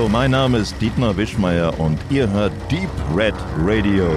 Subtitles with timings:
[0.00, 4.08] Hallo, mein Name ist Dietmar Wischmeier und ihr hört Deep Red Radio.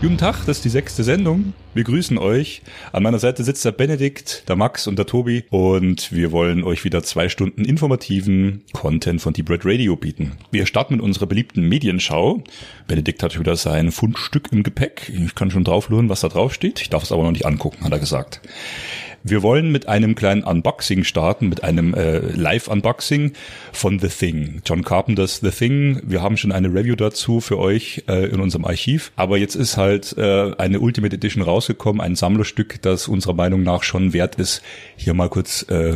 [0.00, 1.54] Guten Tag, das ist die sechste Sendung.
[1.72, 2.62] Wir grüßen euch.
[2.92, 6.84] An meiner Seite sitzt der Benedikt, der Max und der Tobi und wir wollen euch
[6.84, 10.36] wieder zwei Stunden informativen Content von Deep Red Radio bieten.
[10.52, 12.44] Wir starten mit unserer beliebten Medienschau.
[12.86, 15.10] Benedikt hat wieder sein Fundstück im Gepäck.
[15.12, 16.80] Ich kann schon drauflohnen, was da drauf steht.
[16.80, 18.40] Ich darf es aber noch nicht angucken, hat er gesagt.
[19.26, 23.32] Wir wollen mit einem kleinen Unboxing starten, mit einem äh, Live-Unboxing
[23.72, 24.60] von The Thing.
[24.66, 26.02] John Carpenters The Thing.
[26.04, 29.12] Wir haben schon eine Review dazu für euch äh, in unserem Archiv.
[29.16, 33.82] Aber jetzt ist halt äh, eine Ultimate Edition rausgekommen, ein Sammlerstück, das unserer Meinung nach
[33.82, 34.60] schon wert ist,
[34.96, 35.94] hier mal kurz äh,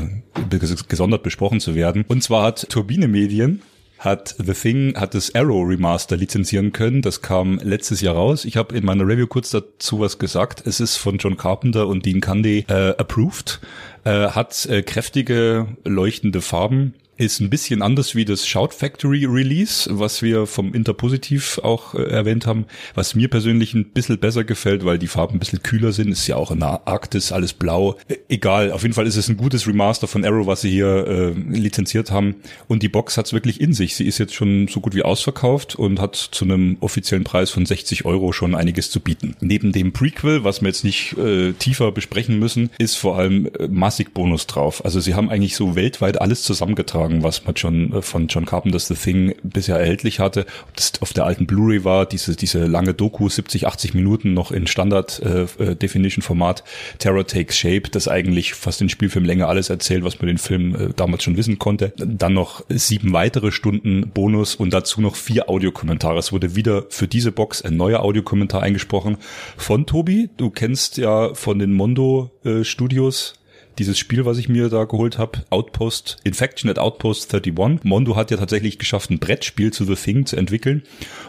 [0.88, 2.06] gesondert besprochen zu werden.
[2.08, 3.60] Und zwar hat Turbine Medien
[3.98, 7.02] hat The Thing, hat das Arrow Remaster lizenzieren können.
[7.02, 8.44] Das kam letztes Jahr raus.
[8.44, 10.66] Ich habe in meiner Review kurz dazu was gesagt.
[10.66, 13.60] Es ist von John Carpenter und Dean Candy äh, approved.
[14.04, 19.88] Äh, hat äh, kräftige, leuchtende Farben ist ein bisschen anders wie das Shout Factory Release,
[19.92, 24.84] was wir vom Interpositiv auch äh, erwähnt haben, was mir persönlich ein bisschen besser gefällt,
[24.84, 26.12] weil die Farben ein bisschen kühler sind.
[26.12, 27.96] Ist ja auch in der Arktis alles blau.
[28.06, 31.06] Äh, egal, auf jeden Fall ist es ein gutes Remaster von Arrow, was sie hier
[31.08, 32.36] äh, lizenziert haben.
[32.68, 33.96] Und die Box hat's wirklich in sich.
[33.96, 37.66] Sie ist jetzt schon so gut wie ausverkauft und hat zu einem offiziellen Preis von
[37.66, 39.34] 60 Euro schon einiges zu bieten.
[39.40, 43.66] Neben dem Prequel, was wir jetzt nicht äh, tiefer besprechen müssen, ist vor allem äh,
[43.66, 44.84] massig Bonus drauf.
[44.84, 48.44] Also sie haben eigentlich so weltweit alles zusammengetragen sagen, was man schon äh, von John
[48.44, 50.46] Carpenter's The Thing bisher erhältlich hatte.
[50.68, 54.52] Ob das auf der alten Blu-ray war, diese, diese lange Doku, 70, 80 Minuten noch
[54.52, 56.64] in Standard äh, äh, Definition Format,
[56.98, 60.88] Terror Takes Shape, das eigentlich fast in Spielfilmlänge alles erzählt, was man den Film äh,
[60.94, 61.92] damals schon wissen konnte.
[61.96, 66.18] Dann noch sieben weitere Stunden Bonus und dazu noch vier Audiokommentare.
[66.18, 69.16] Es wurde wieder für diese Box ein neuer Audiokommentar eingesprochen
[69.56, 70.28] von Tobi.
[70.36, 73.34] Du kennst ja von den Mondo äh, Studios
[73.78, 77.84] dieses Spiel, was ich mir da geholt habe, Outpost, Infection at Outpost 31.
[77.84, 80.82] Mondo hat ja tatsächlich geschafft, ein Brettspiel zu The Thing zu entwickeln.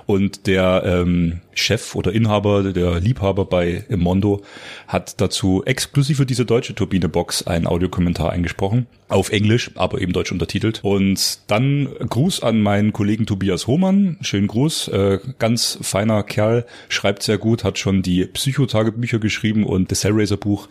[0.05, 4.41] Und der ähm, Chef oder Inhaber, der Liebhaber bei Mondo,
[4.88, 8.88] hat dazu exklusiv für diese deutsche Turbine-Box einen Audiokommentar eingesprochen.
[9.07, 10.81] Auf Englisch, aber eben deutsch untertitelt.
[10.83, 14.17] Und dann Gruß an meinen Kollegen Tobias Hohmann.
[14.21, 14.88] Schönen Gruß.
[14.89, 20.67] Äh, ganz feiner Kerl, schreibt sehr gut, hat schon die Psychotagebücher geschrieben und das Hellraiser-Buch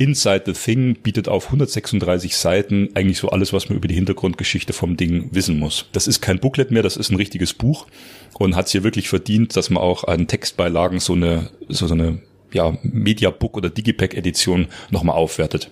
[0.00, 4.72] Inside the Thing bietet auf 136 Seiten eigentlich so alles, was man über die Hintergrundgeschichte
[4.72, 5.90] vom Ding wissen muss.
[5.92, 7.86] Das ist kein Booklet mehr, das ist ein richtiges Buch
[8.38, 11.92] und hat es hier wirklich verdient, dass man auch an Textbeilagen so eine, so, so
[11.92, 12.18] eine
[12.50, 15.68] ja, Mediabook oder Digipack Edition nochmal aufwertet.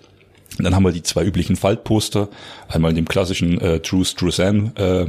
[0.58, 2.28] Und dann haben wir die zwei üblichen Faltposter,
[2.68, 5.06] einmal in dem klassischen äh, Drew Struzan, äh,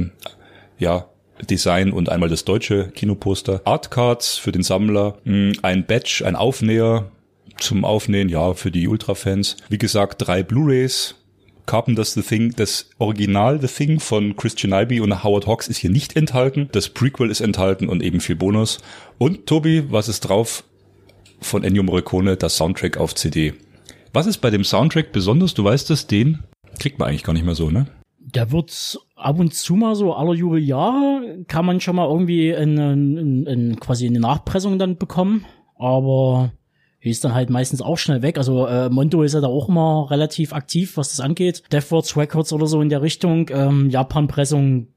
[0.78, 1.10] ja,
[1.50, 3.60] Design und einmal das deutsche Kinoposter.
[3.66, 7.10] Artcards für den Sammler, ein Badge, ein Aufnäher,
[7.60, 9.56] zum Aufnehmen, ja, für die Ultra-Fans.
[9.68, 11.14] Wie gesagt, drei Blu-rays,
[11.66, 15.90] Carpenter's The Thing, das Original The Thing von Christian Ibe und Howard Hawks ist hier
[15.90, 16.68] nicht enthalten.
[16.72, 18.78] Das Prequel ist enthalten und eben viel Bonus.
[19.18, 20.64] Und Tobi, was ist drauf
[21.40, 23.54] von Ennio Morricone, das Soundtrack auf CD?
[24.12, 25.54] Was ist bei dem Soundtrack besonders?
[25.54, 26.40] Du weißt es, den
[26.80, 27.86] kriegt man eigentlich gar nicht mehr so, ne?
[28.18, 32.78] Der wird ab und zu mal so aller Jubeljahre kann man schon mal irgendwie in,
[32.78, 35.46] in, in quasi eine Nachpressung dann bekommen.
[35.76, 36.52] Aber
[37.02, 38.36] die ist dann halt meistens auch schnell weg.
[38.36, 41.62] Also äh, Mondo ist ja da auch immer relativ aktiv, was das angeht.
[41.72, 43.48] Deathwords Records oder so in der Richtung.
[43.50, 44.88] Ähm, Japan-Pressung,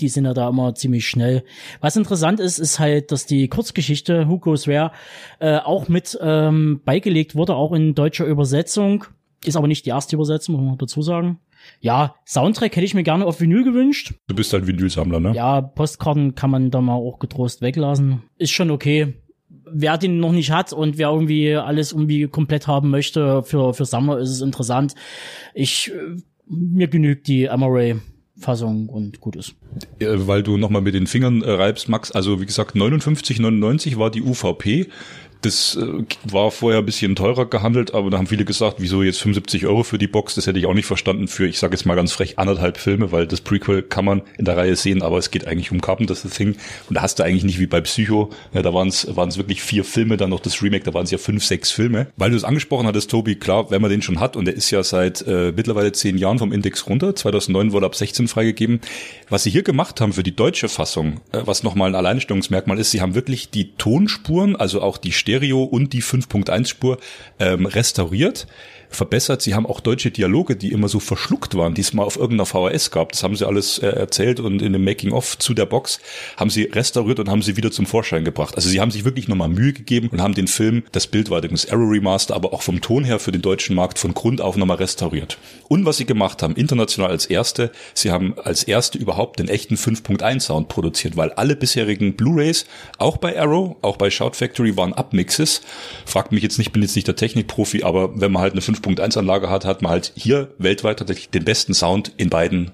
[0.00, 1.42] die sind ja da immer ziemlich schnell.
[1.80, 4.92] Was interessant ist, ist halt, dass die Kurzgeschichte Who Goes Where
[5.40, 9.04] äh, auch mit ähm, beigelegt wurde, auch in deutscher Übersetzung.
[9.44, 11.40] Ist aber nicht die erste Übersetzung, muss man dazu sagen.
[11.80, 14.14] Ja, Soundtrack hätte ich mir gerne auf Vinyl gewünscht.
[14.28, 15.32] Du bist halt Vinylsammler, ne?
[15.34, 18.22] Ja, Postkarten kann man da mal auch getrost weglassen.
[18.38, 19.14] Ist schon okay
[19.72, 23.84] wer den noch nicht hat und wer irgendwie alles irgendwie komplett haben möchte, für, für
[23.84, 24.94] Sammler ist es interessant.
[25.54, 27.96] Ich, äh, mir genügt die Amaray.
[28.40, 29.54] Fassung und gut ist.
[29.98, 34.22] Weil du nochmal mit den Fingern äh, reibst, Max, also wie gesagt, 59,99 war die
[34.22, 34.86] UVP.
[35.42, 39.20] Das äh, war vorher ein bisschen teurer gehandelt, aber da haben viele gesagt, wieso jetzt
[39.20, 40.34] 75 Euro für die Box?
[40.34, 43.12] Das hätte ich auch nicht verstanden für, ich sage jetzt mal ganz frech, anderthalb Filme,
[43.12, 46.22] weil das Prequel kann man in der Reihe sehen, aber es geht eigentlich um Carpenter's
[46.22, 46.56] The Thing.
[46.88, 49.84] Und da hast du eigentlich nicht wie bei Psycho, ja, da waren es wirklich vier
[49.84, 52.08] Filme, dann noch das Remake, da waren es ja fünf, sechs Filme.
[52.16, 54.70] Weil du es angesprochen hattest, Tobi, klar, wenn man den schon hat und der ist
[54.70, 58.80] ja seit äh, mittlerweile zehn Jahren vom Index runter, 2009 wurde ab 16 freigegeben.
[59.28, 62.90] Was sie hier gemacht haben für die deutsche Fassung, äh, was nochmal ein Alleinstellungsmerkmal ist,
[62.90, 66.98] sie haben wirklich die Tonspuren, also auch die Stereo und die 5.1 Spur
[67.38, 68.46] ähm, restauriert
[68.90, 69.42] verbessert.
[69.42, 72.46] Sie haben auch deutsche Dialoge, die immer so verschluckt waren, die es mal auf irgendeiner
[72.46, 73.12] VHS gab.
[73.12, 76.00] Das haben sie alles äh, erzählt und in dem Making-of zu der Box
[76.36, 78.56] haben sie restauriert und haben sie wieder zum Vorschein gebracht.
[78.56, 81.38] Also sie haben sich wirklich nochmal Mühe gegeben und haben den Film, das Bild war
[81.38, 84.56] übrigens Arrow Remaster, aber auch vom Ton her für den deutschen Markt von Grund auf
[84.56, 85.38] nochmal restauriert.
[85.68, 89.74] Und was sie gemacht haben, international als erste, sie haben als erste überhaupt den echten
[89.74, 92.66] 5.1 Sound produziert, weil alle bisherigen Blu-rays,
[92.98, 95.62] auch bei Arrow, auch bei Shout Factory, waren Upmixes.
[96.06, 99.18] Fragt mich jetzt nicht, bin jetzt nicht der Technikprofi, aber wenn man halt eine 5.1
[99.18, 102.72] Anlage hat, hat man halt hier weltweit tatsächlich den besten Sound in beiden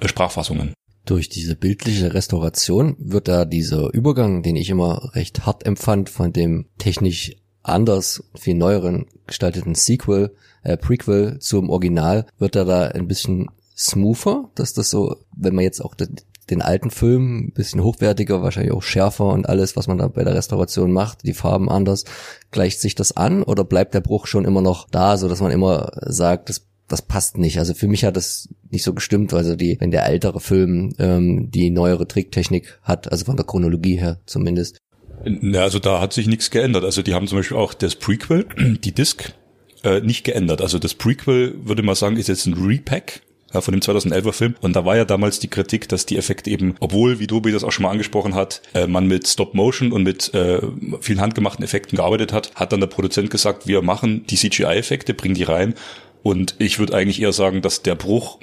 [0.00, 0.74] äh, Sprachfassungen.
[1.04, 6.32] Durch diese bildliche Restauration wird da dieser Übergang, den ich immer recht hart empfand, von
[6.32, 13.08] dem technisch anders, viel neueren gestalteten Sequel, äh, Prequel zum Original, wird da da ein
[13.08, 15.94] bisschen smoother, dass das so, wenn man jetzt auch
[16.50, 20.34] den, alten Film bisschen hochwertiger, wahrscheinlich auch schärfer und alles, was man da bei der
[20.34, 22.04] Restauration macht, die Farben anders,
[22.50, 25.52] gleicht sich das an oder bleibt der Bruch schon immer noch da, so dass man
[25.52, 27.58] immer sagt, das das passt nicht.
[27.58, 29.32] Also für mich hat das nicht so gestimmt.
[29.32, 33.96] Also die, wenn der ältere Film ähm, die neuere Tricktechnik hat, also von der Chronologie
[33.96, 34.78] her zumindest.
[35.24, 36.84] Ja, also da hat sich nichts geändert.
[36.84, 38.46] Also die haben zum Beispiel auch das Prequel,
[38.84, 39.32] die Disc,
[39.84, 40.60] äh, nicht geändert.
[40.60, 44.54] Also das Prequel, würde man sagen, ist jetzt ein Repack ja, von dem 2011er Film.
[44.60, 47.64] Und da war ja damals die Kritik, dass die Effekte eben, obwohl, wie Dobi das
[47.64, 50.60] auch schon mal angesprochen hat, äh, man mit Stop Motion und mit äh,
[51.00, 55.34] vielen handgemachten Effekten gearbeitet hat, hat dann der Produzent gesagt, wir machen die CGI-Effekte, bringen
[55.34, 55.74] die rein.
[56.22, 58.38] Und ich würde eigentlich eher sagen, dass der Bruch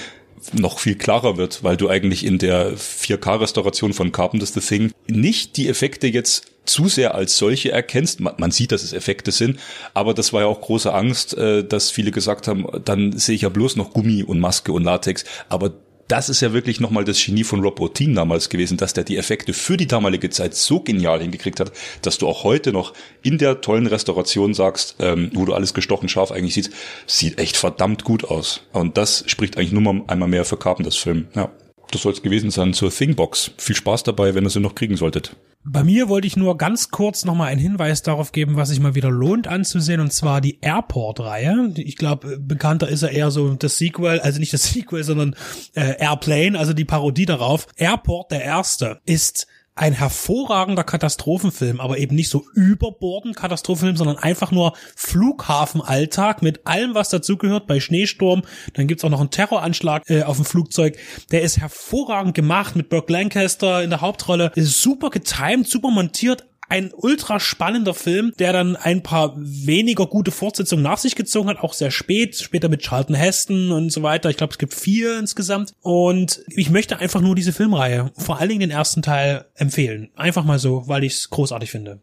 [0.52, 5.56] noch viel klarer wird, weil du eigentlich in der 4K-Restauration von Carpenter's The Thing nicht
[5.56, 8.20] die Effekte jetzt zu sehr als solche erkennst.
[8.20, 9.58] Man, man, sieht, dass es Effekte sind,
[9.94, 13.42] aber das war ja auch große Angst, äh, dass viele gesagt haben, dann sehe ich
[13.42, 15.24] ja bloß noch Gummi und Maske und Latex.
[15.48, 15.72] Aber
[16.08, 19.18] das ist ja wirklich nochmal das Genie von Rob Bottin damals gewesen, dass der die
[19.18, 21.72] Effekte für die damalige Zeit so genial hingekriegt hat,
[22.02, 26.08] dass du auch heute noch in der tollen Restauration sagst, ähm, wo du alles gestochen
[26.08, 26.72] scharf eigentlich siehst,
[27.06, 28.62] sieht echt verdammt gut aus.
[28.72, 31.28] Und das spricht eigentlich nur mal einmal mehr für Carpenters Film.
[31.34, 31.50] Ja.
[31.90, 33.52] Das soll es gewesen sein zur Thingbox.
[33.56, 35.36] Viel Spaß dabei, wenn ihr sie noch kriegen solltet.
[35.64, 38.94] Bei mir wollte ich nur ganz kurz nochmal einen Hinweis darauf geben, was sich mal
[38.94, 41.74] wieder lohnt anzusehen, und zwar die Airport-Reihe.
[41.76, 45.34] Ich glaube, bekannter ist er eher so das Sequel, also nicht das Sequel, sondern
[45.74, 47.66] äh, Airplane, also die Parodie darauf.
[47.76, 49.46] Airport, der erste, ist
[49.78, 56.94] ein hervorragender Katastrophenfilm, aber eben nicht so überbordend Katastrophenfilm, sondern einfach nur Flughafenalltag mit allem,
[56.94, 58.42] was dazugehört bei Schneesturm.
[58.74, 60.98] Dann gibt's auch noch einen Terroranschlag äh, auf dem Flugzeug.
[61.30, 64.50] Der ist hervorragend gemacht mit Burke Lancaster in der Hauptrolle.
[64.56, 70.30] Ist super getimed, super montiert, ein ultra spannender Film, der dann ein paar weniger gute
[70.30, 74.30] Fortsetzungen nach sich gezogen hat, auch sehr spät, später mit Charlton Heston und so weiter.
[74.30, 75.72] Ich glaube, es gibt vier insgesamt.
[75.80, 80.10] Und ich möchte einfach nur diese Filmreihe, vor allen Dingen den ersten Teil, empfehlen.
[80.16, 82.00] Einfach mal so, weil ich es großartig finde.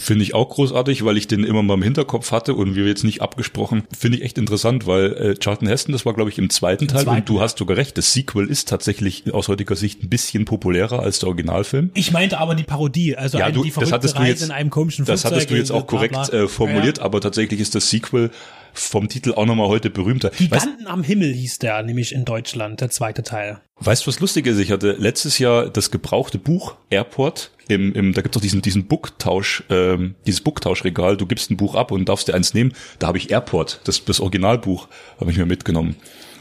[0.00, 3.04] Finde ich auch großartig, weil ich den immer mal im Hinterkopf hatte und wir jetzt
[3.04, 3.82] nicht abgesprochen.
[3.96, 6.88] Finde ich echt interessant, weil äh, Charlton Heston, das war glaube ich im zweiten Im
[6.88, 7.20] Teil zweiten.
[7.20, 11.00] und du hast sogar recht, das Sequel ist tatsächlich aus heutiger Sicht ein bisschen populärer
[11.00, 11.90] als der Originalfilm.
[11.92, 14.70] Ich meinte aber die Parodie, also ja, du, die das hattest du jetzt, in einem
[14.70, 17.04] komischen Das hattest du jetzt auch korrekt äh, formuliert, ja, ja.
[17.04, 18.30] aber tatsächlich ist das Sequel
[18.72, 20.30] vom Titel auch nochmal heute berühmter.
[20.30, 23.60] Giganten weißt, am Himmel hieß der nämlich in Deutschland, der zweite Teil.
[23.80, 24.58] Weißt du, was lustig ist?
[24.58, 28.86] Ich hatte letztes Jahr das gebrauchte Buch Airport im, im da gibt's doch diesen diesen
[28.86, 31.16] Booktausch, ähm, dieses Booktauschregal.
[31.16, 32.72] Du gibst ein Buch ab und darfst dir eins nehmen.
[32.98, 34.88] Da habe ich Airport, das das Originalbuch,
[35.20, 35.96] habe ich mir mitgenommen.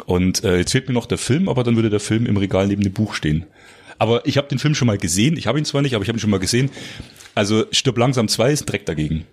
[0.06, 2.68] Und äh, jetzt fehlt mir noch der Film, aber dann würde der Film im Regal
[2.68, 3.46] neben dem Buch stehen.
[4.00, 5.38] Aber ich habe den Film schon mal gesehen.
[5.38, 6.70] Ich habe ihn zwar nicht, aber ich habe ihn schon mal gesehen.
[7.36, 9.26] Also Stirb langsam 2 ist direkt dagegen.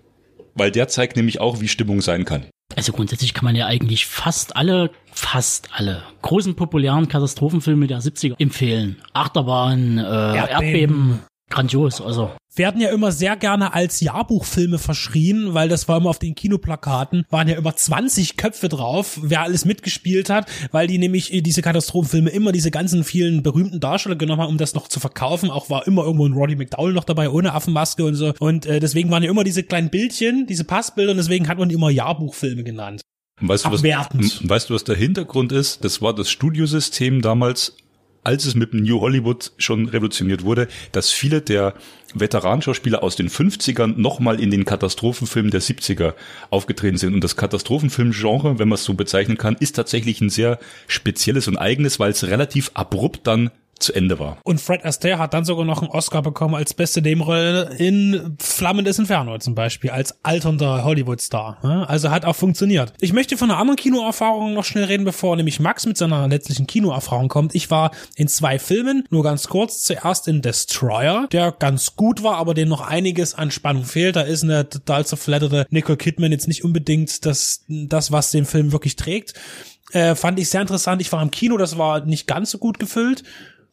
[0.53, 2.45] Weil der zeigt nämlich auch, wie Stimmung sein kann.
[2.75, 8.35] Also grundsätzlich kann man ja eigentlich fast alle, fast alle großen populären Katastrophenfilme der 70er
[8.39, 9.01] empfehlen.
[9.13, 10.49] Achterbahn, äh, Erdbeben.
[10.49, 11.19] Erdbeben,
[11.49, 12.31] grandios, also.
[12.55, 17.25] Werden ja immer sehr gerne als Jahrbuchfilme verschrien, weil das war immer auf den Kinoplakaten,
[17.29, 22.29] waren ja über 20 Köpfe drauf, wer alles mitgespielt hat, weil die nämlich diese Katastrophenfilme
[22.29, 25.49] immer diese ganzen vielen berühmten Darsteller genommen haben, um das noch zu verkaufen.
[25.49, 28.33] Auch war immer irgendwo ein Roddy McDowell noch dabei, ohne Affenmaske und so.
[28.39, 31.67] Und äh, deswegen waren ja immer diese kleinen Bildchen, diese Passbilder und deswegen hat man
[31.67, 33.01] die immer Jahrbuchfilme genannt.
[33.41, 35.83] Weißt du, was, weißt du, was der Hintergrund ist?
[35.83, 37.75] Das war das Studiosystem damals
[38.25, 41.75] als es mit dem New Hollywood schon revolutioniert wurde, dass viele der
[42.15, 46.13] Veteranschauspieler aus den 50ern nochmal in den Katastrophenfilmen der 70er
[46.49, 47.13] aufgetreten sind.
[47.13, 51.57] Und das Katastrophenfilmgenre, wenn man es so bezeichnen kann, ist tatsächlich ein sehr spezielles und
[51.57, 54.37] eigenes, weil es relativ abrupt dann zu Ende war.
[54.43, 58.85] Und Fred Astaire hat dann sogar noch einen Oscar bekommen als beste Nebenrolle in Flammen
[58.85, 61.85] des Inferno zum Beispiel, als alternder Hollywood-Star.
[61.87, 62.93] Also hat auch funktioniert.
[62.99, 66.67] Ich möchte von einer anderen Kinoerfahrung noch schnell reden, bevor nämlich Max mit seiner letztlichen
[66.67, 67.55] Kinoerfahrung kommt.
[67.55, 69.83] Ich war in zwei Filmen, nur ganz kurz.
[69.83, 74.15] Zuerst in Destroyer, der ganz gut war, aber dem noch einiges an Spannung fehlt.
[74.15, 78.71] Da ist eine total zerfledderte Nicole Kidman jetzt nicht unbedingt das, das was den Film
[78.71, 79.33] wirklich trägt.
[79.91, 81.01] Äh, fand ich sehr interessant.
[81.01, 83.23] Ich war im Kino, das war nicht ganz so gut gefüllt.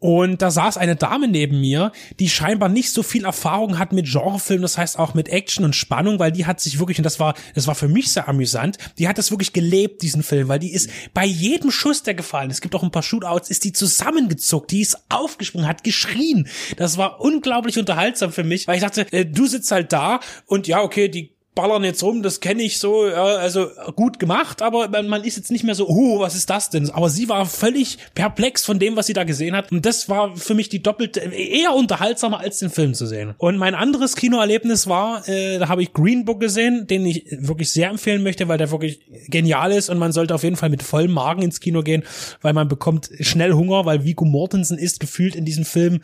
[0.03, 4.11] Und da saß eine Dame neben mir, die scheinbar nicht so viel Erfahrung hat mit
[4.11, 7.21] Genrefilmen, das heißt auch mit Action und Spannung, weil die hat sich wirklich, und das
[7.21, 10.59] war, das war für mich sehr amüsant, die hat das wirklich gelebt, diesen Film, weil
[10.59, 13.63] die ist bei jedem Schuss, der gefallen ist, es gibt auch ein paar Shootouts, ist
[13.63, 16.49] die zusammengezuckt, die ist aufgesprungen, hat geschrien.
[16.77, 20.67] Das war unglaublich unterhaltsam für mich, weil ich dachte, äh, du sitzt halt da und
[20.67, 24.89] ja, okay, die ballern jetzt rum, das kenne ich so, ja, also gut gemacht, aber
[25.03, 26.91] man ist jetzt nicht mehr so, oh, was ist das denn?
[26.91, 29.71] Aber sie war völlig perplex von dem, was sie da gesehen hat.
[29.71, 33.35] Und das war für mich die doppelte, eher unterhaltsamer als den Film zu sehen.
[33.37, 37.71] Und mein anderes Kinoerlebnis war, äh, da habe ich Green Book gesehen, den ich wirklich
[37.71, 40.83] sehr empfehlen möchte, weil der wirklich genial ist und man sollte auf jeden Fall mit
[40.83, 42.03] vollem Magen ins Kino gehen,
[42.41, 46.01] weil man bekommt schnell Hunger, weil Vigo Mortensen ist gefühlt in diesem Film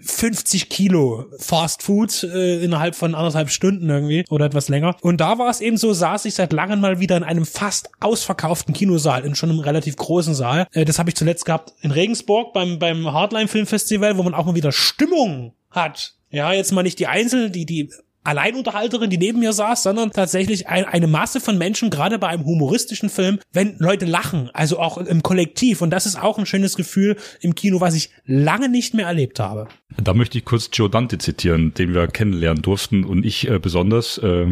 [0.00, 4.96] 50 Kilo Fast Food äh, innerhalb von anderthalb Stunden irgendwie oder etwas länger.
[5.00, 7.90] Und da war es eben so, saß ich seit langem mal wieder in einem fast
[8.00, 10.66] ausverkauften Kinosaal, in schon einem relativ großen Saal.
[10.72, 14.34] Äh, das habe ich zuletzt gehabt in Regensburg beim, beim Hardline Film Festival, wo man
[14.34, 16.14] auch mal wieder Stimmung hat.
[16.30, 17.90] Ja, jetzt mal nicht die Einzelnen, die, die
[18.24, 22.44] Alleinunterhalterin, die neben mir saß, sondern tatsächlich ein, eine Masse von Menschen, gerade bei einem
[22.44, 25.82] humoristischen Film, wenn Leute lachen, also auch im Kollektiv.
[25.82, 29.40] Und das ist auch ein schönes Gefühl im Kino, was ich lange nicht mehr erlebt
[29.40, 29.68] habe.
[30.02, 34.18] Da möchte ich kurz Joe Dante zitieren, den wir kennenlernen durften und ich äh, besonders.
[34.18, 34.46] Äh,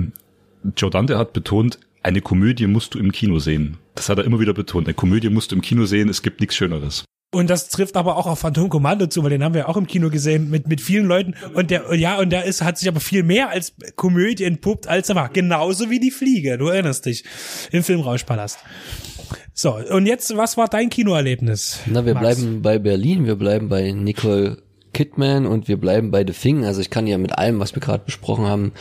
[0.76, 3.76] Joe Dante hat betont, eine Komödie musst du im Kino sehen.
[3.94, 4.86] Das hat er immer wieder betont.
[4.86, 7.04] Eine Komödie musst du im Kino sehen, es gibt nichts Schöneres.
[7.32, 9.86] Und das trifft aber auch auf Phantom Commando zu, weil den haben wir auch im
[9.86, 11.34] Kino gesehen mit, mit vielen Leuten.
[11.54, 15.10] Und der, ja, und der ist, hat sich aber viel mehr als Komödie entpuppt, als
[15.10, 15.28] er war.
[15.28, 16.58] Genauso wie die Fliege.
[16.58, 17.22] Du erinnerst dich.
[17.70, 18.58] Im Filmrauschpalast.
[19.54, 19.76] So.
[19.76, 21.78] Und jetzt, was war dein Kinoerlebnis?
[21.86, 22.26] Na, wir Max?
[22.26, 23.26] bleiben bei Berlin.
[23.26, 24.60] Wir bleiben bei Nicole
[24.92, 26.64] Kidman und wir bleiben bei The Thing.
[26.64, 28.72] Also ich kann ja mit allem, was wir gerade besprochen haben,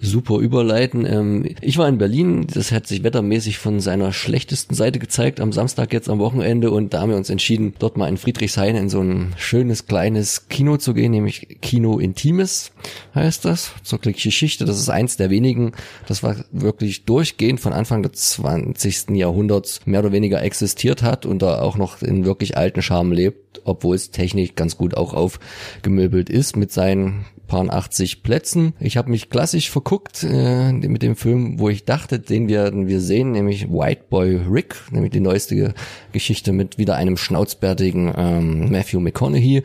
[0.00, 1.06] super überleiten.
[1.06, 5.52] Ähm, ich war in Berlin, das hat sich wettermäßig von seiner schlechtesten Seite gezeigt am
[5.52, 8.88] Samstag jetzt am Wochenende und da haben wir uns entschieden, dort mal in Friedrichshain in
[8.88, 12.72] so ein schönes kleines Kino zu gehen, nämlich Kino Intimes
[13.14, 13.72] heißt das.
[13.82, 15.72] Zur Geschichte, das ist eins der wenigen,
[16.06, 19.10] das war wirklich durchgehend von Anfang des 20.
[19.10, 23.47] Jahrhunderts mehr oder weniger existiert hat und da auch noch in wirklich alten Charme lebt,
[23.64, 28.74] obwohl es technisch ganz gut auch aufgemöbelt ist mit seinen paar 80 Plätzen.
[28.78, 33.00] Ich habe mich klassisch verguckt äh, mit dem Film, wo ich dachte, den werden wir
[33.00, 35.74] sehen, nämlich White Boy Rick, nämlich die neueste
[36.12, 39.64] Geschichte mit wieder einem schnauzbärtigen ähm, Matthew McConaughey.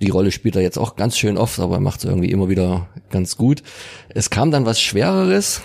[0.00, 2.48] Die Rolle spielt er jetzt auch ganz schön oft, aber er macht es irgendwie immer
[2.48, 3.62] wieder ganz gut.
[4.08, 5.62] Es kam dann was Schwereres,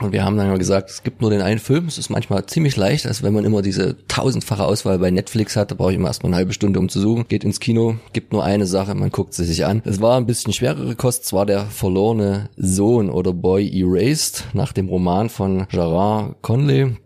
[0.00, 1.86] und wir haben dann gesagt, es gibt nur den einen Film.
[1.86, 5.70] Es ist manchmal ziemlich leicht, als wenn man immer diese tausendfache Auswahl bei Netflix hat.
[5.70, 7.26] Da brauche ich immer erstmal eine halbe Stunde, um zu suchen.
[7.28, 9.82] Geht ins Kino, gibt nur eine Sache, man guckt sie sich an.
[9.84, 11.24] Es war ein bisschen schwerere Kost.
[11.24, 16.96] Es war der verlorene Sohn oder Boy Erased nach dem Roman von Gerard Conley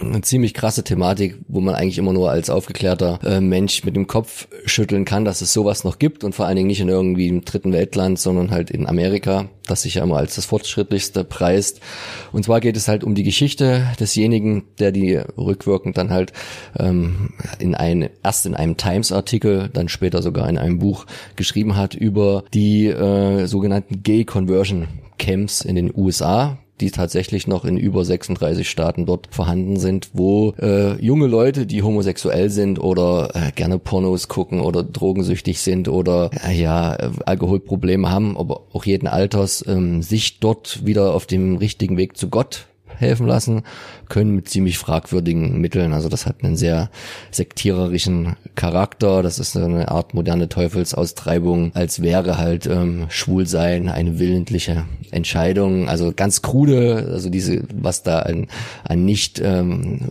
[0.00, 4.06] eine ziemlich krasse Thematik, wo man eigentlich immer nur als aufgeklärter äh, Mensch mit dem
[4.06, 7.28] Kopf schütteln kann, dass es sowas noch gibt und vor allen Dingen nicht in irgendwie
[7.28, 11.80] im dritten Weltland, sondern halt in Amerika, das sich ja immer als das fortschrittlichste preist.
[12.32, 16.32] Und zwar geht es halt um die Geschichte desjenigen, der die rückwirkend dann halt
[16.78, 21.94] ähm, in ein, erst in einem Times-Artikel, dann später sogar in einem Buch geschrieben hat
[21.94, 24.88] über die äh, sogenannten Gay Conversion
[25.18, 30.54] Camps in den USA, die tatsächlich noch in über 36 Staaten dort vorhanden sind, wo
[30.60, 36.30] äh, junge Leute, die homosexuell sind oder äh, gerne Pornos gucken oder drogensüchtig sind oder
[36.46, 41.56] äh, ja äh, Alkoholprobleme haben, aber auch jeden Alters, ähm, sich dort wieder auf dem
[41.56, 42.66] richtigen Weg zu Gott
[42.96, 43.62] helfen lassen,
[44.08, 45.92] können mit ziemlich fragwürdigen Mitteln.
[45.92, 46.90] Also das hat einen sehr
[47.30, 49.22] sektiererischen Charakter.
[49.22, 55.88] Das ist eine Art moderne Teufelsaustreibung, als wäre halt ähm, Schwulsein eine willentliche Entscheidung.
[55.88, 58.48] Also ganz krude, also diese, was da an,
[58.84, 60.10] an nicht ähm,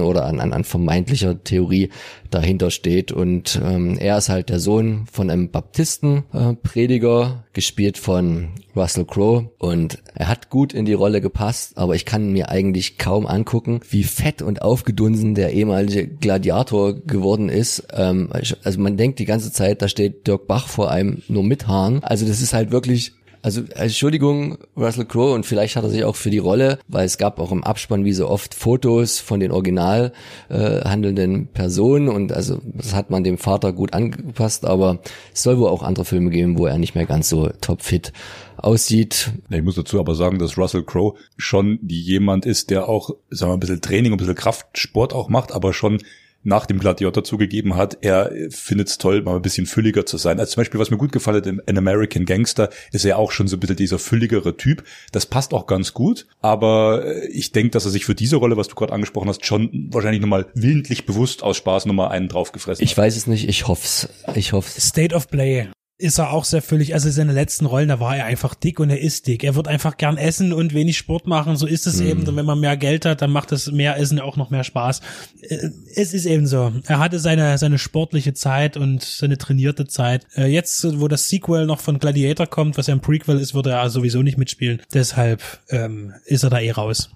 [0.00, 1.90] oder an, an, an vermeintlicher Theorie
[2.30, 3.10] dahinter steht.
[3.12, 9.50] Und ähm, er ist halt der Sohn von einem Baptistenprediger, äh, gespielt von Russell Crowe.
[9.58, 13.80] Und er hat gut in die Rolle gepasst, aber ich kann mir eigentlich kaum angucken,
[13.88, 17.84] wie fett und aufgedunsen der ehemalige Gladiator geworden ist.
[17.94, 18.28] Ähm,
[18.62, 22.04] also man denkt die ganze Zeit, da steht Dirk Bach vor einem nur mit Haaren.
[22.04, 26.16] Also das ist halt wirklich Also Entschuldigung, Russell Crowe, und vielleicht hat er sich auch
[26.16, 29.52] für die Rolle, weil es gab auch im Abspann wie so oft Fotos von den
[29.52, 30.12] original
[30.50, 34.98] äh, handelnden Personen und also das hat man dem Vater gut angepasst, aber
[35.32, 38.12] es soll wohl auch andere Filme geben, wo er nicht mehr ganz so topfit
[38.58, 39.32] aussieht.
[39.50, 43.50] Ich muss dazu aber sagen, dass Russell Crowe schon die jemand ist, der auch, sagen
[43.52, 46.00] wir, ein bisschen Training, ein bisschen Kraftsport auch macht, aber schon
[46.44, 50.38] nach dem Gladiator zugegeben hat, er findet es toll, mal ein bisschen fülliger zu sein.
[50.38, 53.48] Also zum Beispiel, was mir gut gefallen hat, in American Gangster ist er auch schon
[53.48, 54.84] so ein bisschen dieser fülligere Typ.
[55.12, 58.56] Das passt auch ganz gut, aber äh, ich denke, dass er sich für diese Rolle,
[58.56, 62.84] was du gerade angesprochen hast, schon wahrscheinlich nochmal willentlich bewusst aus Spaß nochmal einen draufgefressen
[62.84, 62.98] Ich hat.
[62.98, 64.08] weiß es nicht, ich hoff's.
[64.34, 64.76] Ich hoff's.
[64.80, 65.68] State of Play
[66.00, 68.88] ist er auch sehr völlig, also seine letzten Rollen, da war er einfach dick und
[68.88, 69.42] er ist dick.
[69.42, 72.20] Er wird einfach gern essen und wenig Sport machen, so ist es eben.
[72.26, 75.00] Und wenn man mehr Geld hat, dann macht das mehr Essen auch noch mehr Spaß.
[75.42, 76.72] Äh, Es ist eben so.
[76.86, 80.24] Er hatte seine, seine sportliche Zeit und seine trainierte Zeit.
[80.36, 83.66] Äh, Jetzt, wo das Sequel noch von Gladiator kommt, was ja ein Prequel ist, wird
[83.66, 84.80] er sowieso nicht mitspielen.
[84.94, 87.10] Deshalb ähm, ist er da eh raus.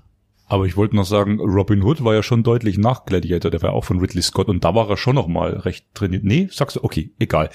[0.47, 3.73] Aber ich wollte noch sagen, Robin Hood war ja schon deutlich nach Gladiator, der war
[3.73, 6.25] auch von Ridley Scott und da war er schon noch mal recht trainiert.
[6.25, 7.49] Nee, sagst du, okay, egal.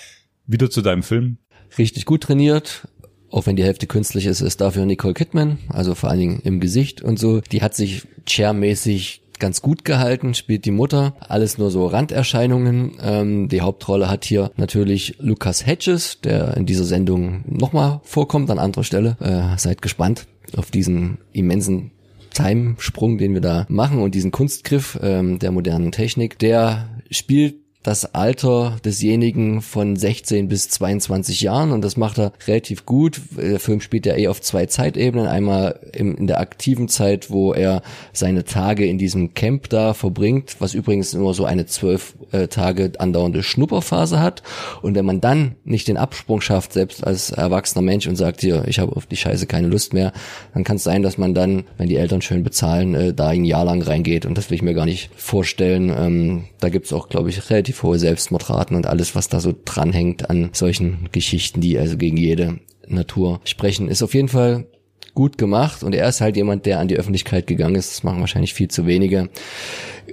[0.48, 1.38] Wieder zu deinem Film.
[1.78, 2.88] Richtig gut trainiert.
[3.30, 6.62] Auch wenn die Hälfte künstlich ist, ist dafür Nicole Kidman, also vor allen Dingen im
[6.62, 7.42] Gesicht und so.
[7.42, 11.16] Die hat sich chairmäßig ganz gut gehalten, spielt die Mutter.
[11.20, 12.94] Alles nur so Randerscheinungen.
[13.02, 18.60] Ähm, die Hauptrolle hat hier natürlich Lucas Hedges, der in dieser Sendung nochmal vorkommt an
[18.60, 19.18] anderer Stelle.
[19.20, 21.92] Äh, seid gespannt auf diesen immensen
[22.34, 26.40] Timesprung, den wir da machen und diesen Kunstgriff ähm, der modernen Technik.
[26.40, 27.56] Der spielt
[27.88, 33.22] das Alter desjenigen von 16 bis 22 Jahren und das macht er relativ gut.
[33.38, 35.26] Der Film spielt ja eh auf zwei Zeitebenen.
[35.26, 40.58] Einmal im, in der aktiven Zeit, wo er seine Tage in diesem Camp da verbringt,
[40.60, 44.44] was übrigens nur so eine zwölf äh, Tage andauernde Schnupperphase hat.
[44.82, 48.66] Und wenn man dann nicht den Absprung schafft, selbst als erwachsener Mensch und sagt, hier,
[48.68, 50.12] ich habe auf die Scheiße keine Lust mehr,
[50.54, 53.46] dann kann es sein, dass man dann, wenn die Eltern schön bezahlen, äh, da ein
[53.46, 54.26] Jahr lang reingeht.
[54.26, 55.90] Und das will ich mir gar nicht vorstellen.
[55.98, 60.30] Ähm, da gibt's auch, glaube ich, relativ hohe Selbstmordraten und alles, was da so dranhängt
[60.30, 64.68] an solchen Geschichten, die also gegen jede Natur sprechen, ist auf jeden Fall
[65.18, 67.92] gut gemacht und er ist halt jemand, der an die Öffentlichkeit gegangen ist.
[67.92, 69.30] Das machen wahrscheinlich viel zu wenige.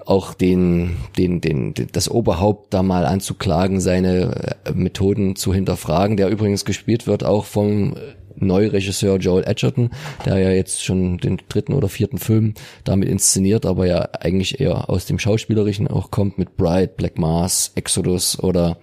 [0.07, 6.31] Auch den, den, den, das Oberhaupt da mal anzuklagen, seine äh, Methoden zu hinterfragen, der
[6.31, 7.95] übrigens gespielt wird auch vom
[8.37, 9.91] Neuregisseur Joel Edgerton,
[10.25, 14.89] der ja jetzt schon den dritten oder vierten Film damit inszeniert, aber ja eigentlich eher
[14.91, 18.79] aus dem Schauspielerischen auch kommt mit Bright, Black Mars, Exodus oder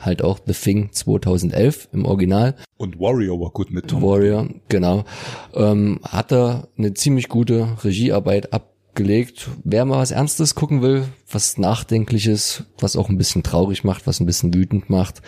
[0.00, 2.54] halt auch The Thing 2011 im Original.
[2.76, 4.02] Und Warrior war gut mit Tom.
[4.02, 5.04] Warrior, genau.
[5.54, 9.48] Ähm, hat er eine ziemlich gute Regiearbeit abgelegt.
[9.64, 14.20] Wer mal was Ernstes gucken will, was Nachdenkliches, was auch ein bisschen traurig macht, was
[14.20, 15.22] ein bisschen wütend macht,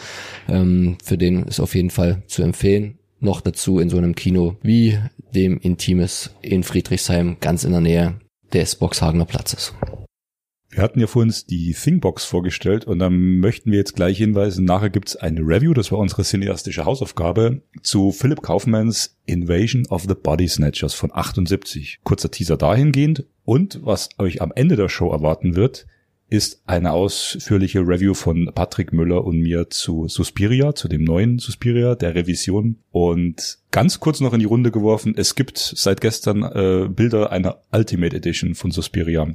[0.48, 4.56] ähm, für den ist auf jeden Fall zu empfehlen noch dazu in so einem Kino
[4.62, 4.98] wie
[5.34, 8.20] dem Intimes in Friedrichshain, ganz in der Nähe
[8.52, 9.74] des Boxhagener Platzes.
[10.72, 14.88] Wir hatten ja vorhin die Thingbox vorgestellt und dann möchten wir jetzt gleich hinweisen, nachher
[14.88, 20.46] gibt's eine Review, das war unsere cineastische Hausaufgabe, zu Philip Kaufmans Invasion of the Body
[20.46, 21.98] Snatchers von 78.
[22.04, 25.86] Kurzer Teaser dahingehend und was euch am Ende der Show erwarten wird,
[26.30, 31.96] ist eine ausführliche Review von Patrick Müller und mir zu Suspiria, zu dem neuen Suspiria,
[31.96, 32.76] der Revision.
[32.92, 37.62] Und ganz kurz noch in die Runde geworfen, es gibt seit gestern äh, Bilder einer
[37.72, 39.34] Ultimate Edition von Suspiria.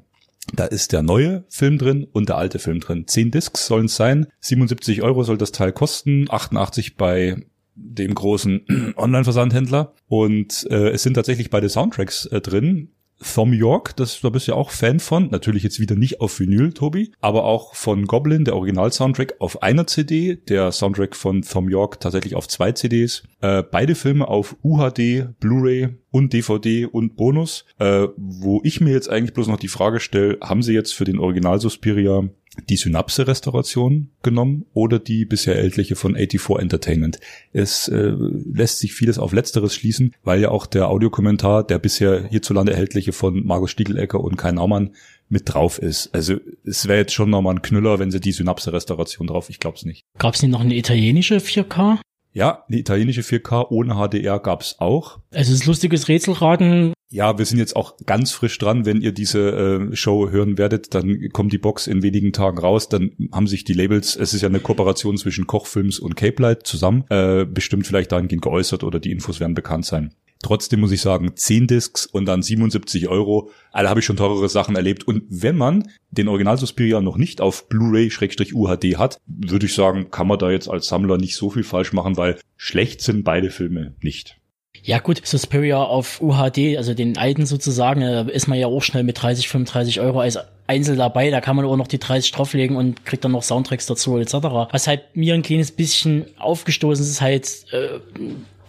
[0.53, 3.07] Da ist der neue Film drin und der alte Film drin.
[3.07, 4.27] Zehn Discs sollen es sein.
[4.39, 6.27] 77 Euro soll das Teil kosten.
[6.29, 7.35] 88 bei
[7.75, 9.93] dem großen Online-Versandhändler.
[10.07, 12.89] Und äh, es sind tatsächlich beide Soundtracks äh, drin.
[13.21, 15.29] Thom York, das, da bist du ja auch Fan von.
[15.29, 19.87] Natürlich jetzt wieder nicht auf Vinyl, Tobi, aber auch von Goblin, der Original-Soundtrack auf einer
[19.87, 23.23] CD, der Soundtrack von Thom York tatsächlich auf zwei CDs.
[23.41, 27.65] Äh, beide Filme auf UHD, Blu-ray und DVD und Bonus.
[27.79, 31.05] Äh, wo ich mir jetzt eigentlich bloß noch die Frage stelle, haben sie jetzt für
[31.05, 32.29] den Original Suspiria
[32.69, 37.19] die Synapse-Restauration genommen oder die bisher erhältliche von 84 Entertainment.
[37.53, 38.13] Es äh,
[38.53, 43.13] lässt sich vieles auf Letzteres schließen, weil ja auch der Audiokommentar, der bisher hierzulande erhältliche
[43.13, 44.91] von Markus Stiegelecker und Kai Naumann
[45.29, 46.13] mit drauf ist.
[46.13, 49.77] Also es wäre jetzt schon nochmal ein Knüller, wenn sie die Synapse-Restauration drauf, ich glaube
[49.77, 50.03] es nicht.
[50.17, 51.99] Gab's nicht noch eine italienische 4K?
[52.33, 55.19] Ja, die italienische 4K ohne HDR gab's auch.
[55.31, 56.93] Also es ist lustiges Rätselraten.
[57.15, 58.85] Ja, wir sind jetzt auch ganz frisch dran.
[58.85, 62.89] Wenn ihr diese äh, Show hören werdet, dann kommt die Box in wenigen Tagen raus.
[62.89, 66.67] Dann haben sich die Labels, es ist ja eine Kooperation zwischen Kochfilms und Cape Light
[66.67, 70.13] zusammen, äh, bestimmt vielleicht dahingehend geäußert oder die Infos werden bekannt sein.
[70.43, 73.49] Trotzdem muss ich sagen, 10 Discs und dann 77 Euro.
[73.71, 75.07] Alle habe ich schon teurere Sachen erlebt.
[75.07, 80.27] Und wenn man den Original Suspiria noch nicht auf Blu-ray-UHD hat, würde ich sagen, kann
[80.27, 83.95] man da jetzt als Sammler nicht so viel falsch machen, weil schlecht sind beide Filme
[84.01, 84.37] nicht.
[84.85, 89.03] Ja gut, Suspiria auf UHD, also den alten sozusagen, äh, ist man ja auch schnell
[89.03, 92.77] mit 30, 35 Euro als Einzel dabei, da kann man auch noch die 30 drauflegen
[92.77, 94.33] und kriegt dann noch Soundtracks dazu etc.
[94.71, 97.99] Was halt mir ein kleines bisschen aufgestoßen ist, halt, äh,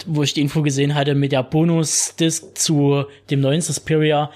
[0.06, 4.30] wo ich die Info gesehen hatte mit der Bonus-Disc zu dem neuen Suspiria,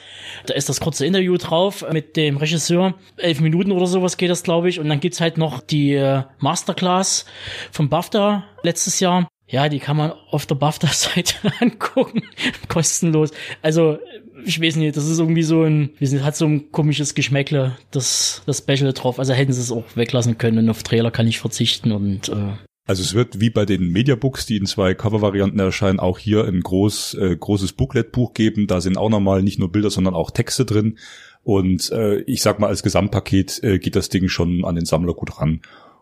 [0.45, 4.43] da ist das kurze Interview drauf mit dem Regisseur, elf Minuten oder sowas geht das,
[4.43, 7.25] glaube ich, und dann gibt's halt noch die äh, Masterclass
[7.73, 9.31] vom BAFTA letztes Jahr.
[9.51, 12.23] Ja, die kann man auf der BAFTA-Seite angucken,
[12.69, 13.33] kostenlos.
[13.63, 13.99] Also
[14.45, 17.77] ich weiß nicht, das ist irgendwie so ein, wir sind, hat so ein komisches Geschmäckle,
[17.91, 19.19] das, das Special drauf.
[19.19, 22.53] Also hätten sie es auch weglassen können und auf Trailer kann ich verzichten und äh,
[22.87, 26.61] also es wird wie bei den Mediabooks, die in zwei Covervarianten erscheinen, auch hier ein
[26.61, 28.67] groß, äh, großes Booklet-Buch geben.
[28.67, 30.99] Da sind auch nochmal nicht nur Bilder, sondern auch Texte drin.
[31.45, 35.15] Und äh, ich sag mal, als Gesamtpaket äh, geht das Ding schon an den Sammler
[35.15, 35.61] gut ran.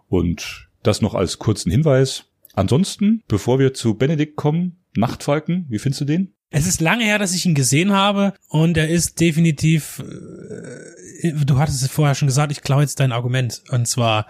[0.09, 2.25] Und das noch als kurzen Hinweis.
[2.59, 6.35] Ansonsten, bevor wir zu Benedikt kommen, Nachtfalken, wie findest du den?
[6.51, 10.03] Es ist lange her, dass ich ihn gesehen habe und er ist definitiv,
[11.23, 13.63] äh, du hattest es vorher schon gesagt, ich klaue jetzt dein Argument.
[13.71, 14.27] Und zwar,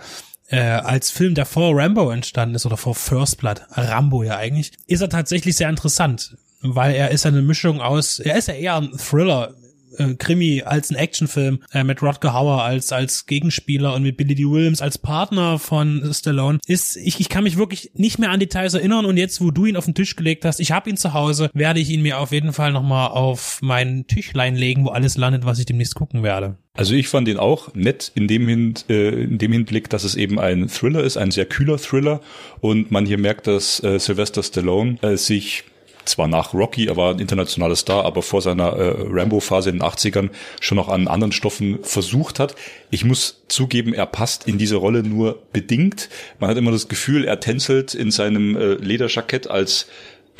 [0.48, 4.72] äh, als Film, der vor Rambo entstanden ist oder vor First Blood, Rambo ja eigentlich,
[4.86, 8.76] ist er tatsächlich sehr interessant, weil er ist eine Mischung aus, er ist ja eher
[8.76, 9.54] ein Thriller
[9.98, 14.34] äh, Krimi als ein Actionfilm äh, mit Rodger Hauer als als Gegenspieler und mit Billy
[14.34, 14.44] D.
[14.44, 18.74] Williams als Partner von Stallone ist ich, ich kann mich wirklich nicht mehr an Details
[18.74, 21.14] erinnern und jetzt wo du ihn auf den Tisch gelegt hast ich habe ihn zu
[21.14, 24.90] Hause werde ich ihn mir auf jeden Fall noch mal auf mein Tischlein legen wo
[24.90, 28.46] alles landet was ich demnächst gucken werde also ich fand ihn auch nett in dem,
[28.46, 32.20] Hin äh, in dem Hinblick, dass es eben ein Thriller ist, ein sehr kühler Thriller
[32.60, 35.64] und man hier merkt, dass äh, Sylvester Stallone äh, sich
[36.08, 39.88] zwar nach Rocky, er war ein internationaler Star, aber vor seiner äh, Rambo-Phase in den
[39.88, 42.54] 80ern schon noch an anderen Stoffen versucht hat.
[42.90, 46.08] Ich muss zugeben, er passt in diese Rolle nur bedingt.
[46.40, 49.86] Man hat immer das Gefühl, er tänzelt in seinem äh, Lederjackett als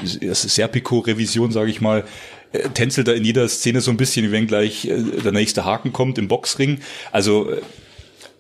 [0.03, 2.05] Serpico-Revision, sage ich mal,
[2.53, 5.93] äh, tänzelt er in jeder Szene so ein bisschen, wenn gleich äh, der nächste Haken
[5.93, 6.81] kommt im Boxring.
[7.13, 7.61] Also äh,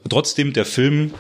[0.09, 1.13] trotzdem, der Film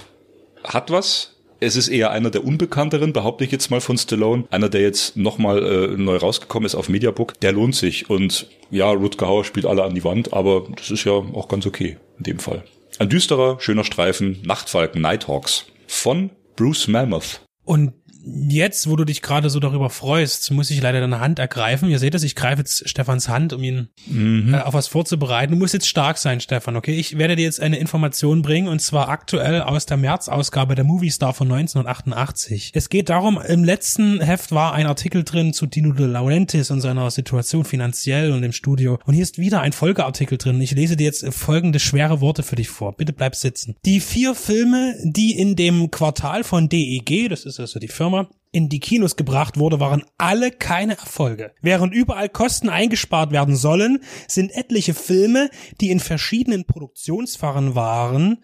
[0.64, 4.44] hat was, es ist eher einer der unbekannteren, behaupte ich jetzt mal von Stallone.
[4.51, 7.38] Einer, der jetzt nochmal äh, neu rausgekommen ist auf Mediabook.
[7.40, 8.09] Der lohnt sich.
[8.09, 11.66] Und ja, Rutger Hauer spielt alle an die Wand, aber das ist ja auch ganz
[11.66, 12.64] okay in dem Fall.
[12.99, 17.40] Ein düsterer, schöner Streifen, Nachtfalken, Nighthawks von Bruce Mammoth.
[17.64, 17.92] Und
[18.25, 21.89] jetzt, wo du dich gerade so darüber freust, muss ich leider deine Hand ergreifen.
[21.89, 24.55] Ihr seht es, ich greife jetzt Stefans Hand, um ihn mhm.
[24.55, 25.53] äh, auf was vorzubereiten.
[25.53, 26.95] Du musst jetzt stark sein, Stefan, okay?
[26.95, 31.11] Ich werde dir jetzt eine Information bringen und zwar aktuell aus der März-Ausgabe der Movie
[31.11, 32.73] Star von 1988.
[32.75, 36.81] Es geht darum, im letzten Heft war ein Artikel drin zu Dino De Laurentiis und
[36.81, 38.99] seiner Situation finanziell und im Studio.
[39.05, 40.61] Und hier ist wieder ein Folgeartikel drin.
[40.61, 42.97] Ich lese dir jetzt folgende schwere Worte für dich vor.
[42.97, 43.77] Bitte bleib sitzen.
[43.85, 48.31] Die vier Filme, die in dem Quartal von DEG, das ist also die Firma, Firma
[48.53, 51.53] in die Kinos gebracht wurde, waren alle keine Erfolge.
[51.61, 55.51] Während überall Kosten eingespart werden sollen, sind etliche Filme,
[55.83, 58.42] die in verschiedenen Produktionsfahren waren,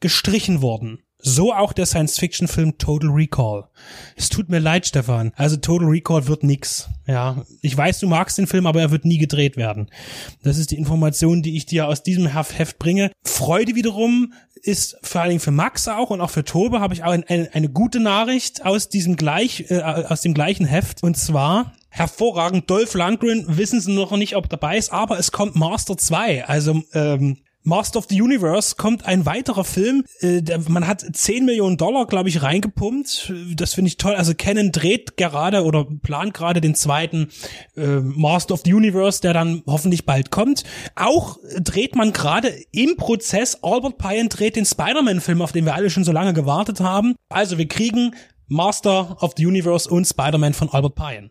[0.00, 1.03] gestrichen worden.
[1.26, 3.64] So auch der Science-Fiction-Film Total Recall.
[4.14, 5.32] Es tut mir leid, Stefan.
[5.36, 6.90] Also Total Recall wird nix.
[7.06, 9.88] Ja, ich weiß, du magst den Film, aber er wird nie gedreht werden.
[10.42, 13.10] Das ist die Information, die ich dir aus diesem Heft bringe.
[13.24, 14.34] Freude wiederum
[14.64, 17.48] ist vor allen Dingen für Max auch und auch für Tobe habe ich auch eine,
[17.52, 22.94] eine, gute Nachricht aus diesem gleich äh, aus dem gleichen Heft und zwar hervorragend Dolph
[22.94, 27.38] Lundgren wissen sie noch nicht, ob dabei ist, aber es kommt Master 2, also ähm,
[27.66, 30.04] Master of the Universe kommt ein weiterer Film.
[30.20, 33.32] Äh, man hat 10 Millionen Dollar, glaube ich, reingepumpt.
[33.56, 34.14] Das finde ich toll.
[34.14, 37.30] Also Canon dreht gerade oder plant gerade den zweiten
[37.74, 40.64] äh, Master of the Universe, der dann hoffentlich bald kommt.
[40.94, 45.88] Auch dreht man gerade im Prozess, Albert Pine dreht den Spider-Man-Film, auf den wir alle
[45.88, 47.14] schon so lange gewartet haben.
[47.30, 48.14] Also wir kriegen
[48.46, 51.30] Master of the Universe und Spider-Man von Albert Pine.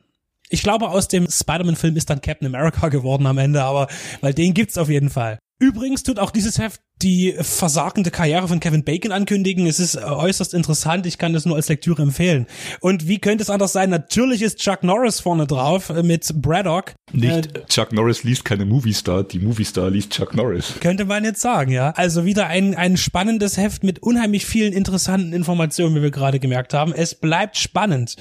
[0.49, 3.87] Ich glaube, aus dem Spider-Man-Film ist dann Captain America geworden am Ende, aber
[4.21, 5.37] weil den gibt's auf jeden Fall.
[5.59, 9.67] Übrigens tut auch dieses Heft die versagende Karriere von Kevin Bacon ankündigen.
[9.67, 11.05] Es ist äußerst interessant.
[11.05, 12.47] Ich kann das nur als Lektüre empfehlen.
[12.79, 13.89] Und wie könnte es anders sein?
[13.89, 16.93] Natürlich ist Chuck Norris vorne drauf äh, mit Braddock.
[17.11, 20.73] Nicht äh, Chuck Norris liest keine Movie Star, die Movie Star liest Chuck Norris.
[20.79, 21.91] Könnte man jetzt sagen, ja.
[21.91, 26.73] Also wieder ein, ein spannendes Heft mit unheimlich vielen interessanten Informationen, wie wir gerade gemerkt
[26.73, 26.93] haben.
[26.93, 28.15] Es bleibt spannend.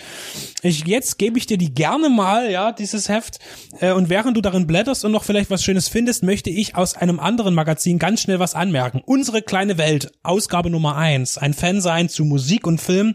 [0.62, 3.38] Ich, jetzt gebe ich dir die gerne mal, ja, dieses Heft.
[3.80, 6.96] Äh, und während du darin blätterst und noch vielleicht was Schönes findest, möchte ich aus
[6.96, 9.02] einem anderen Magazin ganz schnell was an anmerken.
[9.04, 13.14] Unsere kleine Welt, Ausgabe Nummer eins, ein Fansein zu Musik und Film,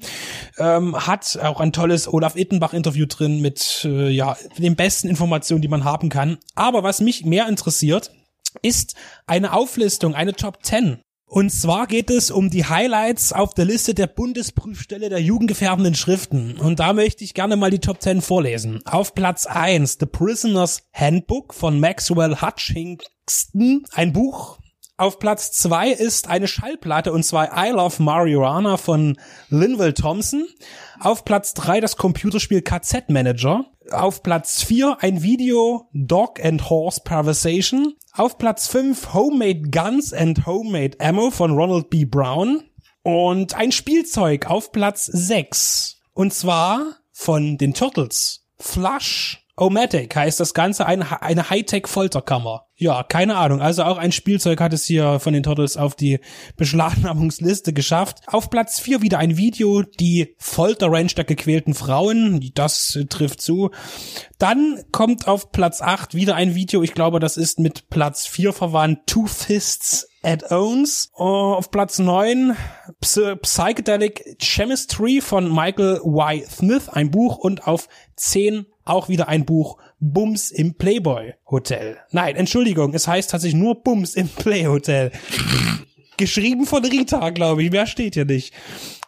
[0.60, 5.68] ähm, hat auch ein tolles Olaf Ittenbach-Interview drin mit äh, ja den besten Informationen, die
[5.68, 6.38] man haben kann.
[6.54, 8.12] Aber was mich mehr interessiert,
[8.62, 13.66] ist eine Auflistung, eine Top 10 Und zwar geht es um die Highlights auf der
[13.66, 16.58] Liste der Bundesprüfstelle der jugendgefährdenden Schriften.
[16.58, 18.86] Und da möchte ich gerne mal die Top 10 vorlesen.
[18.86, 23.86] Auf Platz 1 The Prisoner's Handbook von Maxwell Hutchinson.
[23.92, 24.60] Ein Buch.
[25.00, 29.16] Auf Platz 2 ist eine Schallplatte und zwar I Love Marijuana von
[29.50, 30.48] Linville Thompson.
[31.00, 33.66] Auf Platz 3 das Computerspiel KZ Manager.
[33.92, 37.94] Auf Platz 4 ein Video Dog and Horse Conversation.
[38.14, 42.06] Auf Platz 5 Homemade Guns and Homemade Ammo von Ronald B.
[42.06, 42.64] Brown.
[43.04, 46.02] Und ein Spielzeug auf Platz 6.
[46.14, 48.48] Und zwar von den Turtles.
[48.58, 52.68] Flush Omatic heißt das Ganze, eine, eine Hightech-Folterkammer.
[52.76, 53.60] Ja, keine Ahnung.
[53.60, 56.20] Also auch ein Spielzeug hat es hier von den Turtles auf die
[56.58, 58.20] Beschlagnahmungsliste geschafft.
[58.28, 62.52] Auf Platz 4 wieder ein Video, die Folterrange der gequälten Frauen.
[62.54, 63.72] Das trifft zu.
[64.38, 68.54] Dann kommt auf Platz 8 wieder ein Video, ich glaube, das ist mit Platz 4
[68.54, 71.12] verwandt, Two Fists Add-ons.
[71.18, 72.56] Uh, auf Platz 9
[73.00, 76.44] Psy Psychedelic Chemistry von Michael Y.
[76.48, 77.38] Smith, ein Buch.
[77.38, 81.98] Und auf 10 auch wieder ein Buch Bums im Playboy Hotel.
[82.12, 85.12] Nein, Entschuldigung, es heißt tatsächlich nur Bums im Play Hotel.
[86.18, 87.72] Geschrieben von Rita, glaube ich.
[87.72, 88.54] Mehr steht hier nicht.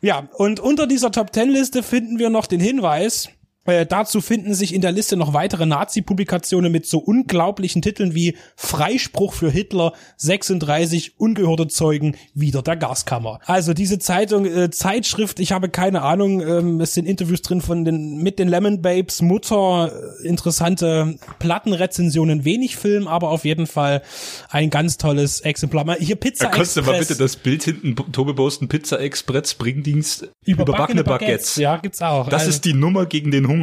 [0.02, 3.30] Ja, und unter dieser Top 10 Liste finden wir noch den Hinweis,
[3.70, 8.36] äh, dazu finden sich in der Liste noch weitere Nazi-Publikationen mit so unglaublichen Titeln wie
[8.56, 13.40] Freispruch für Hitler, 36 ungehörte Zeugen wieder der Gaskammer.
[13.46, 17.86] Also diese Zeitung, äh, Zeitschrift, ich habe keine Ahnung, ähm, es sind Interviews drin von
[17.86, 19.92] den mit den Lemon Babes Mutter,
[20.24, 24.02] äh, interessante Plattenrezensionen, wenig Film, aber auf jeden Fall
[24.50, 25.84] ein ganz tolles Exemplar.
[25.86, 27.08] Mal Hier Pizza Da kannst du mal Express.
[27.10, 31.56] bitte das Bild hinten, Tobe posten, Pizza Express, Bringdienst, Überbackene überbackene Baguettes.
[31.58, 32.26] Ja, gibt's auch.
[32.30, 33.59] Das Also- ist die Nummer gegen den Hunger.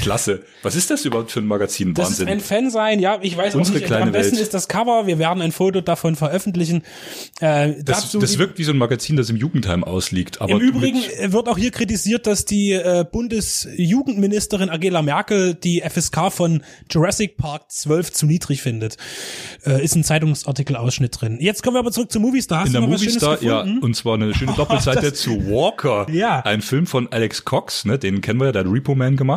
[0.00, 0.42] Klasse.
[0.62, 1.94] Was ist das überhaupt für ein Magazin?
[1.94, 2.28] Das Wahnsinn.
[2.28, 3.86] ist ein Fan sein, ja, ich weiß Unsere auch nicht.
[3.86, 4.42] kleine Am besten Welt.
[4.42, 6.82] ist das Cover, wir werden ein Foto davon veröffentlichen.
[7.40, 10.40] Äh, das, das wirkt wie so ein Magazin, das im Jugendheim ausliegt.
[10.40, 10.98] Aber Im Übrigen
[11.32, 17.70] wird auch hier kritisiert, dass die äh, Bundesjugendministerin Angela Merkel die FSK von Jurassic Park
[17.70, 18.96] 12 zu niedrig findet.
[19.64, 21.38] Äh, ist ein Zeitungsartikelausschnitt drin.
[21.40, 22.60] Jetzt kommen wir aber zurück zu Moviestar.
[22.60, 26.06] Hast in du der Moviestar, ja, und zwar eine schöne Doppelseite Das- zu Walker.
[26.10, 26.40] Ja.
[26.40, 29.29] Ein Film von Alex Cox, ne, den kennen wir ja, der hat Repo Man gemacht.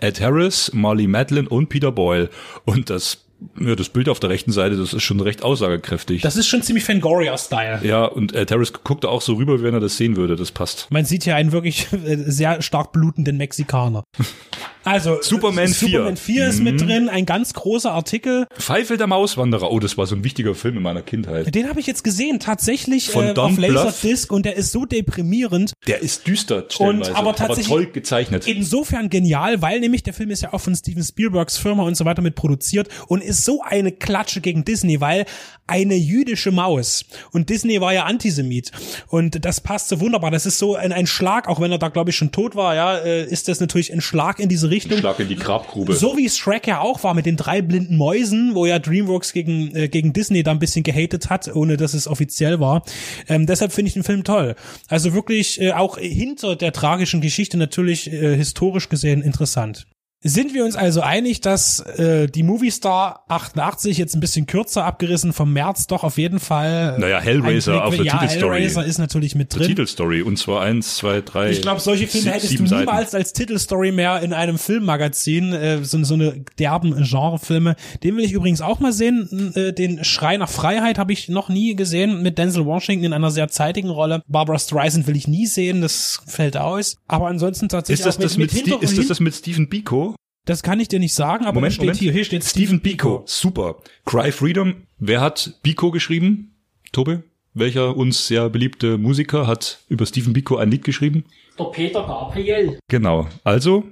[0.00, 2.28] Ed Harris, Marley Madeline und Peter Boyle.
[2.64, 3.24] Und das,
[3.58, 6.22] ja, das Bild auf der rechten Seite, das ist schon recht aussagekräftig.
[6.22, 7.80] Das ist schon ziemlich Fangoria-Style.
[7.82, 10.36] ja, und Ed Harris guckt auch so rüber, wie wenn er das sehen würde.
[10.36, 10.86] Das passt.
[10.90, 14.04] Man sieht hier einen wirklich äh, sehr stark blutenden Mexikaner.
[14.84, 16.34] Also Superman äh, Superman 4.
[16.34, 18.46] 4 ist mit drin, ein ganz großer Artikel.
[18.58, 19.70] Pfeifel der Mauswanderer.
[19.70, 21.54] Oh, das war so ein wichtiger Film in meiner Kindheit.
[21.54, 23.58] Den habe ich jetzt gesehen, tatsächlich Von äh, Don auf.
[23.58, 25.72] Laserdisc und der ist so deprimierend.
[25.86, 28.46] Der ist düster, stellenweise, aber tatsächlich- toll gezeichnet.
[28.46, 32.04] Insofern genial, weil nämlich der Film ist ja auch von Steven Spielbergs Firma und so
[32.04, 35.26] weiter mit produziert und ist so eine Klatsche gegen Disney, weil
[35.66, 38.72] eine jüdische Maus und Disney war ja Antisemit
[39.08, 40.30] und das passt so wunderbar.
[40.30, 42.74] Das ist so ein, ein Schlag, auch wenn er da glaube ich schon tot war,
[42.74, 44.98] ja, äh, ist das natürlich ein Schlag in diese Richtung.
[44.98, 45.92] Schlag in die Grabgrube.
[45.94, 49.74] So wie Shrek ja auch war mit den drei blinden Mäusen, wo ja DreamWorks gegen,
[49.74, 52.82] äh, gegen Disney da ein bisschen gehatet hat, ohne dass es offiziell war.
[53.28, 54.56] Ähm, deshalb finde ich den Film toll.
[54.88, 59.86] Also wirklich äh, auch hinter der tragischen Geschichte natürlich äh, historisch gesehen interessant.
[60.22, 65.32] Sind wir uns also einig, dass äh, die Moviestar 88 jetzt ein bisschen kürzer abgerissen
[65.32, 66.96] vom März doch auf jeden Fall.
[66.96, 68.56] äh, Naja, Hellraiser auf der ja, Titelstory.
[68.58, 69.68] Hellraiser ist natürlich mit drin.
[69.68, 70.20] Titelstory.
[70.20, 71.50] Und zwar eins, zwei, drei.
[71.50, 72.84] Ich glaube, solche Filme hättest du sieben Seiten.
[72.84, 77.76] niemals als Titelstory mehr in einem Filmmagazin, äh, so, so eine derben Genrefilme.
[78.02, 79.52] Den will ich übrigens auch mal sehen.
[79.54, 83.30] Äh, den Schrei nach Freiheit habe ich noch nie gesehen mit Denzel Washington in einer
[83.30, 84.22] sehr zeitigen Rolle.
[84.28, 86.98] Barbara Streisand will ich nie sehen, das fällt aus.
[87.08, 89.68] Aber ansonsten tatsächlich Ist das auch mit, das mit, mit ist das das mit Stephen
[89.70, 90.09] Biko?
[90.44, 91.98] Das kann ich dir nicht sagen, aber Moment, steht Moment.
[91.98, 93.22] hier, hier steht Stephen Biko.
[93.26, 93.76] Super.
[94.04, 94.86] Cry Freedom.
[94.98, 96.56] Wer hat Biko geschrieben?
[96.92, 97.22] Tobe?
[97.52, 101.24] Welcher uns sehr beliebte Musiker hat über Stephen Biko ein Lied geschrieben?
[101.58, 102.78] Der Peter Gabriel.
[102.88, 103.28] Genau.
[103.44, 103.84] Also,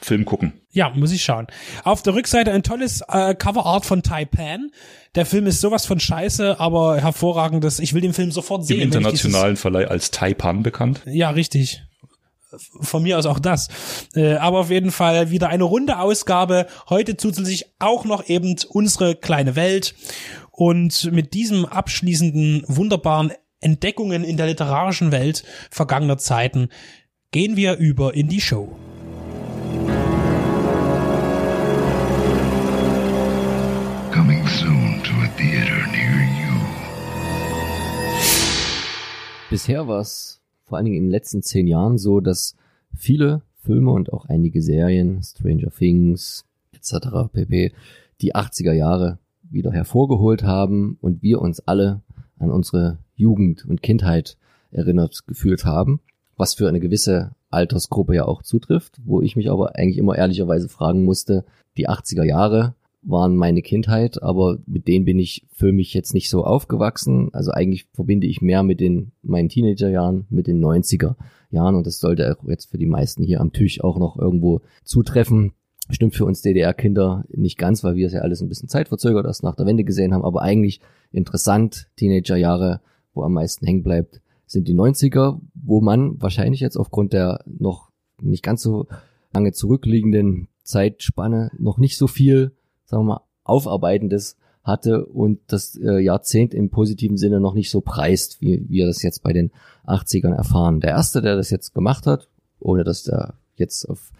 [0.00, 0.52] Film gucken.
[0.72, 1.48] Ja, muss ich schauen.
[1.84, 4.70] Auf der Rückseite ein tolles äh, Coverart von Taipan.
[5.14, 7.80] Der Film ist sowas von scheiße, aber hervorragendes.
[7.80, 8.78] Ich will den Film sofort sehen.
[8.78, 11.02] Im internationalen Verleih als Taipan bekannt.
[11.04, 11.82] Dieses, ja, richtig.
[12.80, 13.68] Von mir aus auch das.
[14.14, 16.66] Äh, aber auf jeden Fall wieder eine runde Ausgabe.
[16.88, 19.94] Heute zusätzlich auch noch eben unsere kleine Welt.
[20.50, 26.68] Und mit diesem abschließenden, wunderbaren Entdeckungen in der literarischen Welt vergangener Zeiten
[27.30, 28.76] gehen wir über in die Show.
[34.12, 36.50] Coming soon to a theater near you.
[39.50, 40.39] Bisher war es
[40.70, 42.54] vor allen Dingen in den letzten zehn Jahren so, dass
[42.94, 47.08] viele Filme und auch einige Serien, Stranger Things etc.
[47.32, 47.72] pp.
[48.20, 52.02] die 80er Jahre wieder hervorgeholt haben und wir uns alle
[52.38, 54.36] an unsere Jugend und Kindheit
[54.70, 56.00] erinnert gefühlt haben,
[56.36, 60.68] was für eine gewisse Altersgruppe ja auch zutrifft, wo ich mich aber eigentlich immer ehrlicherweise
[60.68, 61.44] fragen musste,
[61.76, 66.28] die 80er Jahre waren meine Kindheit, aber mit denen bin ich für mich jetzt nicht
[66.28, 67.30] so aufgewachsen.
[67.32, 71.16] Also eigentlich verbinde ich mehr mit den meinen Teenagerjahren, mit den 90er
[71.50, 74.60] Jahren und das sollte auch jetzt für die meisten hier am Tisch auch noch irgendwo
[74.84, 75.52] zutreffen.
[75.88, 79.42] Stimmt für uns DDR-Kinder nicht ganz, weil wir es ja alles ein bisschen zeitverzögert erst
[79.42, 82.80] nach der Wende gesehen haben, aber eigentlich interessant, Teenagerjahre,
[83.12, 87.90] wo am meisten hängen bleibt, sind die 90er, wo man wahrscheinlich jetzt aufgrund der noch
[88.20, 88.86] nicht ganz so
[89.32, 92.52] lange zurückliegenden Zeitspanne noch nicht so viel,
[92.90, 97.80] sagen wir mal, Aufarbeitendes hatte und das äh, Jahrzehnt im positiven Sinne noch nicht so
[97.80, 99.50] preist, wie wir das jetzt bei den
[99.86, 100.80] 80ern erfahren.
[100.80, 104.12] Der erste, der das jetzt gemacht hat, ohne dass der jetzt auf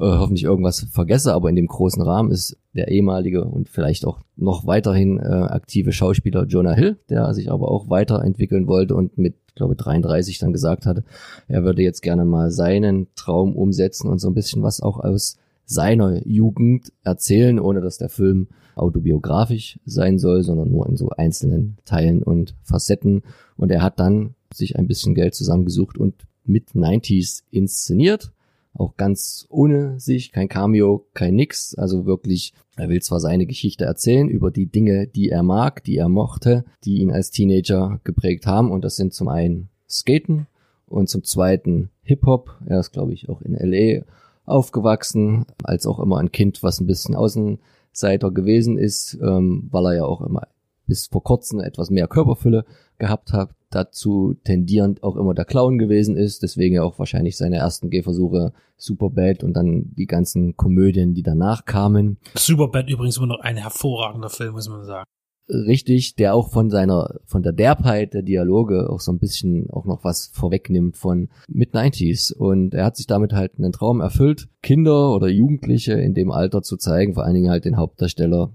[0.00, 4.20] äh, hoffentlich irgendwas vergesse, aber in dem großen Rahmen ist der ehemalige und vielleicht auch
[4.36, 9.34] noch weiterhin äh, aktive Schauspieler Jonah Hill, der sich aber auch weiterentwickeln wollte und mit,
[9.54, 11.04] glaube 33 dann gesagt hatte,
[11.46, 15.36] er würde jetzt gerne mal seinen Traum umsetzen und so ein bisschen was auch aus
[15.64, 21.76] seiner Jugend erzählen, ohne dass der Film autobiografisch sein soll, sondern nur in so einzelnen
[21.84, 23.22] Teilen und Facetten.
[23.56, 28.32] Und er hat dann sich ein bisschen Geld zusammengesucht und mit 90s inszeniert
[28.74, 31.74] auch ganz ohne sich, kein Cameo, kein nix.
[31.74, 35.96] Also wirklich, er will zwar seine Geschichte erzählen über die Dinge, die er mag, die
[35.96, 38.70] er mochte, die ihn als Teenager geprägt haben.
[38.70, 40.46] Und das sind zum einen Skaten
[40.86, 42.58] und zum zweiten Hip-Hop.
[42.66, 44.04] Er ist, glaube ich, auch in LA
[44.44, 49.94] aufgewachsen, als auch immer ein Kind, was ein bisschen Außenseiter gewesen ist, ähm, weil er
[49.94, 50.42] ja auch immer
[50.86, 52.64] bis vor kurzem etwas mehr Körperfülle
[52.98, 57.56] gehabt hat, dazu tendierend auch immer der Clown gewesen ist, deswegen ja auch wahrscheinlich seine
[57.56, 62.18] ersten Gehversuche Superbad und dann die ganzen Komödien, die danach kamen.
[62.34, 65.06] Superbad übrigens immer noch ein hervorragender Film, muss man sagen.
[65.48, 69.84] Richtig, der auch von seiner, von der Derbheit der Dialoge auch so ein bisschen auch
[69.84, 72.32] noch was vorwegnimmt von Mid-90s.
[72.32, 76.62] Und er hat sich damit halt einen Traum erfüllt, Kinder oder Jugendliche in dem Alter
[76.62, 78.52] zu zeigen, vor allen Dingen halt den Hauptdarsteller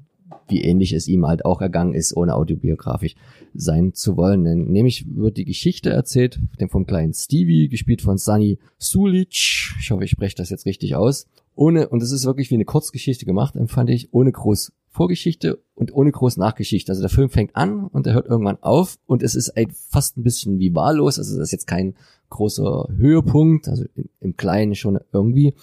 [0.49, 3.15] wie ähnlich es ihm halt auch ergangen ist, ohne autobiografisch
[3.53, 4.43] sein zu wollen.
[4.43, 9.73] Denn nämlich wird die Geschichte erzählt vom kleinen Stevie, gespielt von Sunny Sulic.
[9.79, 11.27] Ich hoffe, ich spreche das jetzt richtig aus.
[11.55, 15.93] Ohne, und es ist wirklich wie eine Kurzgeschichte gemacht, empfand ich, ohne groß Vorgeschichte und
[15.93, 16.91] ohne groß Nachgeschichte.
[16.91, 19.53] Also der Film fängt an und er hört irgendwann auf und es ist
[19.89, 21.19] fast ein bisschen wie wahllos.
[21.19, 21.95] Also das ist jetzt kein
[22.29, 23.85] großer Höhepunkt, also
[24.19, 25.53] im Kleinen schon irgendwie.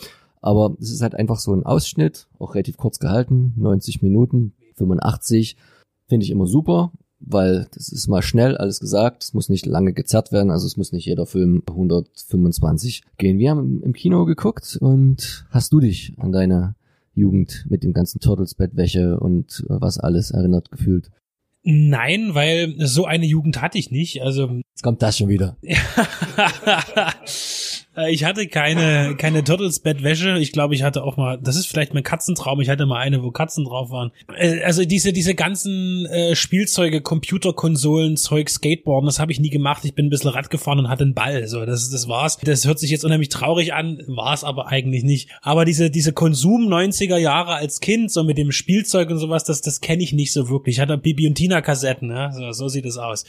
[0.40, 5.56] Aber es ist halt einfach so ein Ausschnitt, auch relativ kurz gehalten, 90 Minuten, 85
[6.06, 9.92] finde ich immer super, weil das ist mal schnell alles gesagt, es muss nicht lange
[9.92, 13.38] gezerrt werden, also es muss nicht jeder Film 125 gehen.
[13.38, 16.76] Wir haben im Kino geguckt und hast du dich an deine
[17.14, 21.10] Jugend mit dem ganzen Turtles Bettwäsche und äh, was alles erinnert gefühlt?
[21.62, 24.20] Nein, weil so eine Jugend hatte ich nicht.
[24.22, 25.56] Also jetzt kommt das schon wieder.
[27.96, 30.38] Äh, ich hatte keine, keine Turtles-Bettwäsche.
[30.38, 33.22] Ich glaube, ich hatte auch mal, das ist vielleicht mein Katzentraum, ich hatte mal eine,
[33.22, 34.12] wo Katzen drauf waren.
[34.36, 39.84] Äh, also diese, diese ganzen äh, Spielzeuge, Computerkonsolen, Zeug, Skateboarden, das habe ich nie gemacht.
[39.84, 41.46] Ich bin ein bisschen Rad gefahren und hatte einen Ball.
[41.46, 42.38] So, das, das war's.
[42.42, 45.30] Das hört sich jetzt unheimlich traurig an, war es aber eigentlich nicht.
[45.42, 49.60] Aber diese, diese Konsum 90er Jahre als Kind, so mit dem Spielzeug und sowas, das,
[49.60, 50.76] das kenne ich nicht so wirklich.
[50.76, 52.32] Ich hatte Bibi und Tina Kassetten, ja?
[52.32, 53.24] so, so sieht es aus.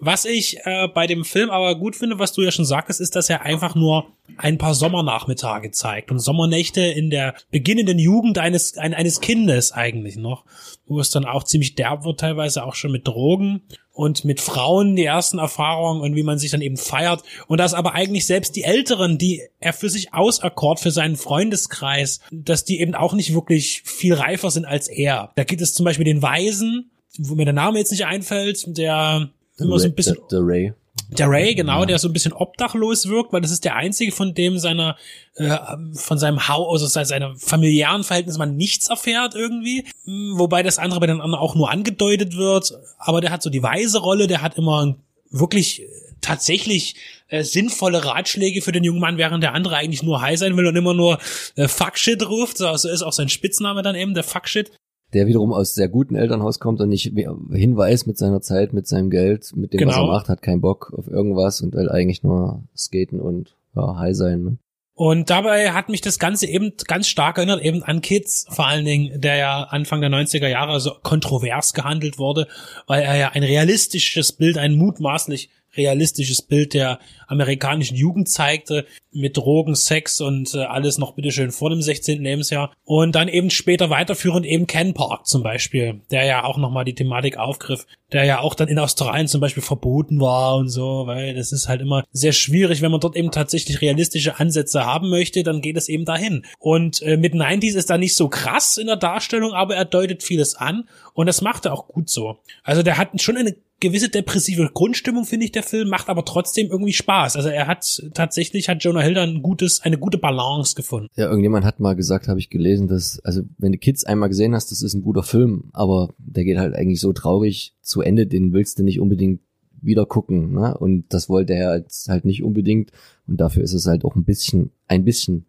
[0.00, 3.16] Was ich äh, bei dem Film aber gut finde, was du ja schon sagtest, ist,
[3.16, 3.95] dass er einfach nur
[4.38, 10.16] ein paar Sommernachmittage zeigt und Sommernächte in der beginnenden Jugend eines, ein, eines Kindes eigentlich
[10.16, 10.44] noch,
[10.86, 14.94] wo es dann auch ziemlich derb wird, teilweise auch schon mit Drogen und mit Frauen
[14.96, 18.56] die ersten Erfahrungen und wie man sich dann eben feiert und dass aber eigentlich selbst
[18.56, 23.32] die Älteren, die er für sich auserkort für seinen Freundeskreis, dass die eben auch nicht
[23.32, 25.32] wirklich viel reifer sind als er.
[25.36, 29.30] Da gibt es zum Beispiel den Weisen, wo mir der Name jetzt nicht einfällt, der
[29.58, 30.16] immer so ein bisschen.
[30.16, 30.72] The, the Ray.
[31.08, 34.34] Der Ray, genau, der so ein bisschen obdachlos wirkt, weil das ist der einzige, von
[34.34, 34.96] dem seiner,
[35.36, 35.56] äh,
[35.94, 39.84] von seinem Haus, also seiner familiären Verhältnis man nichts erfährt irgendwie.
[40.04, 42.72] Hm, wobei das andere bei den anderen auch nur angedeutet wird.
[42.98, 44.96] Aber der hat so die weise Rolle, der hat immer
[45.30, 45.86] wirklich äh,
[46.20, 46.96] tatsächlich
[47.28, 50.66] äh, sinnvolle Ratschläge für den jungen Mann, während der andere eigentlich nur high sein will
[50.66, 51.18] und immer nur
[51.54, 52.58] äh, Fuckshit ruft.
[52.58, 54.72] So, so ist auch sein Spitzname dann eben, der Fuckshit
[55.12, 59.10] der wiederum aus sehr guten Elternhaus kommt und nicht hinweist mit seiner Zeit, mit seinem
[59.10, 59.90] Geld, mit dem, genau.
[59.90, 60.12] was er genau.
[60.12, 64.42] macht, hat keinen Bock auf irgendwas und will eigentlich nur skaten und ja, high sein.
[64.42, 64.58] Ne?
[64.98, 68.86] Und dabei hat mich das Ganze eben ganz stark erinnert, eben an Kids, vor allen
[68.86, 72.48] Dingen, der ja Anfang der 90er Jahre so kontrovers gehandelt wurde,
[72.86, 78.86] weil er ja ein realistisches Bild, ein mutmaßlich realistisches Bild der amerikanischen Jugend zeigte,
[79.16, 82.22] mit Drogen, Sex und äh, alles noch bitteschön vor dem 16.
[82.22, 82.72] Lebensjahr.
[82.84, 86.94] Und dann eben später weiterführend eben Ken Park zum Beispiel, der ja auch nochmal die
[86.94, 91.34] Thematik aufgriff, der ja auch dann in Australien zum Beispiel verboten war und so, weil
[91.34, 95.42] das ist halt immer sehr schwierig, wenn man dort eben tatsächlich realistische Ansätze haben möchte,
[95.42, 96.44] dann geht es eben dahin.
[96.58, 100.22] Und äh, mit 90s ist da nicht so krass in der Darstellung, aber er deutet
[100.22, 102.38] vieles an und das macht er auch gut so.
[102.62, 106.68] Also der hat schon eine gewisse depressive Grundstimmung, finde ich, der Film, macht aber trotzdem
[106.70, 107.36] irgendwie Spaß.
[107.36, 111.08] Also er hat tatsächlich, hat Jonah Hill dann ein gutes, eine gute Balance gefunden.
[111.16, 114.54] Ja, irgendjemand hat mal gesagt, habe ich gelesen, dass, also wenn du Kids einmal gesehen
[114.54, 118.26] hast, das ist ein guter Film, aber der geht halt eigentlich so traurig zu Ende,
[118.26, 119.40] den willst du nicht unbedingt
[119.82, 120.76] wieder gucken, ne?
[120.76, 122.92] Und das wollte er jetzt halt nicht unbedingt
[123.26, 125.46] und dafür ist es halt auch ein bisschen, ein bisschen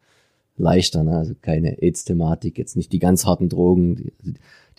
[0.58, 1.18] leichter, ne?
[1.18, 4.14] Also keine AIDS-Thematik, jetzt nicht die ganz harten Drogen, die,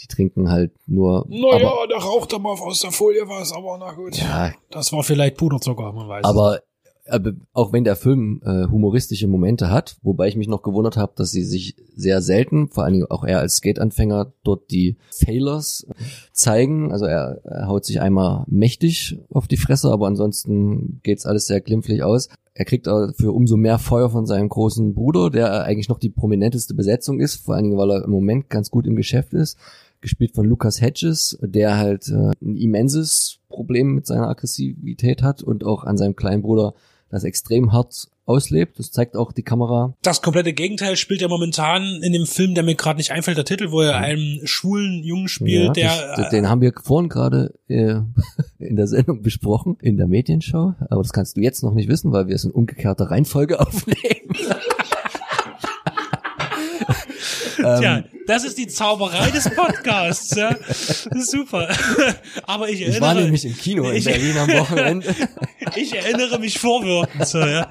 [0.00, 1.26] die trinken halt nur.
[1.28, 4.16] Naja, aber, da raucht er mal aus der Folie was, aber na gut.
[4.16, 6.24] ja, Das war vielleicht Puderzucker, man weiß.
[6.24, 6.60] aber,
[7.08, 11.12] aber auch wenn der Film äh, humoristische Momente hat, wobei ich mich noch gewundert habe,
[11.16, 15.86] dass sie sich sehr selten, vor allen Dingen auch er als Skate-Anfänger, dort die Failers
[16.32, 16.92] zeigen.
[16.92, 21.60] Also er, er haut sich einmal mächtig auf die Fresse, aber ansonsten geht's alles sehr
[21.60, 22.28] glimpflich aus.
[22.52, 26.74] Er kriegt dafür umso mehr Feuer von seinem großen Bruder, der eigentlich noch die prominenteste
[26.74, 29.56] Besetzung ist, vor allen Dingen, weil er im Moment ganz gut im Geschäft ist
[30.00, 35.64] gespielt von Lucas Hedges, der halt äh, ein immenses Problem mit seiner Aggressivität hat und
[35.64, 36.74] auch an seinem kleinen Bruder
[37.10, 38.78] das extrem hart auslebt.
[38.78, 39.94] Das zeigt auch die Kamera.
[40.02, 43.46] das komplette Gegenteil spielt er momentan in dem Film, der mir gerade nicht einfällt, der
[43.46, 47.54] Titel, wo er einen schwulen Jungen spielt, Ja, der das, den haben wir vorhin gerade
[47.68, 48.00] äh,
[48.58, 50.74] in der Sendung besprochen, in der Medienshow.
[50.90, 54.36] Aber das kannst du jetzt noch nicht wissen, weil wir es in umgekehrter Reihenfolge aufnehmen.
[57.76, 60.56] Äh, Tja, das ist die Zauberei des Podcasts, ja.
[61.14, 61.68] Super.
[62.44, 65.14] Aber ich erinnere, Ich war nämlich im Kino in ich- Berlin am Wochenende.
[65.76, 67.70] ich erinnere mich vorwirkend, so, ja.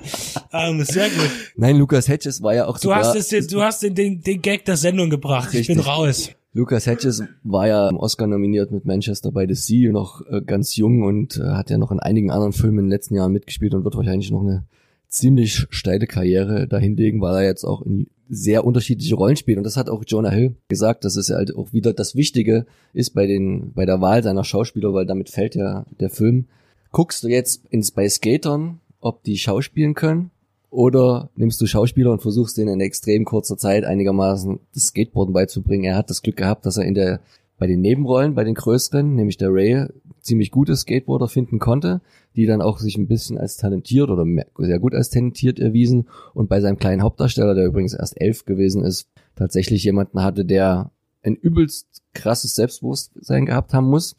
[0.54, 1.30] Ähm, sehr gut.
[1.56, 4.66] Nein, Lukas Hedges war ja auch Du hast es, du hast den, den, den Gag
[4.66, 5.54] der Sendung gebracht.
[5.54, 5.94] Ich bin Richtig.
[5.94, 6.30] raus.
[6.54, 10.76] Lukas Hedges war ja im Oscar nominiert mit Manchester by the Sea, noch äh, ganz
[10.76, 13.76] jung und äh, hat ja noch in einigen anderen Filmen in den letzten Jahren mitgespielt
[13.76, 14.66] und wird wahrscheinlich noch eine
[15.08, 19.58] ziemlich steile Karriere dahinlegen, weil er jetzt auch in sehr unterschiedliche Rollen spielt.
[19.58, 23.12] Und das hat auch Jonah Hill gesagt, dass es halt auch wieder das Wichtige ist
[23.12, 26.48] bei den, bei der Wahl seiner Schauspieler, weil damit fällt ja der Film.
[26.92, 30.32] Guckst du jetzt ins bei Skatern, ob die schauspielen können?
[30.70, 35.86] Oder nimmst du Schauspieler und versuchst denen in extrem kurzer Zeit einigermaßen das Skateboarden beizubringen?
[35.86, 37.22] Er hat das Glück gehabt, dass er in der,
[37.58, 39.88] bei den Nebenrollen, bei den größeren, nämlich der Ray,
[40.22, 42.02] ziemlich gute Skateboarder finden konnte,
[42.38, 44.26] die dann auch sich ein bisschen als talentiert oder
[44.58, 48.84] sehr gut als talentiert erwiesen und bei seinem kleinen Hauptdarsteller, der übrigens erst elf gewesen
[48.84, 50.92] ist, tatsächlich jemanden hatte, der
[51.24, 54.16] ein übelst krasses Selbstbewusstsein gehabt haben muss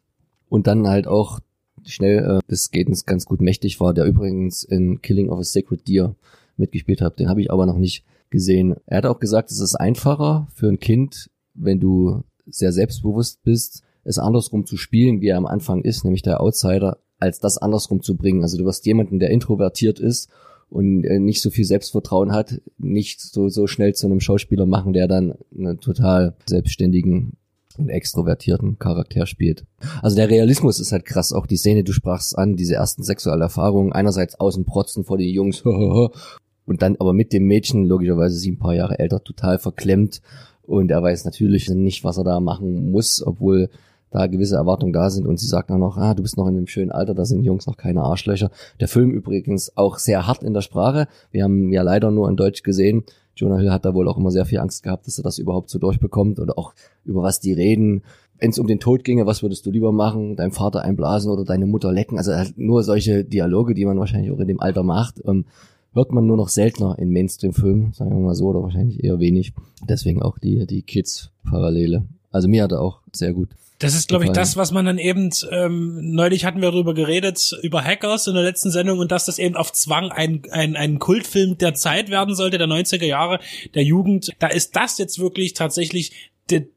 [0.48, 1.40] und dann halt auch
[1.84, 5.86] schnell äh, des Skatens ganz gut mächtig war, der übrigens in Killing of a Sacred
[5.86, 6.16] Deer
[6.56, 7.20] mitgespielt hat.
[7.20, 8.74] Den habe ich aber noch nicht gesehen.
[8.86, 13.82] Er hat auch gesagt, es ist einfacher für ein Kind, wenn du sehr selbstbewusst bist,
[14.04, 18.02] es andersrum zu spielen, wie er am Anfang ist, nämlich der Outsider, als das andersrum
[18.02, 18.42] zu bringen.
[18.42, 20.28] Also du wirst jemanden, der introvertiert ist
[20.70, 24.92] und äh, nicht so viel Selbstvertrauen hat, nicht so, so schnell zu einem Schauspieler machen,
[24.92, 27.32] der dann einen total selbstständigen
[27.78, 29.64] und extrovertierten Charakter spielt.
[30.02, 31.32] Also der Realismus ist halt krass.
[31.32, 35.28] Auch die Szene, du sprachst an, diese ersten sexuellen Erfahrungen, einerseits außen protzen vor den
[35.28, 35.62] Jungs,
[36.68, 40.20] und dann aber mit dem Mädchen, logischerweise sie ein paar Jahre älter, total verklemmt.
[40.62, 43.70] Und er weiß natürlich nicht, was er da machen muss, obwohl
[44.10, 46.56] da gewisse Erwartungen da sind und sie sagt dann noch, ah, du bist noch in
[46.56, 48.50] einem schönen Alter, da sind Jungs noch keine Arschlöcher.
[48.80, 51.08] Der Film übrigens auch sehr hart in der Sprache.
[51.30, 53.04] Wir haben ja leider nur in Deutsch gesehen.
[53.36, 55.70] Jonah Hill hat da wohl auch immer sehr viel Angst gehabt, dass er das überhaupt
[55.70, 58.02] so durchbekommt oder auch über was die reden.
[58.38, 60.36] Wenn es um den Tod ginge, was würdest du lieber machen?
[60.36, 62.18] Deinem Vater einblasen oder deine Mutter lecken?
[62.18, 65.20] Also halt nur solche Dialoge, die man wahrscheinlich auch in dem Alter macht.
[65.26, 65.44] Ähm,
[65.92, 69.52] hört man nur noch seltener in Mainstream-Filmen, sagen wir mal so, oder wahrscheinlich eher wenig.
[69.88, 72.04] Deswegen auch die, die Kids-Parallele.
[72.30, 73.48] Also mir hat er auch sehr gut.
[73.78, 77.56] Das ist, glaube ich, das, was man dann eben, ähm, neulich hatten wir darüber geredet,
[77.62, 80.98] über Hackers in der letzten Sendung und dass das eben auf Zwang ein, ein, ein
[80.98, 83.38] Kultfilm der Zeit werden sollte, der 90er Jahre,
[83.74, 84.32] der Jugend.
[84.40, 86.30] Da ist das jetzt wirklich tatsächlich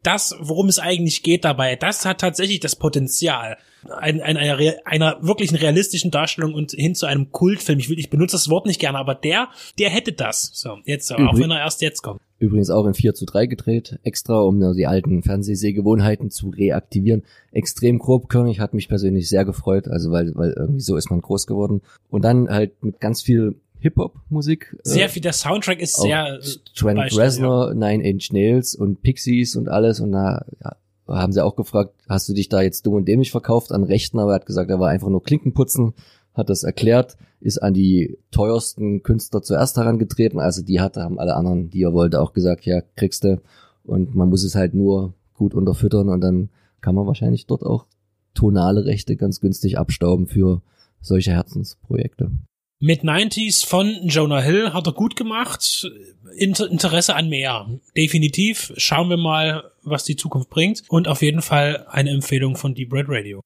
[0.04, 1.76] das, worum es eigentlich geht dabei.
[1.76, 3.58] Das hat tatsächlich das Potenzial
[3.90, 7.80] ein, ein, einer, einer wirklichen realistischen Darstellung und hin zu einem Kultfilm.
[7.80, 9.50] Ich will, ich benutze das Wort nicht gerne, aber der,
[9.80, 10.52] der hätte das.
[10.54, 12.22] So, jetzt, auch Übrig- wenn er erst jetzt kommt.
[12.42, 17.22] Übrigens auch in 4 zu 3 gedreht, extra, um nur die alten Fernsehsehgewohnheiten zu reaktivieren.
[17.52, 21.46] Extrem grobkörnig, hat mich persönlich sehr gefreut, also weil, weil irgendwie so ist man groß
[21.46, 21.84] geworden.
[22.10, 24.76] Und dann halt mit ganz viel Hip-Hop-Musik.
[24.82, 26.40] Sehr äh, viel, der Soundtrack ist sehr, äh,
[26.76, 30.76] Trent Beispiel, Reznor, Nine Inch Nails und Pixies und alles und da ja,
[31.08, 34.18] haben sie auch gefragt, hast du dich da jetzt dumm und dämlich verkauft an Rechten,
[34.18, 35.94] aber er hat gesagt, er war einfach nur Klinken putzen
[36.34, 40.40] hat das erklärt, ist an die teuersten Künstler zuerst herangetreten.
[40.40, 43.42] Also die hatte, haben alle anderen, die er wollte, auch gesagt, ja, kriegst du.
[43.84, 46.50] Und man muss es halt nur gut unterfüttern und dann
[46.82, 47.88] kann man wahrscheinlich dort auch
[48.34, 50.62] tonale Rechte ganz günstig abstauben für
[51.02, 52.32] solche Herzensprojekte.
[52.80, 55.88] Mit 90s von Jonah Hill hat er gut gemacht.
[56.36, 57.68] Inter Interesse an mehr.
[57.96, 58.74] Definitiv.
[58.78, 60.84] Schauen wir mal, was die Zukunft bringt.
[60.90, 63.42] Und auf jeden Fall eine Empfehlung von Deep Red Radio.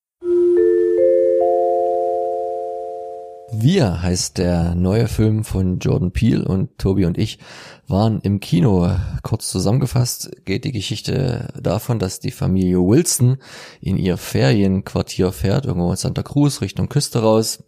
[3.57, 7.39] Wir heißt der neue Film von Jordan Peele und Tobi und ich
[7.87, 8.91] waren im Kino.
[9.23, 13.37] Kurz zusammengefasst geht die Geschichte davon, dass die Familie Wilson
[13.79, 17.63] in ihr Ferienquartier fährt, irgendwo in Santa Cruz Richtung Küste raus.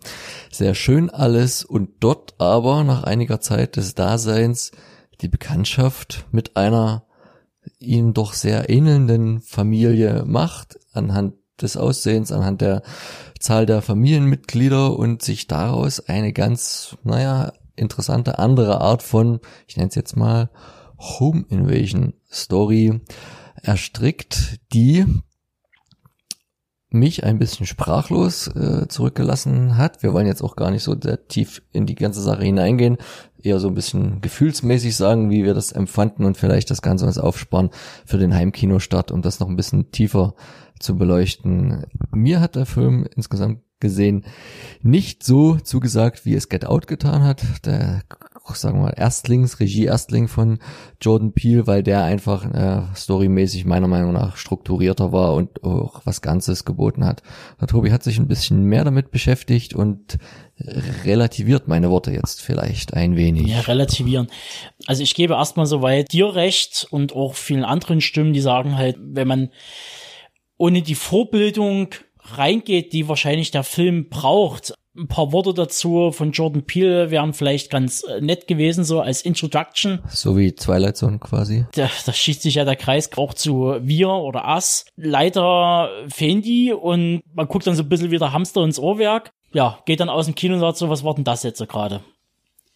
[0.52, 4.72] Sehr schön alles und dort aber nach einiger Zeit des Daseins
[5.22, 7.06] die Bekanntschaft mit einer
[7.80, 12.82] ihnen doch sehr ähnelnden Familie macht, anhand des Aussehens, anhand der
[13.40, 19.90] Zahl der Familienmitglieder und sich daraus eine ganz, naja, interessante andere Art von, ich nenne
[19.90, 20.50] es jetzt mal,
[20.98, 23.02] Home Invasion Story
[23.62, 25.06] erstrickt, die
[26.90, 30.04] mich ein bisschen sprachlos äh, zurückgelassen hat.
[30.04, 32.98] Wir wollen jetzt auch gar nicht so sehr tief in die ganze Sache hineingehen,
[33.42, 37.18] eher so ein bisschen gefühlsmäßig sagen, wie wir das empfanden und vielleicht das Ganze uns
[37.18, 37.72] aufsparen
[38.06, 40.36] für den Heimkinostart, um das noch ein bisschen tiefer
[40.80, 41.86] zu beleuchten.
[42.12, 44.26] Mir hat der Film insgesamt gesehen
[44.82, 47.44] nicht so zugesagt, wie es Get Out getan hat.
[47.66, 48.02] Der,
[48.54, 50.60] sagen wir mal, Erstlings, Regie-Erstling von
[51.00, 56.22] Jordan Peele, weil der einfach äh, storymäßig meiner Meinung nach strukturierter war und auch was
[56.22, 57.22] Ganzes geboten hat.
[57.62, 60.18] Der Tobi hat sich ein bisschen mehr damit beschäftigt und
[61.06, 63.48] relativiert meine Worte jetzt vielleicht ein wenig.
[63.48, 64.28] Ja, relativieren.
[64.88, 68.98] Also ich gebe erstmal soweit dir recht und auch vielen anderen Stimmen, die sagen halt,
[69.00, 69.50] wenn man
[70.58, 71.90] ohne die Vorbildung
[72.20, 74.74] reingeht, die wahrscheinlich der Film braucht.
[74.98, 79.22] Ein paar Worte dazu von Jordan Peele wären vielleicht ganz äh, nett gewesen, so als
[79.22, 80.00] Introduction.
[80.10, 81.66] So wie Twilight Zone quasi.
[81.74, 84.86] Da, da schießt sich ja der Kreis auch zu wir oder us.
[84.96, 89.30] Leider fehlen die und man guckt dann so ein bisschen wie der Hamster ins Ohrwerk.
[89.54, 91.68] Ja, geht dann aus dem Kino und sagt so, was war denn das jetzt so
[91.68, 92.02] gerade?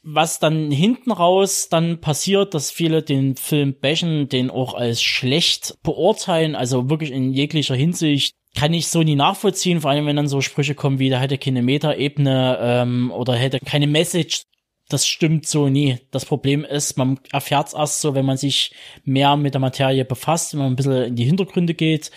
[0.04, 5.78] Was dann hinten raus dann passiert, dass viele den Film bashen, den auch als schlecht
[5.84, 10.28] beurteilen, also wirklich in jeglicher Hinsicht, kann ich so nie nachvollziehen, vor allem wenn dann
[10.28, 14.44] so Sprüche kommen wie, da hätte keine Meta-Ebene ähm, oder hätte keine Message.
[14.90, 16.00] Das stimmt so nie.
[16.12, 18.74] Das Problem ist, man erfährt es erst so, wenn man sich
[19.06, 22.12] mehr mit der Materie befasst, wenn man ein bisschen in die Hintergründe geht,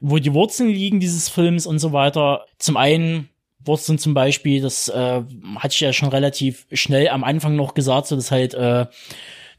[0.00, 2.46] wo die Wurzeln liegen dieses Films und so weiter.
[2.58, 3.28] Zum einen
[3.66, 5.22] Wurzeln zum Beispiel, das äh,
[5.56, 8.86] hatte ich ja schon relativ schnell am Anfang noch gesagt, so dass halt äh,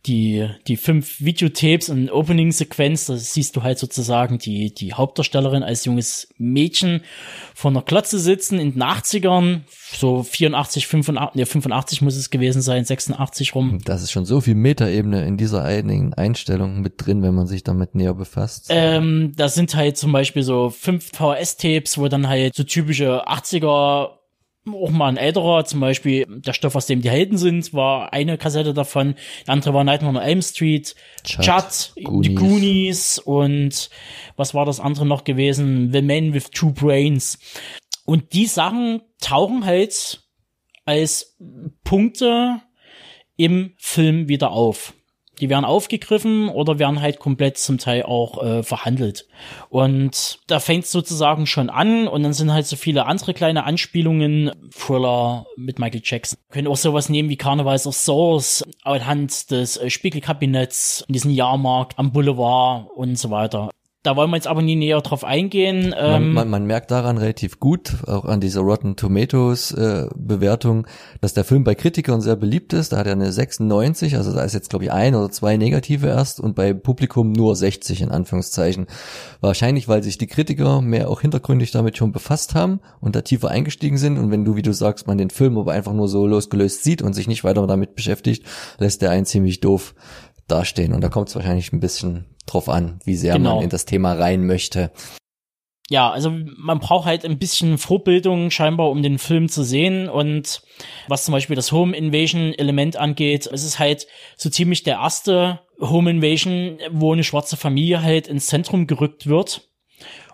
[0.07, 5.85] die, die fünf Videotapes und Opening-Sequenz, da siehst du halt sozusagen die, die Hauptdarstellerin als
[5.85, 7.01] junges Mädchen
[7.53, 9.61] vor einer Klotze sitzen in den 80ern,
[9.93, 13.79] so 84, 85, nee, 85 muss es gewesen sein, 86 rum.
[13.83, 17.63] Das ist schon so viel Metaebene in dieser einigen Einstellung mit drin, wenn man sich
[17.63, 18.67] damit näher befasst.
[18.69, 24.16] Ähm, da sind halt zum Beispiel so fünf VHS-Tapes, wo dann halt so typische 80er
[24.73, 28.37] auch mal ein älterer, zum Beispiel der Stoff, aus dem die Helden sind, war eine
[28.37, 29.15] Kassette davon.
[29.45, 30.95] Die andere war Nightmare on Elm Street,
[32.03, 32.27] Goonies.
[32.27, 33.89] die Goonies und
[34.35, 35.91] was war das andere noch gewesen?
[35.91, 37.39] The Man with Two Brains.
[38.05, 40.23] Und die Sachen tauchen halt
[40.85, 41.37] als
[41.83, 42.61] Punkte
[43.35, 44.93] im Film wieder auf.
[45.39, 49.27] Die werden aufgegriffen oder werden halt komplett zum Teil auch äh, verhandelt.
[49.69, 54.51] Und da fängt sozusagen schon an und dann sind halt so viele andere kleine Anspielungen.
[54.71, 56.39] Thriller mit Michael Jackson.
[56.51, 61.97] Können auch sowas nehmen wie Carnivals of Souls anhand des äh, Spiegelkabinetts, in diesem Jahrmarkt
[61.97, 63.69] am Boulevard und so weiter.
[64.07, 65.89] Da wollen wir jetzt aber nie näher drauf eingehen.
[65.89, 70.87] Man, ähm, man, man merkt daran relativ gut, auch an dieser Rotten Tomatoes äh, Bewertung,
[71.19, 72.93] dass der Film bei Kritikern sehr beliebt ist.
[72.93, 76.07] Da hat er eine 96, also da ist jetzt glaube ich ein oder zwei negative
[76.07, 78.87] erst und bei Publikum nur 60 in Anführungszeichen.
[79.41, 83.49] Wahrscheinlich, weil sich die Kritiker mehr auch hintergründig damit schon befasst haben und da tiefer
[83.49, 84.17] eingestiegen sind.
[84.17, 87.01] Und wenn du, wie du sagst, man den Film aber einfach nur so losgelöst sieht
[87.01, 88.45] und sich nicht weiter damit beschäftigt,
[88.79, 89.95] lässt der einen ziemlich doof
[90.47, 90.93] dastehen.
[90.93, 93.55] Und da kommt es wahrscheinlich ein bisschen drauf an, wie sehr genau.
[93.55, 94.91] man in das Thema rein möchte.
[95.89, 100.09] Ja, also man braucht halt ein bisschen Vorbildung scheinbar, um den Film zu sehen.
[100.09, 100.61] Und
[101.07, 105.61] was zum Beispiel das Home Invasion Element angeht, es ist halt so ziemlich der erste
[105.79, 109.69] Home Invasion, wo eine schwarze Familie halt ins Zentrum gerückt wird.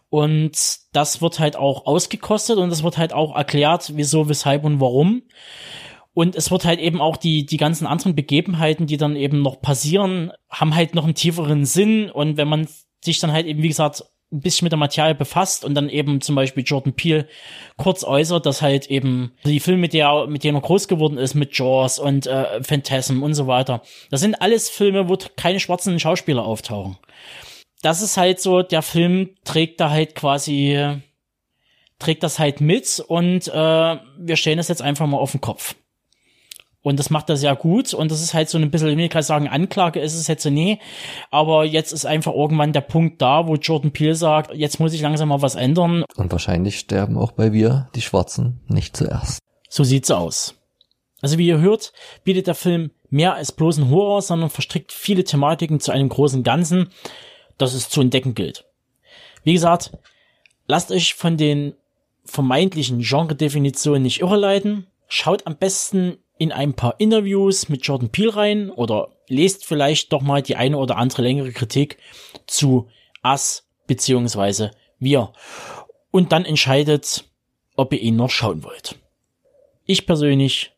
[0.10, 4.80] Und das wird halt auch ausgekostet und es wird halt auch erklärt, wieso, weshalb und
[4.80, 5.24] warum.
[6.14, 9.62] Und es wird halt eben auch die, die ganzen anderen Begebenheiten, die dann eben noch
[9.62, 12.10] passieren, haben halt noch einen tieferen Sinn.
[12.12, 12.68] Und wenn man
[13.04, 14.04] sich dann halt eben, wie gesagt,
[14.34, 17.28] ein bisschen mit der Materie befasst und dann eben zum Beispiel Jordan Peele
[17.78, 21.36] kurz äußert, dass halt eben die Filme, mit, der, mit denen er groß geworden ist,
[21.36, 26.00] mit Jaws und äh, Phantasm und so weiter, das sind alles Filme, wo keine schwarzen
[26.00, 26.98] Schauspieler auftauchen.
[27.84, 30.98] Das ist halt so, der Film trägt da halt quasi,
[32.00, 33.52] trägt das halt mit und äh,
[34.18, 35.76] wir stellen das jetzt einfach mal auf den Kopf.
[36.84, 37.94] Und das macht er sehr gut.
[37.94, 40.44] Und das ist halt so ein bisschen, ich will gerade sagen, Anklage ist es jetzt
[40.44, 40.80] so, nee.
[41.32, 45.02] Aber jetzt ist einfach irgendwann der Punkt da, wo Jordan Peele sagt, jetzt muss ich
[45.02, 46.04] langsam mal was ändern.
[46.18, 49.40] Und wahrscheinlich sterben auch bei wir, die Schwarzen, nicht zuerst.
[49.70, 50.56] So sieht's aus.
[51.22, 51.94] Also wie ihr hört,
[52.26, 56.90] bietet der Film mehr als bloßen Horror, sondern verstrickt viele Thematiken zu einem großen Ganzen,
[57.58, 58.66] das es zu entdecken gilt.
[59.46, 59.98] Wie gesagt,
[60.68, 61.76] lasst euch von den
[62.26, 64.88] vermeintlichen Genre-Definitionen nicht irreleiten.
[65.08, 70.22] Schaut am besten in ein paar Interviews mit Jordan Peele rein oder lest vielleicht doch
[70.22, 71.98] mal die eine oder andere längere Kritik
[72.48, 72.90] zu
[73.24, 75.32] Us beziehungsweise wir
[76.12, 77.24] und dann entscheidet,
[77.78, 78.98] ob ihr ihn noch schauen wollt.
[79.86, 80.74] Ich persönlich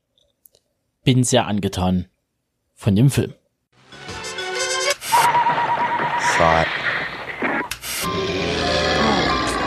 [1.03, 2.09] bin sehr angetan
[2.76, 3.34] von dem Film.
[6.38, 6.68] Saw it.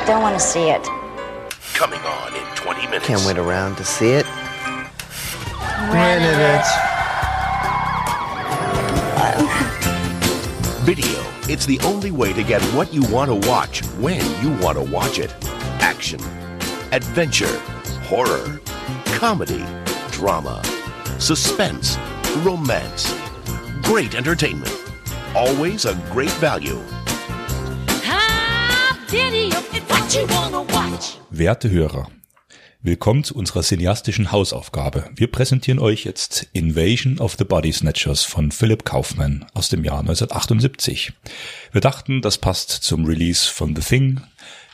[0.06, 0.86] Don't want to see it.
[1.74, 3.08] Coming on in 20 minutes.
[3.08, 4.26] Can't wait around to see it.
[5.90, 6.20] When
[10.84, 11.24] Video.
[11.48, 14.84] It's the only way to get what you want to watch when you want to
[14.84, 15.34] watch it.
[15.80, 16.20] Action,
[16.92, 17.58] adventure,
[18.04, 18.60] horror,
[19.06, 19.64] comedy,
[20.10, 20.62] drama,
[21.18, 21.96] suspense,
[22.38, 23.14] romance.
[23.82, 24.74] Great entertainment.
[25.34, 26.78] Always a great value.
[31.30, 32.06] Werte Hörer,
[32.88, 35.10] willkommen zu unserer cineastischen Hausaufgabe.
[35.14, 40.00] Wir präsentieren euch jetzt Invasion of the Body Snatchers von Philip Kaufman aus dem Jahr
[40.00, 41.12] 1978.
[41.70, 44.22] Wir dachten, das passt zum Release von The Thing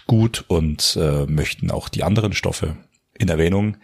[0.06, 2.76] gut und äh, möchten auch die anderen Stoffe
[3.18, 3.78] in Erwähnung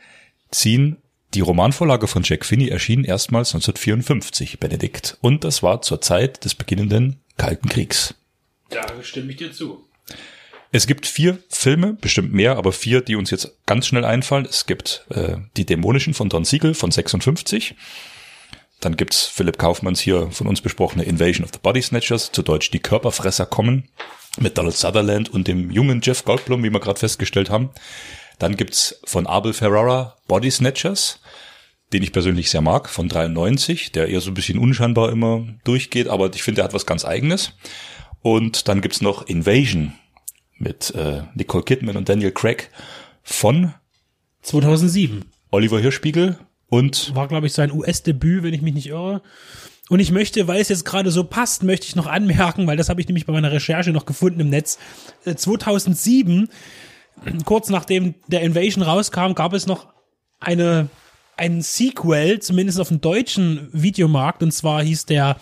[0.53, 0.99] ziehen.
[1.35, 6.55] Die Romanvorlage von Jack Finney erschien erstmals 1954, Benedikt, und das war zur Zeit des
[6.55, 8.15] beginnenden Kalten Kriegs.
[8.69, 9.90] Da stimme ich dir zu.
[10.73, 14.47] Es gibt vier Filme, bestimmt mehr, aber vier, die uns jetzt ganz schnell einfallen.
[14.49, 17.75] Es gibt äh, Die Dämonischen von Don Siegel von 56.
[18.81, 22.71] Dann gibt's Philipp Kaufmanns hier von uns besprochene Invasion of the Body Snatchers, zu Deutsch
[22.71, 23.89] Die Körperfresser kommen,
[24.39, 27.71] mit Donald Sutherland und dem jungen Jeff Goldblum, wie wir gerade festgestellt haben.
[28.39, 31.21] Dann gibt's von Abel Ferrara Body Snatchers,
[31.93, 36.07] den ich persönlich sehr mag, von 93, der eher so ein bisschen unscheinbar immer durchgeht,
[36.07, 37.55] aber ich finde, er hat was ganz eigenes.
[38.23, 39.95] Und dann gibt's noch Invasion
[40.61, 42.71] mit äh, Nicole Kidman und Daniel Craig
[43.23, 43.75] von
[44.43, 45.25] 2007.
[45.51, 46.39] Oliver Hirschspiegel
[46.69, 49.23] und War, glaube ich, sein US-Debüt, wenn ich mich nicht irre.
[49.89, 52.89] Und ich möchte, weil es jetzt gerade so passt, möchte ich noch anmerken, weil das
[52.89, 54.79] habe ich nämlich bei meiner Recherche noch gefunden im Netz.
[55.25, 56.49] Äh, 2007,
[57.45, 59.89] kurz nachdem der Invasion rauskam, gab es noch
[60.39, 60.89] eine
[61.41, 65.39] ein Sequel, zumindest auf dem deutschen Videomarkt, und zwar hieß der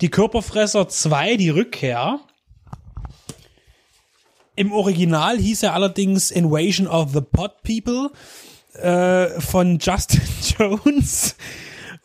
[0.00, 2.20] Die Körperfresser 2, die Rückkehr.
[4.56, 8.10] Im Original hieß er allerdings Invasion of the Pot People
[8.80, 10.22] äh, von Justin
[10.56, 11.36] Jones.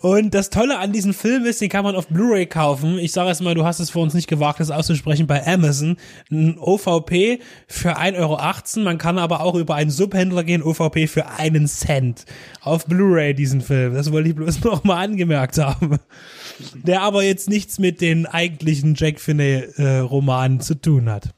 [0.02, 2.98] Und das Tolle an diesem Film ist, den kann man auf Blu-ray kaufen.
[2.98, 5.98] Ich sage jetzt mal, du hast es vor uns nicht gewagt, das auszusprechen, bei Amazon.
[6.32, 8.84] Ein OVP für 1,18 Euro.
[8.86, 12.24] Man kann aber auch über einen Subhändler gehen, OVP für einen Cent.
[12.62, 13.94] Auf Blu-ray diesen Film.
[13.94, 16.00] Das wollte ich bloß noch mal angemerkt haben.
[16.74, 21.34] Der aber jetzt nichts mit den eigentlichen Jack Finney-Romanen zu tun hat.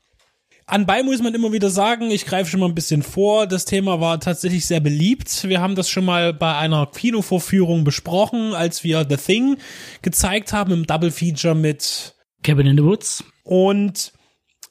[0.72, 4.00] Anbei muss man immer wieder sagen, ich greife schon mal ein bisschen vor, das Thema
[4.00, 5.44] war tatsächlich sehr beliebt.
[5.50, 9.58] Wir haben das schon mal bei einer Kinovorführung besprochen, als wir The Thing
[10.02, 13.22] gezeigt haben im Double Feature mit Cabin in the Woods.
[13.44, 14.14] und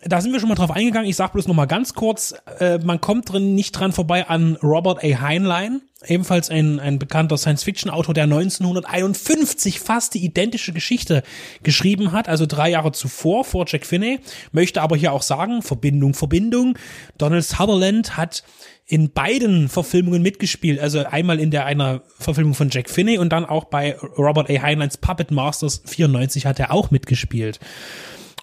[0.04, 1.08] da sind wir schon mal drauf eingegangen.
[1.08, 4.56] Ich sag bloß noch mal ganz kurz, äh, man kommt drin nicht dran vorbei an
[4.62, 5.20] Robert A.
[5.20, 11.22] Heinlein, ebenfalls ein, ein bekannter Science-Fiction-Autor, der 1951 fast die identische Geschichte
[11.62, 14.20] geschrieben hat, also drei Jahre zuvor, vor Jack Finney.
[14.52, 16.78] Möchte aber hier auch sagen, Verbindung, Verbindung.
[17.18, 18.42] Donald Sutherland hat
[18.86, 23.44] in beiden Verfilmungen mitgespielt, also einmal in der einer Verfilmung von Jack Finney und dann
[23.44, 24.62] auch bei Robert A.
[24.62, 27.60] Heinleins Puppet Masters 94 hat er auch mitgespielt.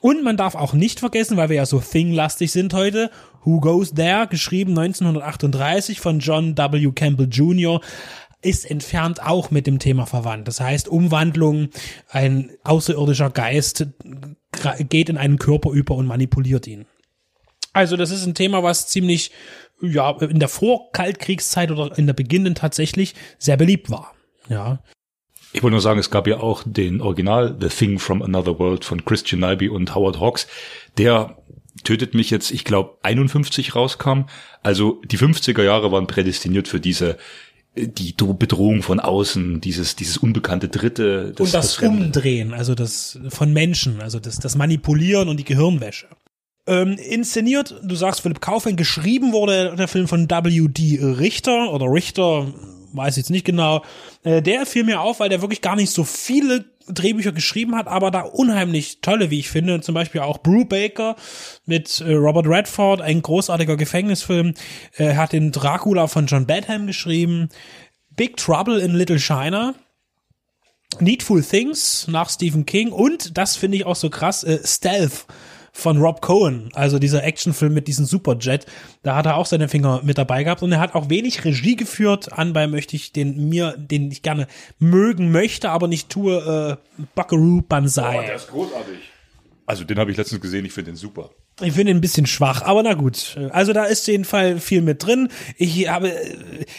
[0.07, 3.11] Und man darf auch nicht vergessen, weil wir ja so Thing-lastig sind heute,
[3.43, 6.93] Who Goes There, geschrieben 1938 von John W.
[6.95, 7.81] Campbell Jr.,
[8.41, 10.47] ist entfernt auch mit dem Thema verwandt.
[10.47, 11.71] Das heißt, Umwandlung,
[12.09, 13.85] ein außerirdischer Geist
[14.87, 16.85] geht in einen Körper über und manipuliert ihn.
[17.73, 19.31] Also das ist ein Thema, was ziemlich,
[19.81, 24.13] ja, in der Vorkaltkriegszeit oder in der beginnenden tatsächlich sehr beliebt war.
[24.47, 24.79] Ja,
[25.57, 28.85] Ich wollte nur sagen, es gab ja auch den Original The Thing from Another World
[28.85, 30.45] von Christian Nyby und Howard Hawks,
[30.99, 31.35] der
[31.83, 34.25] tötet mich jetzt, ich glaube, 51 rauskam.
[34.61, 37.17] Also die 50er Jahre waren prädestiniert für diese
[37.75, 41.33] die Bedrohung von außen, dieses, dieses unbekannte Dritte.
[41.35, 45.43] Das, und das, das Umdrehen, also das von Menschen, also das, das Manipulieren und die
[45.43, 46.05] Gehirnwäsche.
[46.67, 50.99] Ähm, inszeniert, du sagst Philipp Kaufmann, geschrieben wurde der Film von W.D.
[51.01, 52.45] Richter oder Richter,
[52.97, 53.83] weiß jetzt nicht genau.
[54.23, 57.87] Äh, der fiel mir auf, weil der wirklich gar nicht so viele Drehbücher geschrieben hat,
[57.87, 59.81] aber da unheimlich tolle, wie ich finde.
[59.81, 61.15] Zum Beispiel auch Brew Baker
[61.65, 64.53] mit äh, Robert Redford, ein großartiger Gefängnisfilm.
[64.95, 67.49] Er hat den Dracula von John Badham geschrieben.
[68.15, 69.75] Big Trouble in Little China.
[70.99, 75.25] Needful Things nach Stephen King und das finde ich auch so krass, äh, Stealth
[75.77, 78.65] von Rob Cohen, also dieser Actionfilm mit diesem Superjet,
[79.03, 81.75] da hat er auch seine Finger mit dabei gehabt und er hat auch wenig Regie
[81.75, 82.33] geführt.
[82.33, 84.47] Anbei möchte ich den mir, den ich gerne
[84.79, 88.17] mögen möchte, aber nicht tue, äh, Buckaroo Banzai.
[88.17, 88.97] Oh, der ist großartig.
[89.67, 91.29] Also den habe ich letztens gesehen, ich finde den super.
[91.59, 93.35] Ich finde ihn ein bisschen schwach, aber na gut.
[93.49, 95.29] Also da ist jeden Fall viel mit drin.
[95.57, 96.13] Ich habe,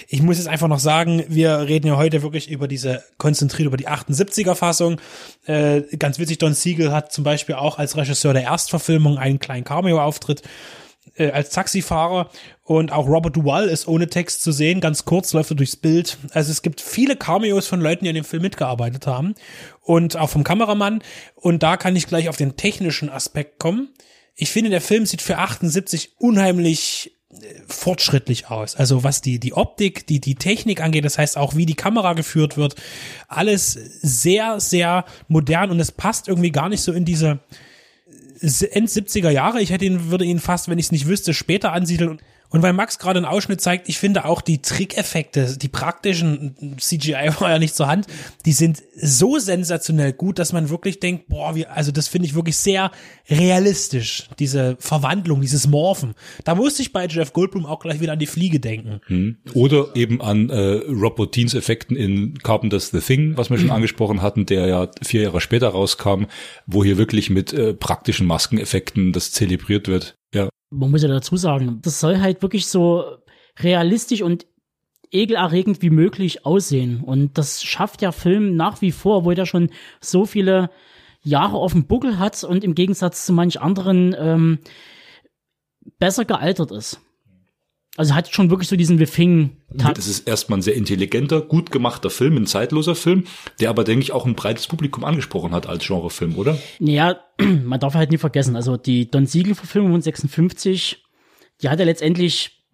[0.07, 3.77] ich muss jetzt einfach noch sagen, wir reden ja heute wirklich über diese, konzentriert über
[3.77, 5.01] die 78er Fassung.
[5.47, 9.65] Äh, ganz witzig, Don Siegel hat zum Beispiel auch als Regisseur der Erstverfilmung einen kleinen
[9.65, 10.43] Cameo-Auftritt
[11.17, 12.31] äh, als Taxifahrer
[12.63, 16.19] und auch Robert Duvall ist ohne Text zu sehen, ganz kurz läuft er durchs Bild.
[16.35, 19.35] Also es gibt viele Cameos von Leuten, die an dem Film mitgearbeitet haben
[19.83, 21.03] und auch vom Kameramann
[21.35, 23.89] und da kann ich gleich auf den technischen Aspekt kommen
[24.41, 27.37] ich finde, der Film sieht für 78 unheimlich äh,
[27.67, 28.77] fortschrittlich aus.
[28.77, 32.13] Also was die, die Optik, die, die Technik angeht, das heißt auch wie die Kamera
[32.13, 32.77] geführt wird,
[33.27, 37.41] alles sehr, sehr modern und es passt irgendwie gar nicht so in diese
[38.41, 39.61] End 70er Jahre.
[39.61, 42.21] Ich hätte ihn, würde ihn fast, wenn ich es nicht wüsste, später ansiedeln.
[42.51, 47.31] Und weil Max gerade einen Ausschnitt zeigt, ich finde auch die Trickeffekte, die praktischen CGI
[47.41, 48.07] war ja nicht zur Hand,
[48.47, 52.35] die sind so sensationell gut, dass man wirklich denkt, boah, wie, also das finde ich
[52.35, 52.91] wirklich sehr
[53.29, 56.15] realistisch, diese Verwandlung, dieses Morphen.
[56.45, 59.01] Da musste ich bei Jeff Goldblum auch gleich wieder an die Fliege denken.
[59.07, 59.37] Hm.
[59.55, 64.23] Oder eben an äh, Rob Botins Effekten in Carpenter's The Thing, was wir schon angesprochen
[64.23, 66.25] hatten, der ja vier Jahre später rauskam,
[66.67, 70.18] wo hier wirklich mit äh, praktischen Maskeneffekten das zelebriert wird.
[70.71, 73.19] Man muss ja dazu sagen, das soll halt wirklich so
[73.59, 74.47] realistisch und
[75.11, 77.03] ekelerregend wie möglich aussehen.
[77.03, 80.71] Und das schafft der Film nach wie vor, obwohl der schon so viele
[81.23, 84.59] Jahre auf dem Buckel hat und im Gegensatz zu manch anderen ähm,
[85.99, 87.01] besser gealtert ist.
[87.99, 89.57] Also hat schon wirklich so diesen Wefing.
[89.71, 93.25] Das ist erstmal ein sehr intelligenter, gut gemachter Film, ein zeitloser Film,
[93.59, 96.57] der aber, denke ich, auch ein breites Publikum angesprochen hat als Genrefilm, oder?
[96.79, 97.19] Naja,
[97.65, 101.05] man darf halt nie vergessen, also die Don Siegel-Verfilmung von 56,
[101.61, 102.65] die hat ja letztendlich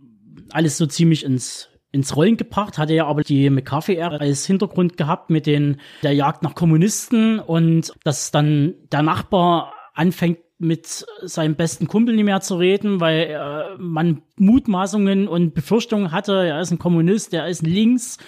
[0.50, 5.30] alles so ziemlich ins ins Rollen gebracht, hatte ja aber die McCarthy-Ära als Hintergrund gehabt
[5.30, 11.88] mit den der Jagd nach Kommunisten und dass dann der Nachbar anfängt mit seinem besten
[11.88, 16.78] Kumpel nicht mehr zu reden, weil äh, man Mutmaßungen und Befürchtungen hatte, er ist ein
[16.78, 18.18] Kommunist, er ist links,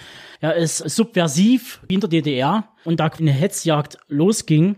[0.41, 4.77] er ist subversiv in der DDR und da eine Hetzjagd losging.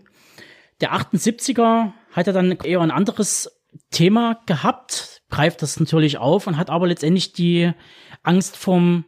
[0.80, 3.51] Der 78er hat er dann eher ein anderes
[3.90, 7.72] Thema gehabt, greift das natürlich auf und hat aber letztendlich die
[8.22, 9.05] Angst vom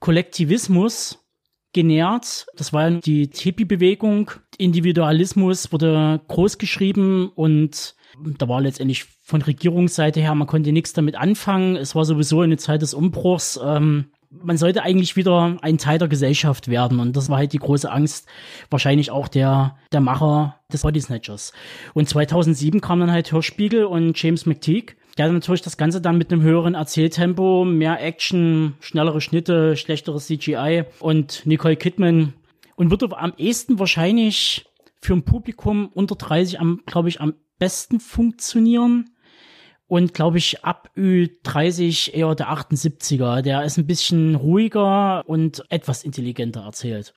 [0.00, 1.24] Kollektivismus
[1.72, 2.46] genährt.
[2.56, 4.30] Das war die Hippie-Bewegung.
[4.58, 7.94] Individualismus wurde groß geschrieben und
[8.38, 11.76] da war letztendlich von Regierungsseite her, man konnte nichts damit anfangen.
[11.76, 13.60] Es war sowieso eine Zeit des Umbruchs.
[13.62, 16.98] Ähm, man sollte eigentlich wieder ein Teil der Gesellschaft werden.
[16.98, 18.26] Und das war halt die große Angst,
[18.70, 21.52] wahrscheinlich auch der, der Macher des Body Snatchers.
[21.92, 26.30] Und 2007 kam dann halt Hörspiegel und James McTeague der natürlich das Ganze dann mit
[26.30, 32.34] einem höheren Erzähltempo, mehr Action, schnellere Schnitte, schlechteres CGI und Nicole Kidman
[32.76, 34.66] und würde am ehesten wahrscheinlich
[35.00, 39.10] für ein Publikum unter 30 am, glaube ich, am besten funktionieren.
[39.88, 43.42] Und glaube ich, ab Ü30 eher der 78er.
[43.42, 47.14] Der ist ein bisschen ruhiger und etwas intelligenter erzählt.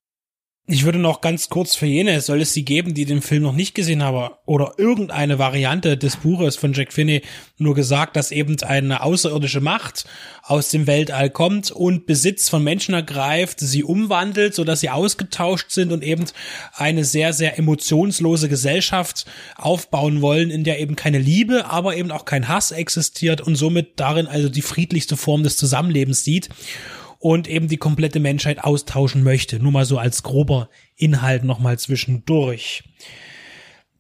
[0.72, 3.56] Ich würde noch ganz kurz für jene, soll es sie geben, die den Film noch
[3.56, 7.24] nicht gesehen haben oder irgendeine Variante des Buches von Jack Finney
[7.58, 10.06] nur gesagt, dass eben eine außerirdische Macht
[10.44, 15.72] aus dem Weltall kommt und Besitz von Menschen ergreift, sie umwandelt, so dass sie ausgetauscht
[15.72, 16.26] sind und eben
[16.76, 22.26] eine sehr, sehr emotionslose Gesellschaft aufbauen wollen, in der eben keine Liebe, aber eben auch
[22.26, 26.50] kein Hass existiert und somit darin also die friedlichste Form des Zusammenlebens sieht
[27.20, 29.60] und eben die komplette Menschheit austauschen möchte.
[29.60, 32.84] Nur mal so als grober Inhalt nochmal zwischendurch.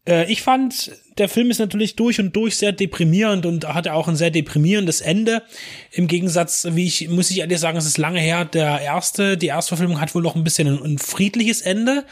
[0.07, 4.07] Äh, ich fand, der Film ist natürlich durch und durch sehr deprimierend und hatte auch
[4.07, 5.43] ein sehr deprimierendes Ende.
[5.91, 9.47] Im Gegensatz, wie ich, muss ich ehrlich sagen, es ist lange her, der erste, die
[9.47, 12.05] erste Verfilmung hat wohl noch ein bisschen ein, ein friedliches Ende.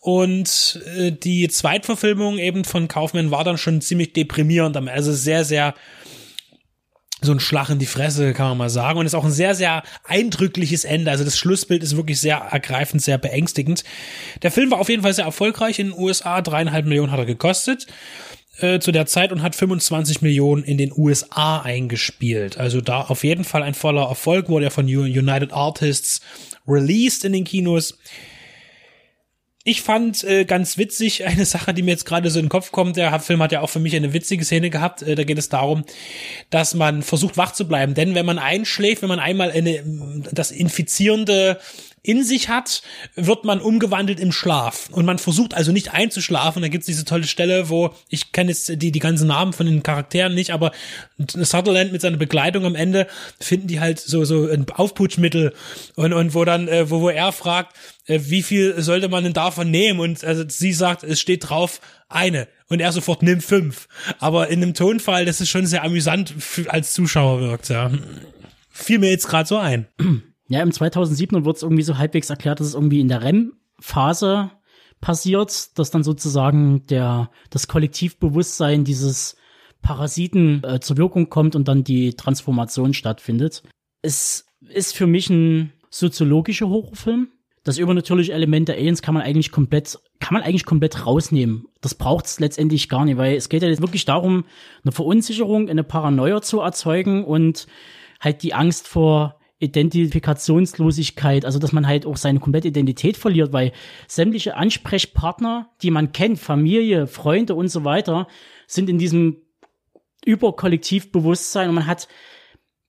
[0.00, 4.76] Und äh, die Zweitverfilmung eben von Kaufman war dann schon ziemlich deprimierend.
[4.76, 5.74] Also sehr, sehr
[7.22, 8.98] so ein Schlag in die Fresse, kann man mal sagen.
[8.98, 11.10] Und ist auch ein sehr, sehr eindrückliches Ende.
[11.10, 13.84] Also das Schlussbild ist wirklich sehr ergreifend, sehr beängstigend.
[14.42, 16.42] Der Film war auf jeden Fall sehr erfolgreich in den USA.
[16.42, 17.86] Dreieinhalb Millionen hat er gekostet
[18.58, 22.58] äh, zu der Zeit und hat 25 Millionen in den USA eingespielt.
[22.58, 26.20] Also da auf jeden Fall ein voller Erfolg, wurde er von United Artists
[26.66, 27.98] released in den Kinos.
[29.64, 32.72] Ich fand äh, ganz witzig eine Sache, die mir jetzt gerade so in den Kopf
[32.72, 32.96] kommt.
[32.96, 35.02] Der Film hat ja auch für mich eine witzige Szene gehabt.
[35.02, 35.84] Äh, da geht es darum,
[36.50, 37.94] dass man versucht wach zu bleiben.
[37.94, 39.82] Denn wenn man einschläft, wenn man einmal eine,
[40.32, 41.58] das infizierende
[42.04, 42.82] in sich hat,
[43.14, 44.88] wird man umgewandelt im Schlaf.
[44.90, 46.62] Und man versucht also nicht einzuschlafen.
[46.62, 49.82] Da gibt's diese tolle Stelle, wo ich kenne jetzt die, die ganzen Namen von den
[49.84, 50.72] Charakteren nicht, aber
[51.18, 53.06] Sutherland mit seiner Begleitung am Ende
[53.38, 55.54] finden die halt so, so ein Aufputschmittel
[55.94, 57.76] und, und wo dann, äh, wo, wo er fragt,
[58.06, 60.00] äh, wie viel sollte man denn davon nehmen?
[60.00, 62.48] Und also sie sagt, es steht drauf eine.
[62.68, 63.86] Und er sofort nimmt fünf.
[64.18, 66.34] Aber in einem Tonfall, das ist schon sehr amüsant
[66.68, 67.90] als Zuschauer wirkt, ja.
[68.70, 69.86] Fiel mir jetzt gerade so ein.
[70.48, 74.50] Ja, im 2007 wird es irgendwie so halbwegs erklärt, dass es irgendwie in der REM-Phase
[75.00, 79.36] passiert, dass dann sozusagen der, das Kollektivbewusstsein dieses
[79.82, 83.62] Parasiten äh, zur Wirkung kommt und dann die Transformation stattfindet.
[84.00, 87.28] Es ist für mich ein soziologischer Horrorfilm.
[87.64, 91.66] Das übernatürliche Element der Aliens kann man eigentlich komplett, kann man eigentlich komplett rausnehmen.
[91.80, 94.44] Das braucht es letztendlich gar nicht, weil es geht ja jetzt wirklich darum,
[94.82, 97.66] eine Verunsicherung, eine Paranoia zu erzeugen und
[98.20, 103.72] halt die Angst vor Identifikationslosigkeit, also dass man halt auch seine komplette Identität verliert, weil
[104.08, 108.26] sämtliche Ansprechpartner, die man kennt, Familie, Freunde und so weiter,
[108.66, 109.36] sind in diesem
[110.24, 112.08] Überkollektivbewusstsein und man hat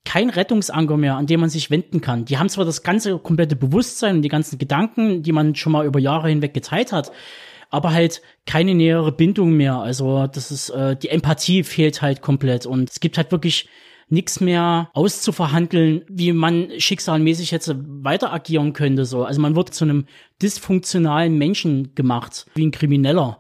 [0.06, 2.26] kein Rettungsanker mehr, an dem man sich wenden kann.
[2.26, 5.86] Die haben zwar das ganze komplette Bewusstsein und die ganzen Gedanken, die man schon mal
[5.86, 7.12] über Jahre hinweg geteilt hat,
[7.70, 9.78] aber halt keine nähere Bindung mehr.
[9.78, 13.70] Also das ist äh, die Empathie fehlt halt komplett und es gibt halt wirklich
[14.14, 19.06] nichts mehr auszuverhandeln, wie man schicksalmäßig jetzt weiter agieren könnte.
[19.06, 19.24] So.
[19.24, 20.06] Also man wird zu einem
[20.42, 23.40] dysfunktionalen Menschen gemacht, wie ein Krimineller.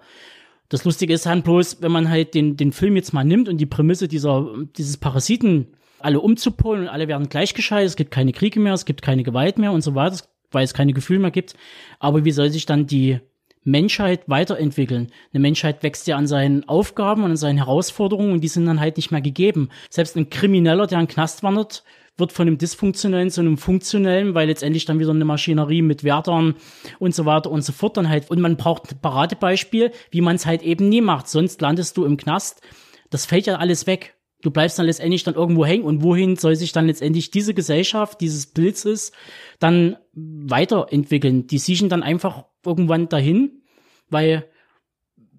[0.69, 3.57] Das Lustige ist halt bloß, wenn man halt den, den Film jetzt mal nimmt und
[3.57, 5.67] die Prämisse dieser, dieses Parasiten
[5.99, 9.57] alle umzupolen und alle werden gleichgeschaltet, es gibt keine Kriege mehr, es gibt keine Gewalt
[9.57, 10.17] mehr und so weiter,
[10.51, 11.55] weil es keine Gefühle mehr gibt.
[11.99, 13.19] Aber wie soll sich dann die
[13.63, 15.11] Menschheit weiterentwickeln.
[15.33, 18.79] Eine Menschheit wächst ja an seinen Aufgaben und an seinen Herausforderungen und die sind dann
[18.79, 19.69] halt nicht mehr gegeben.
[19.89, 21.83] Selbst ein Krimineller, der in den Knast wandert,
[22.17, 26.55] wird von einem dysfunktionellen zu einem funktionellen, weil letztendlich dann wieder eine Maschinerie mit Wärtern
[26.99, 28.29] und so weiter und so fort dann halt.
[28.29, 31.27] Und man braucht ein Paradebeispiel, wie man es halt eben nie macht.
[31.27, 32.61] Sonst landest du im Knast.
[33.09, 34.12] Das fällt ja alles weg.
[34.43, 38.21] Du bleibst dann letztendlich dann irgendwo hängen und wohin soll sich dann letztendlich diese Gesellschaft,
[38.21, 39.13] dieses Blitzes
[39.59, 41.47] dann weiterentwickeln?
[41.47, 43.63] Die siechen dann einfach irgendwann dahin,
[44.09, 44.45] weil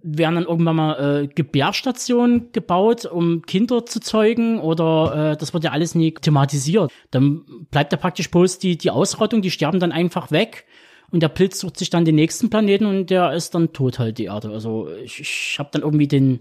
[0.06, 5.64] werden dann irgendwann mal äh, Gebärstationen gebaut, um Kinder zu zeugen oder äh, das wird
[5.64, 6.92] ja alles nie thematisiert.
[7.10, 10.66] Dann bleibt ja praktisch bloß die, die Ausrottung, die sterben dann einfach weg
[11.10, 14.18] und der Pilz sucht sich dann den nächsten Planeten und der ist dann tot halt,
[14.18, 14.50] die Erde.
[14.50, 16.40] Also ich, ich habe dann irgendwie den,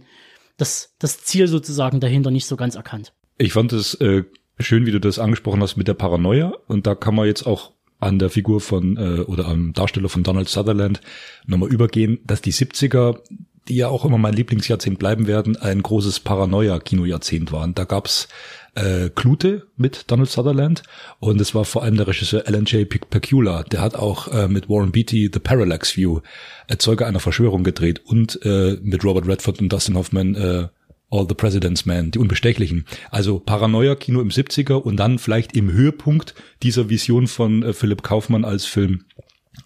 [0.58, 3.14] das, das Ziel sozusagen dahinter nicht so ganz erkannt.
[3.38, 4.24] Ich fand es äh,
[4.60, 7.72] schön, wie du das angesprochen hast mit der Paranoia und da kann man jetzt auch
[8.00, 11.02] an der Figur von äh, oder am Darsteller von Donald Sutherland
[11.46, 13.20] nochmal übergehen, dass die 70er,
[13.68, 17.74] die ja auch immer mein Lieblingsjahrzehnt bleiben werden, ein großes Paranoia-Kinojahrzehnt waren.
[17.74, 18.28] Da gab's
[18.76, 20.84] äh, Klute mit Donald Sutherland
[21.20, 22.88] und es war vor allem der Regisseur Alan J.
[22.90, 26.22] Pecula, der hat auch äh, mit Warren Beatty The Parallax View,
[26.68, 30.68] Erzeuger einer Verschwörung gedreht und äh, mit Robert Redford und Dustin Hoffman äh,
[31.14, 32.86] All the President's Men, die Unbestechlichen.
[33.12, 38.44] Also Paranoia-Kino im 70er und dann vielleicht im Höhepunkt dieser Vision von äh, Philipp Kaufmann
[38.44, 39.06] als Film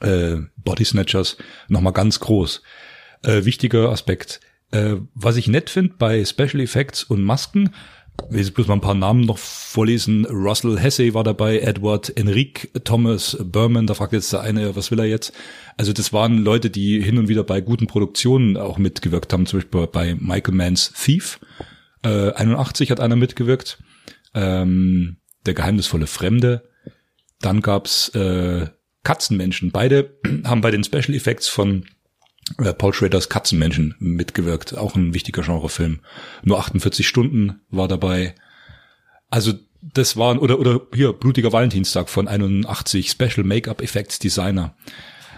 [0.01, 1.37] äh, Body Snatchers
[1.69, 2.61] nochmal ganz groß.
[3.23, 4.41] Äh, wichtiger Aspekt.
[4.71, 7.73] Äh, was ich nett finde bei Special Effects und Masken,
[8.29, 10.25] will jetzt bloß mal ein paar Namen noch vorlesen.
[10.25, 14.99] Russell Hesse war dabei, Edward Enrique, Thomas Berman, da fragt jetzt der eine, was will
[14.99, 15.33] er jetzt?
[15.77, 19.59] Also das waren Leute, die hin und wieder bei guten Produktionen auch mitgewirkt haben, zum
[19.59, 21.39] Beispiel bei Michael Manns Thief.
[22.03, 23.79] Äh, 81 hat einer mitgewirkt.
[24.33, 26.69] Ähm, der geheimnisvolle Fremde.
[27.41, 28.67] Dann gab's äh,
[29.03, 29.71] Katzenmenschen.
[29.71, 31.85] Beide haben bei den Special Effects von
[32.77, 34.77] Paul Schraders Katzenmenschen mitgewirkt.
[34.77, 35.99] Auch ein wichtiger Genrefilm.
[36.43, 38.35] Nur 48 Stunden war dabei.
[39.29, 44.75] Also das waren, oder, oder hier, Blutiger Valentinstag von 81, Special Make-up Effects Designer.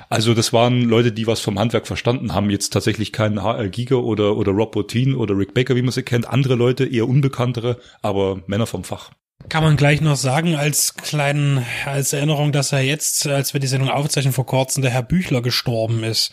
[0.09, 2.49] Also das waren Leute, die was vom Handwerk verstanden haben.
[2.49, 6.03] Jetzt tatsächlich kein HR Giga oder, oder Rob Bottin oder Rick Baker, wie man sie
[6.03, 6.27] kennt.
[6.27, 9.11] Andere Leute, eher unbekanntere, aber Männer vom Fach.
[9.47, 13.67] Kann man gleich noch sagen, als kleinen, als Erinnerung, dass er jetzt, als wir die
[13.67, 16.31] Sendung aufzeichnen vor kurzem, der Herr Büchler gestorben ist.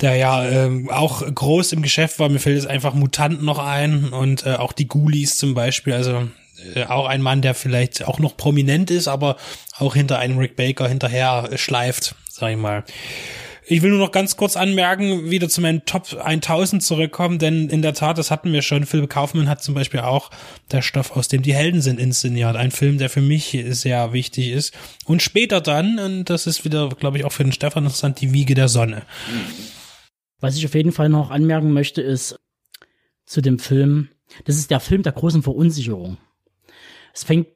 [0.00, 2.28] Der ja ähm, auch groß im Geschäft war.
[2.28, 5.94] Mir fällt jetzt einfach Mutanten noch ein und äh, auch die Ghoulies zum Beispiel.
[5.94, 6.28] Also
[6.74, 9.36] äh, auch ein Mann, der vielleicht auch noch prominent ist, aber
[9.78, 12.84] auch hinter einem Rick Baker hinterher schleift, sag ich mal.
[13.70, 17.82] Ich will nur noch ganz kurz anmerken, wieder zu meinen Top 1000 zurückkommen, denn in
[17.82, 20.30] der Tat, das hatten wir schon, Philipp Kaufmann hat zum Beispiel auch
[20.72, 22.56] der Stoff, aus dem die Helden sind, inszeniert.
[22.56, 24.74] Ein Film, der für mich sehr wichtig ist.
[25.04, 28.32] Und später dann, und das ist wieder, glaube ich, auch für den Stefan interessant, die
[28.32, 29.02] Wiege der Sonne.
[30.40, 32.38] Was ich auf jeden Fall noch anmerken möchte, ist
[33.26, 34.08] zu dem Film,
[34.46, 36.16] das ist der Film der großen Verunsicherung.
[37.12, 37.48] Es fängt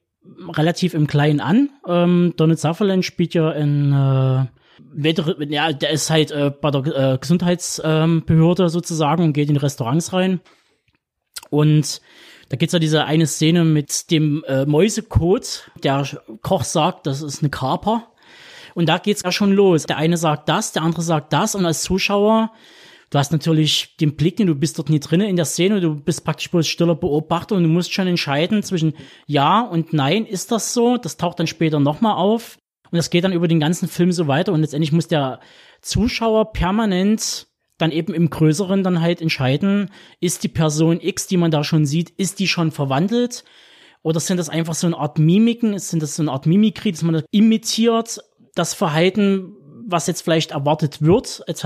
[0.51, 1.71] relativ im Kleinen an.
[1.89, 4.47] Ähm, Donald Sutherland spielt ja in äh,
[5.49, 10.12] ja, der ist halt äh, bei der äh, Gesundheitsbehörde ähm, sozusagen und geht in Restaurants
[10.12, 10.41] rein.
[11.51, 12.01] Und
[12.49, 15.70] da gibt's ja diese eine Szene mit dem äh, Mäusekot.
[15.83, 16.07] Der
[16.43, 18.09] Koch sagt, das ist eine Kaper.
[18.75, 19.85] Und da geht's ja schon los.
[19.85, 21.55] Der eine sagt das, der andere sagt das.
[21.55, 22.53] Und als Zuschauer,
[23.11, 26.25] du hast natürlich den Blick, du bist dort nie drinnen in der Szene, du bist
[26.25, 28.95] praktisch bloß stiller Beobachter und du musst schon entscheiden zwischen
[29.27, 30.97] ja und nein, ist das so?
[30.97, 32.59] Das taucht dann später nochmal auf.
[32.93, 35.40] Und das geht dann über den ganzen Film so weiter und letztendlich muss der
[35.80, 39.90] Zuschauer permanent dann eben im Größeren dann halt entscheiden,
[40.20, 43.45] ist die Person X, die man da schon sieht, ist die schon verwandelt?
[44.03, 45.78] Oder sind das einfach so eine Art Mimiken?
[45.78, 48.20] Sind das so eine Art Mimikrie, dass man das imitiert,
[48.55, 49.55] das Verhalten,
[49.86, 51.64] was jetzt vielleicht erwartet wird, etc.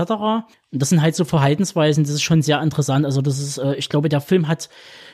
[0.71, 3.05] Und das sind halt so Verhaltensweisen, das ist schon sehr interessant.
[3.05, 4.69] Also das ist, äh, ich glaube, der Film hat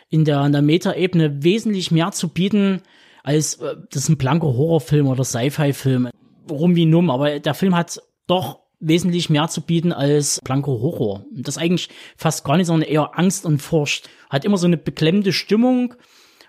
[0.09, 2.82] in der, in der Meta-Ebene wesentlich mehr zu bieten,
[3.24, 6.09] als äh, das ist ein blanker Horrorfilm oder Sci-Fi-Film.
[6.51, 11.26] Rum wie numm, aber der Film hat doch wesentlich mehr zu bieten als blanker Horror.
[11.34, 14.09] Und das eigentlich fast gar nicht, sondern eher Angst und Furcht.
[14.30, 15.95] Hat immer so eine beklemmende Stimmung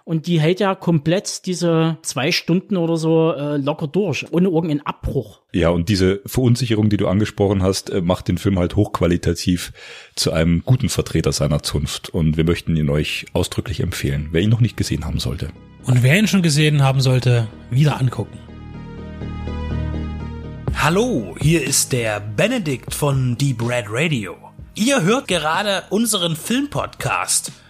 [0.05, 4.85] und die hält ja komplett diese zwei Stunden oder so äh, locker durch, ohne irgendeinen
[4.85, 5.41] Abbruch.
[5.53, 9.73] Ja, und diese Verunsicherung, die du angesprochen hast, äh, macht den Film halt hochqualitativ
[10.15, 12.11] zu einem guten Vertreter seiner Zunft.
[12.11, 15.51] Und wir möchten ihn euch ausdrücklich empfehlen, wer ihn noch nicht gesehen haben sollte.
[15.87, 18.39] Und wer ihn schon gesehen haben sollte, wieder angucken.
[20.77, 24.37] Hallo, hier ist der Benedikt von Deep Red Radio.
[24.75, 27.53] Ihr hört gerade unseren Filmpodcast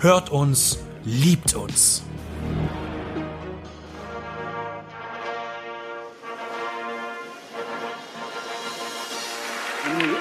[0.00, 2.02] hört uns, liebt uns.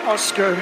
[0.07, 0.55] Oscar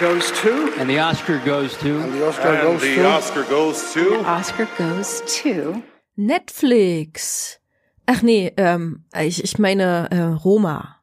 [0.00, 0.78] goes to.
[0.78, 2.00] And the Oscar goes to.
[2.00, 3.08] And the Oscar And goes the to.
[3.08, 4.24] Oscar goes to.
[4.24, 5.82] Oscar goes to.
[6.16, 7.58] Netflix.
[8.06, 11.00] Ach nee, ähm, ich, ich meine äh, Roma.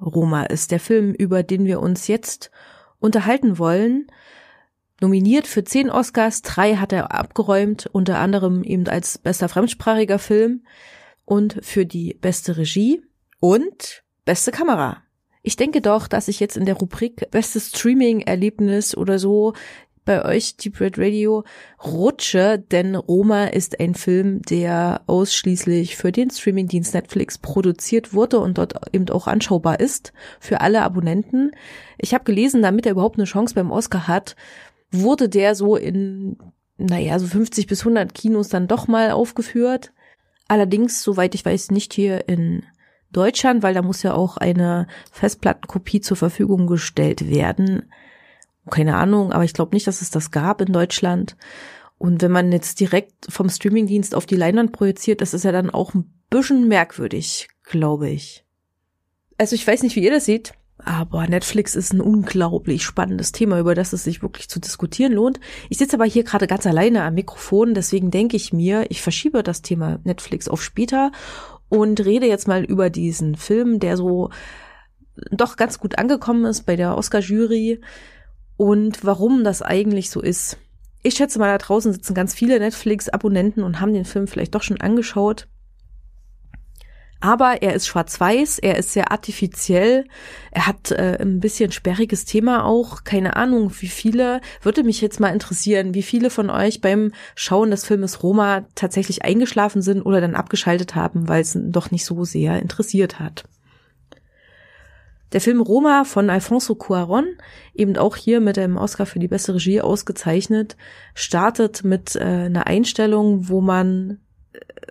[0.00, 2.50] Roma ist der Film, über den wir uns jetzt
[3.00, 4.06] unterhalten wollen.
[5.02, 10.62] Nominiert für zehn Oscars, drei hat er abgeräumt, unter anderem eben als bester fremdsprachiger Film
[11.24, 13.02] und für die beste Regie
[13.40, 14.98] und beste Kamera.
[15.42, 19.54] Ich denke doch, dass ich jetzt in der Rubrik bestes Streaming-Erlebnis oder so
[20.04, 21.42] bei euch, Deep Red Radio,
[21.84, 28.58] rutsche, denn Roma ist ein Film, der ausschließlich für den Streamingdienst Netflix produziert wurde und
[28.58, 31.50] dort eben auch anschaubar ist für alle Abonnenten.
[31.98, 34.36] Ich habe gelesen, damit er überhaupt eine Chance beim Oscar hat,
[34.92, 36.36] wurde der so in,
[36.76, 39.92] naja, so 50 bis 100 Kinos dann doch mal aufgeführt.
[40.48, 42.64] Allerdings, soweit ich weiß, nicht hier in
[43.10, 47.90] Deutschland, weil da muss ja auch eine Festplattenkopie zur Verfügung gestellt werden.
[48.70, 51.36] Keine Ahnung, aber ich glaube nicht, dass es das gab in Deutschland.
[51.98, 55.70] Und wenn man jetzt direkt vom Streamingdienst auf die Leinwand projiziert, das ist ja dann
[55.70, 58.44] auch ein bisschen merkwürdig, glaube ich.
[59.38, 60.52] Also ich weiß nicht, wie ihr das seht,
[60.84, 65.40] aber Netflix ist ein unglaublich spannendes Thema, über das es sich wirklich zu diskutieren lohnt.
[65.68, 69.42] Ich sitze aber hier gerade ganz alleine am Mikrofon, deswegen denke ich mir, ich verschiebe
[69.42, 71.12] das Thema Netflix auf später
[71.68, 74.30] und rede jetzt mal über diesen Film, der so
[75.30, 77.80] doch ganz gut angekommen ist bei der Oscar-Jury
[78.56, 80.58] und warum das eigentlich so ist.
[81.02, 84.62] Ich schätze mal, da draußen sitzen ganz viele Netflix-Abonnenten und haben den Film vielleicht doch
[84.62, 85.48] schon angeschaut.
[87.22, 90.06] Aber er ist schwarz-weiß, er ist sehr artifiziell,
[90.50, 93.04] er hat äh, ein bisschen sperriges Thema auch.
[93.04, 94.40] Keine Ahnung, wie viele.
[94.60, 99.24] Würde mich jetzt mal interessieren, wie viele von euch beim Schauen des Filmes Roma tatsächlich
[99.24, 103.44] eingeschlafen sind oder dann abgeschaltet haben, weil es doch nicht so sehr interessiert hat.
[105.32, 107.36] Der Film Roma von Alfonso Cuaron,
[107.72, 110.76] eben auch hier mit dem Oscar für die beste Regie ausgezeichnet,
[111.14, 114.18] startet mit äh, einer Einstellung, wo man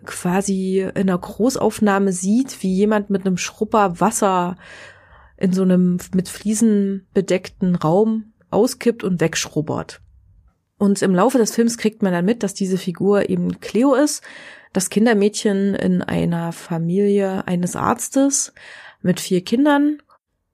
[0.06, 4.58] quasi in einer Großaufnahme sieht, wie jemand mit einem Schrupper Wasser
[5.38, 10.02] in so einem mit Fliesen bedeckten Raum auskippt und wegschrubbert.
[10.78, 14.24] Und im Laufe des Films kriegt man dann mit, dass diese Figur eben Cleo ist,
[14.74, 18.54] das Kindermädchen in einer Familie eines Arztes
[19.02, 19.98] mit vier Kindern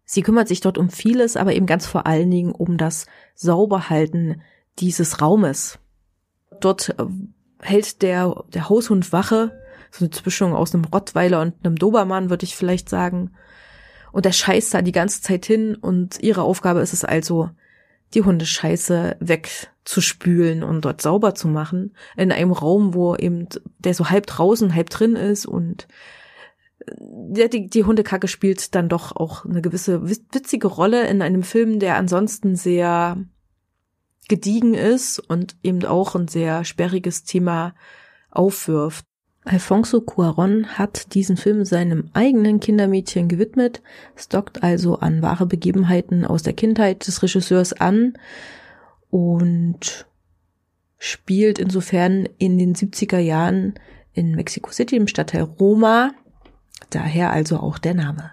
[0.10, 4.41] Sie kümmert sich dort um vieles, aber eben ganz vor allen Dingen um das Sauberhalten
[4.80, 5.80] dieses Raumes.
[6.62, 7.06] Dort äh,
[7.62, 9.51] hält der, der Haushund Wache,
[9.91, 13.32] so eine Zwischung aus einem Rottweiler und einem Dobermann, würde ich vielleicht sagen.
[14.12, 17.49] Und der scheißt da die ganze Zeit hin und ihre Aufgabe ist es also,
[18.14, 21.93] die Hundescheiße wegzuspülen und dort sauber zu machen.
[22.16, 23.47] In einem Raum, wo eben
[23.80, 25.88] der so halb draußen, halb drin ist und
[27.36, 31.80] ja, die, die Hundekacke spielt dann doch auch eine gewisse witzige Rolle in einem Film,
[31.80, 33.18] der ansonsten sehr
[34.28, 37.75] gediegen ist und eben auch ein sehr sperriges Thema
[38.32, 39.05] aufwirft.
[39.45, 43.82] Alfonso Cuaron hat diesen Film seinem eigenen Kindermädchen gewidmet,
[44.15, 48.17] stockt also an wahre Begebenheiten aus der Kindheit des Regisseurs an
[49.09, 50.05] und
[50.97, 53.75] spielt insofern in den 70er Jahren
[54.11, 56.11] in Mexico City im Stadtteil Roma,
[56.89, 58.32] Daher also auch der Name.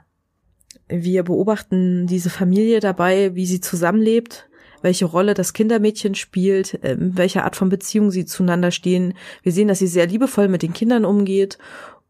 [0.88, 4.48] Wir beobachten diese Familie dabei, wie sie zusammenlebt,
[4.84, 9.14] welche Rolle das Kindermädchen spielt, in welcher Art von Beziehung sie zueinander stehen.
[9.42, 11.58] Wir sehen, dass sie sehr liebevoll mit den Kindern umgeht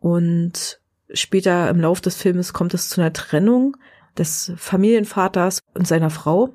[0.00, 0.80] und
[1.12, 3.76] später im Lauf des Filmes kommt es zu einer Trennung
[4.18, 6.50] des Familienvaters und seiner Frau.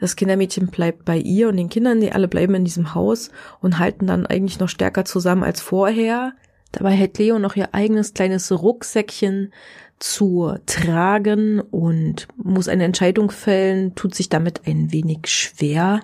[0.00, 3.78] Das Kindermädchen bleibt bei ihr und den Kindern, die alle bleiben in diesem Haus und
[3.78, 6.32] halten dann eigentlich noch stärker zusammen als vorher.
[6.72, 9.52] Dabei hält Leo noch ihr eigenes kleines Rucksäckchen,
[10.00, 16.00] zu tragen und muss eine Entscheidung fällen, tut sich damit ein wenig schwer.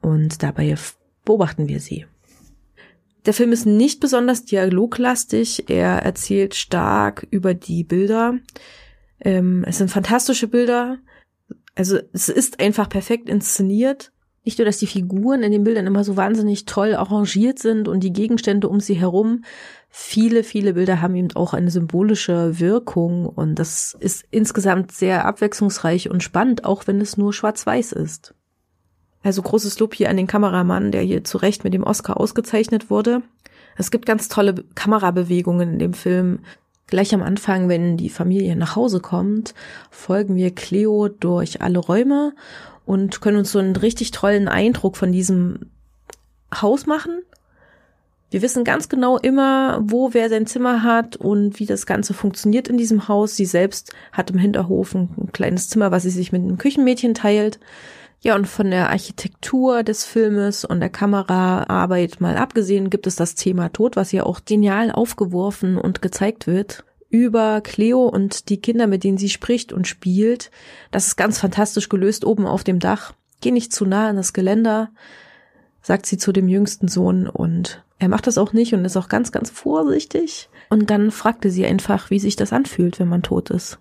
[0.00, 0.76] Und dabei
[1.24, 2.06] beobachten wir sie.
[3.24, 5.70] Der Film ist nicht besonders dialoglastig.
[5.70, 8.38] Er erzählt stark über die Bilder.
[9.20, 10.98] Ähm, es sind fantastische Bilder.
[11.74, 14.12] Also es ist einfach perfekt inszeniert.
[14.44, 18.00] Nicht nur, dass die Figuren in den Bildern immer so wahnsinnig toll arrangiert sind und
[18.00, 19.44] die Gegenstände um sie herum.
[19.88, 26.10] Viele, viele Bilder haben eben auch eine symbolische Wirkung und das ist insgesamt sehr abwechslungsreich
[26.10, 28.34] und spannend, auch wenn es nur schwarz-weiß ist.
[29.22, 32.90] Also großes Lob hier an den Kameramann, der hier zu Recht mit dem Oscar ausgezeichnet
[32.90, 33.22] wurde.
[33.76, 36.40] Es gibt ganz tolle Kamerabewegungen in dem Film.
[36.88, 39.54] Gleich am Anfang, wenn die Familie nach Hause kommt,
[39.90, 42.34] folgen wir Cleo durch alle Räume
[42.84, 45.70] und können uns so einen richtig tollen Eindruck von diesem
[46.54, 47.22] Haus machen.
[48.30, 52.66] Wir wissen ganz genau immer, wo wer sein Zimmer hat und wie das Ganze funktioniert
[52.66, 53.36] in diesem Haus.
[53.36, 57.60] Sie selbst hat im Hinterhof ein kleines Zimmer, was sie sich mit einem Küchenmädchen teilt.
[58.22, 63.34] Ja, und von der Architektur des Filmes und der Kameraarbeit mal abgesehen gibt es das
[63.34, 68.88] Thema Tod, was ja auch genial aufgeworfen und gezeigt wird über Cleo und die Kinder,
[68.88, 70.50] mit denen sie spricht und spielt.
[70.90, 73.12] Das ist ganz fantastisch gelöst oben auf dem Dach.
[73.42, 74.90] Geh nicht zu nah an das Geländer,
[75.82, 79.08] sagt sie zu dem jüngsten Sohn und er macht das auch nicht und ist auch
[79.08, 80.48] ganz, ganz vorsichtig.
[80.70, 83.78] Und dann fragte sie einfach, wie sich das anfühlt, wenn man tot ist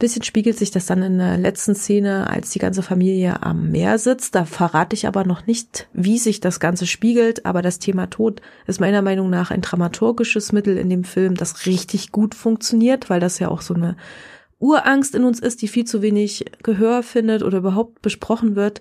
[0.00, 3.98] bisschen spiegelt sich das dann in der letzten Szene, als die ganze Familie am Meer
[3.98, 4.34] sitzt.
[4.34, 7.46] Da verrate ich aber noch nicht, wie sich das Ganze spiegelt.
[7.46, 11.66] Aber das Thema Tod ist meiner Meinung nach ein dramaturgisches Mittel in dem Film, das
[11.66, 13.96] richtig gut funktioniert, weil das ja auch so eine
[14.58, 18.80] Urangst in uns ist, die viel zu wenig Gehör findet oder überhaupt besprochen wird.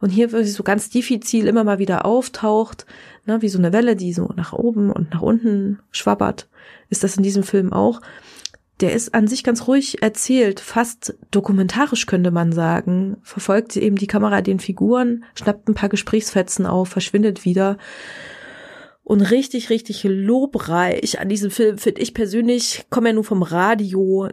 [0.00, 2.86] Und hier wirklich so ganz diffizil immer mal wieder auftaucht,
[3.24, 6.48] ne, wie so eine Welle, die so nach oben und nach unten schwabbert,
[6.88, 8.00] ist das in diesem Film auch
[8.82, 13.16] der ist an sich ganz ruhig erzählt, fast dokumentarisch könnte man sagen.
[13.22, 17.78] Verfolgt eben die Kamera den Figuren, schnappt ein paar Gesprächsfetzen auf, verschwindet wieder.
[19.04, 24.28] Und richtig, richtig lobreich an diesem Film finde ich persönlich, komme ja nur vom Radio,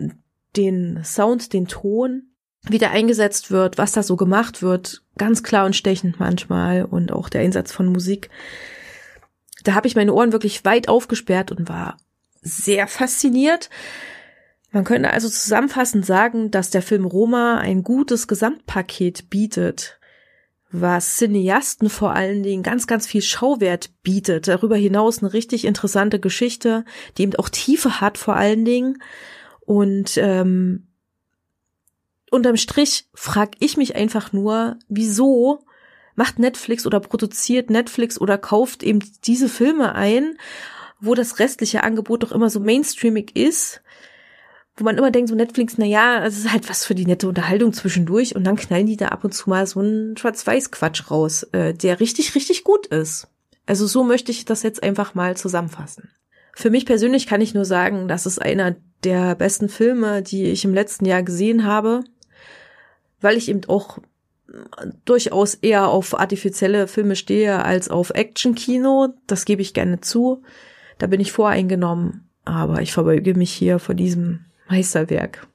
[0.57, 2.23] den Sound, den Ton,
[2.63, 7.11] wie der eingesetzt wird, was da so gemacht wird, ganz klar und stechend manchmal und
[7.11, 8.30] auch der Einsatz von Musik.
[9.63, 11.97] Da habe ich meine Ohren wirklich weit aufgesperrt und war
[12.41, 13.69] sehr fasziniert.
[14.71, 19.99] Man könnte also zusammenfassend sagen, dass der Film Roma ein gutes Gesamtpaket bietet,
[20.71, 24.47] was Cineasten vor allen Dingen ganz, ganz viel Schauwert bietet.
[24.47, 26.85] Darüber hinaus eine richtig interessante Geschichte,
[27.17, 29.01] die eben auch Tiefe hat vor allen Dingen.
[29.61, 30.87] Und ähm,
[32.29, 35.65] unterm Strich frage ich mich einfach nur, wieso
[36.15, 40.37] macht Netflix oder produziert Netflix oder kauft eben diese Filme ein,
[40.99, 43.81] wo das restliche Angebot doch immer so mainstreamig ist
[44.80, 47.27] wo man immer denkt, so Netflix, na ja, es ist halt was für die nette
[47.27, 51.43] Unterhaltung zwischendurch und dann knallen die da ab und zu mal so einen Schwarz-Weiß-Quatsch raus,
[51.51, 53.27] äh, der richtig, richtig gut ist.
[53.65, 56.10] Also so möchte ich das jetzt einfach mal zusammenfassen.
[56.56, 60.65] Für mich persönlich kann ich nur sagen, das ist einer der besten Filme, die ich
[60.65, 62.03] im letzten Jahr gesehen habe,
[63.22, 63.99] weil ich eben auch
[65.06, 69.10] durchaus eher auf artifizielle Filme stehe als auf Action-Kino.
[69.27, 70.41] Das gebe ich gerne zu.
[70.97, 72.27] Da bin ich voreingenommen.
[72.45, 75.47] Aber ich verbeuge mich hier vor diesem Meisterwerk.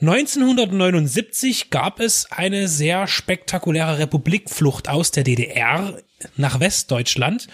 [0.00, 5.98] 1979 gab es eine sehr spektakuläre Republikflucht aus der DDR
[6.36, 7.48] nach Westdeutschland.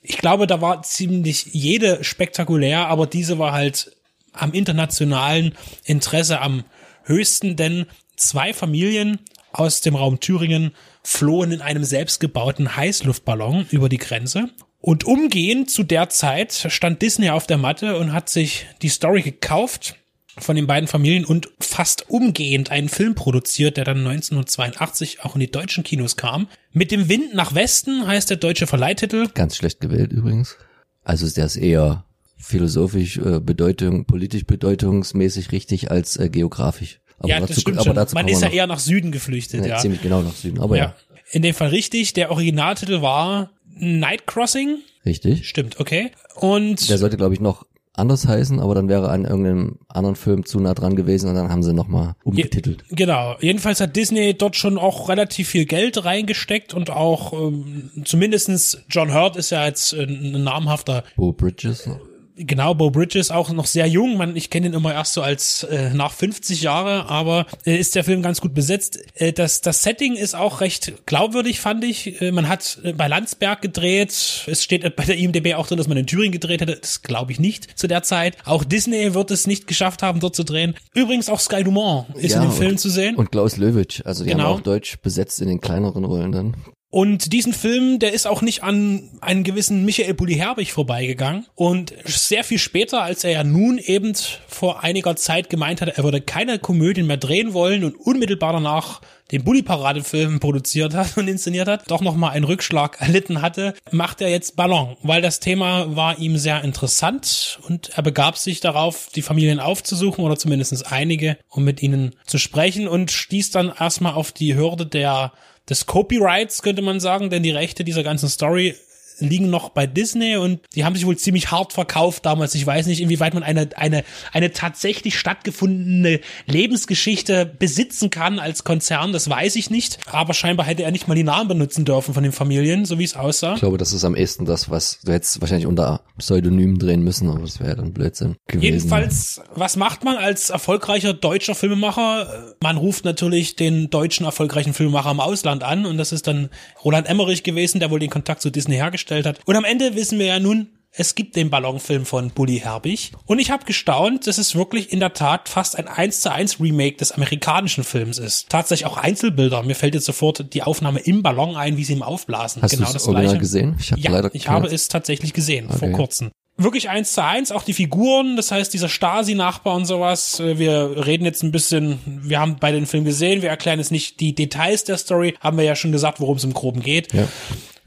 [0.00, 3.96] Ich glaube, da war ziemlich jede spektakulär, aber diese war halt
[4.32, 5.54] am internationalen
[5.84, 6.64] Interesse am
[7.04, 7.86] höchsten, denn
[8.16, 9.20] zwei Familien
[9.52, 14.48] aus dem Raum Thüringen flohen in einem selbstgebauten Heißluftballon über die Grenze
[14.84, 19.22] und umgehend zu der Zeit stand Disney auf der Matte und hat sich die Story
[19.22, 19.96] gekauft
[20.36, 25.40] von den beiden Familien und fast umgehend einen Film produziert, der dann 1982 auch in
[25.40, 26.48] die deutschen Kinos kam.
[26.72, 29.28] Mit dem Wind nach Westen heißt der deutsche Verleihtitel.
[29.32, 30.58] Ganz schlecht gewählt übrigens.
[31.02, 32.04] Also der ist eher
[32.36, 37.00] philosophisch äh, Bedeutung, politisch bedeutungsmäßig richtig als äh, geografisch.
[37.18, 37.96] Aber ja, dazu, das stimmt aber schon.
[37.96, 39.66] Dazu Man ist ja eher nach Süden geflüchtet, ja.
[39.66, 39.78] ja.
[39.78, 40.84] Ziemlich genau nach Süden, aber ja.
[40.84, 41.13] ja.
[41.34, 42.12] In dem Fall richtig.
[42.12, 44.78] Der Originaltitel war Night Crossing.
[45.04, 45.48] Richtig.
[45.48, 46.12] Stimmt, okay.
[46.36, 50.44] Und der sollte, glaube ich, noch anders heißen, aber dann wäre an irgendeinem anderen Film
[50.44, 52.84] zu nah dran gewesen und dann haben sie nochmal umgetitelt.
[52.88, 53.34] Je, genau.
[53.40, 59.12] Jedenfalls hat Disney dort schon auch relativ viel Geld reingesteckt und auch ähm, zumindestens John
[59.12, 61.88] Hurt ist ja jetzt ein namhafter Bo Bridges.
[62.36, 64.16] Genau, Bo Bridges auch noch sehr jung.
[64.16, 67.94] Man, ich kenne ihn immer erst so als äh, nach 50 Jahre, aber äh, ist
[67.94, 68.98] der Film ganz gut besetzt.
[69.14, 72.20] Äh, das, das Setting ist auch recht glaubwürdig, fand ich.
[72.20, 74.10] Äh, man hat äh, bei Landsberg gedreht.
[74.48, 76.74] Es steht äh, bei der IMDb auch drin, dass man in Thüringen gedreht hätte.
[76.80, 78.36] Das glaube ich nicht zu der Zeit.
[78.44, 80.74] Auch Disney wird es nicht geschafft haben, dort zu drehen.
[80.92, 83.14] Übrigens auch Sky Dumont ist Ja, in dem und- Film zu sehen.
[83.14, 84.44] Und Klaus Löwitsch, also die Genau.
[84.44, 86.56] haben auch Deutsch besetzt in den kleineren Rollen dann.
[86.94, 91.44] Und diesen Film, der ist auch nicht an einen gewissen Michael Bulli Herbig vorbeigegangen.
[91.56, 94.12] Und sehr viel später, als er ja nun eben
[94.46, 99.00] vor einiger Zeit gemeint hatte, er würde keine Komödien mehr drehen wollen und unmittelbar danach
[99.32, 104.28] den Bulli-Parade-Film produziert hat und inszeniert hat, doch nochmal einen Rückschlag erlitten hatte, macht er
[104.28, 109.22] jetzt Ballon, weil das Thema war ihm sehr interessant und er begab sich darauf, die
[109.22, 114.30] Familien aufzusuchen oder zumindest einige, um mit ihnen zu sprechen und stieß dann erstmal auf
[114.30, 115.32] die Hürde der
[115.68, 118.74] des Copyrights, könnte man sagen, denn die Rechte dieser ganzen Story
[119.18, 122.54] liegen noch bei Disney und die haben sich wohl ziemlich hart verkauft damals.
[122.54, 129.12] Ich weiß nicht, inwieweit man eine, eine, eine tatsächlich stattgefundene Lebensgeschichte besitzen kann als Konzern,
[129.12, 129.98] das weiß ich nicht.
[130.10, 133.04] Aber scheinbar hätte er nicht mal die Namen benutzen dürfen von den Familien, so wie
[133.04, 133.54] es aussah.
[133.54, 137.30] Ich glaube, das ist am ehesten das, was du hättest wahrscheinlich unter Pseudonym drehen müssen,
[137.30, 138.62] aber das wäre ja dann Blödsinn gewesen.
[138.62, 142.54] Jedenfalls, was macht man als erfolgreicher deutscher Filmemacher?
[142.62, 146.50] Man ruft natürlich den deutschen erfolgreichen Filmemacher im Ausland an und das ist dann
[146.84, 149.40] Roland Emmerich gewesen, der wohl den Kontakt zu Disney hergestellt hat.
[149.44, 153.10] Und am Ende wissen wir ja nun, es gibt den Ballonfilm von Bully Herbig.
[153.26, 156.60] Und ich habe gestaunt, dass es wirklich in der Tat fast ein 1 zu 1
[156.60, 158.48] Remake des amerikanischen Films ist.
[158.48, 159.64] Tatsächlich auch Einzelbilder.
[159.64, 162.62] Mir fällt jetzt sofort die Aufnahme im Ballon ein, wie sie ihn aufblasen.
[162.62, 163.76] Hast du das Original gesehen?
[163.80, 165.92] Ich hab ja, leider ich habe es tatsächlich gesehen, vor Okay.
[165.92, 170.40] kurzem wirklich eins zu eins, auch die Figuren, das heißt dieser Stasi-Nachbar und sowas.
[170.40, 174.20] Wir reden jetzt ein bisschen, wir haben beide den Film gesehen, wir erklären jetzt nicht
[174.20, 177.12] die Details der Story, haben wir ja schon gesagt, worum es im Groben geht.
[177.12, 177.26] Ja.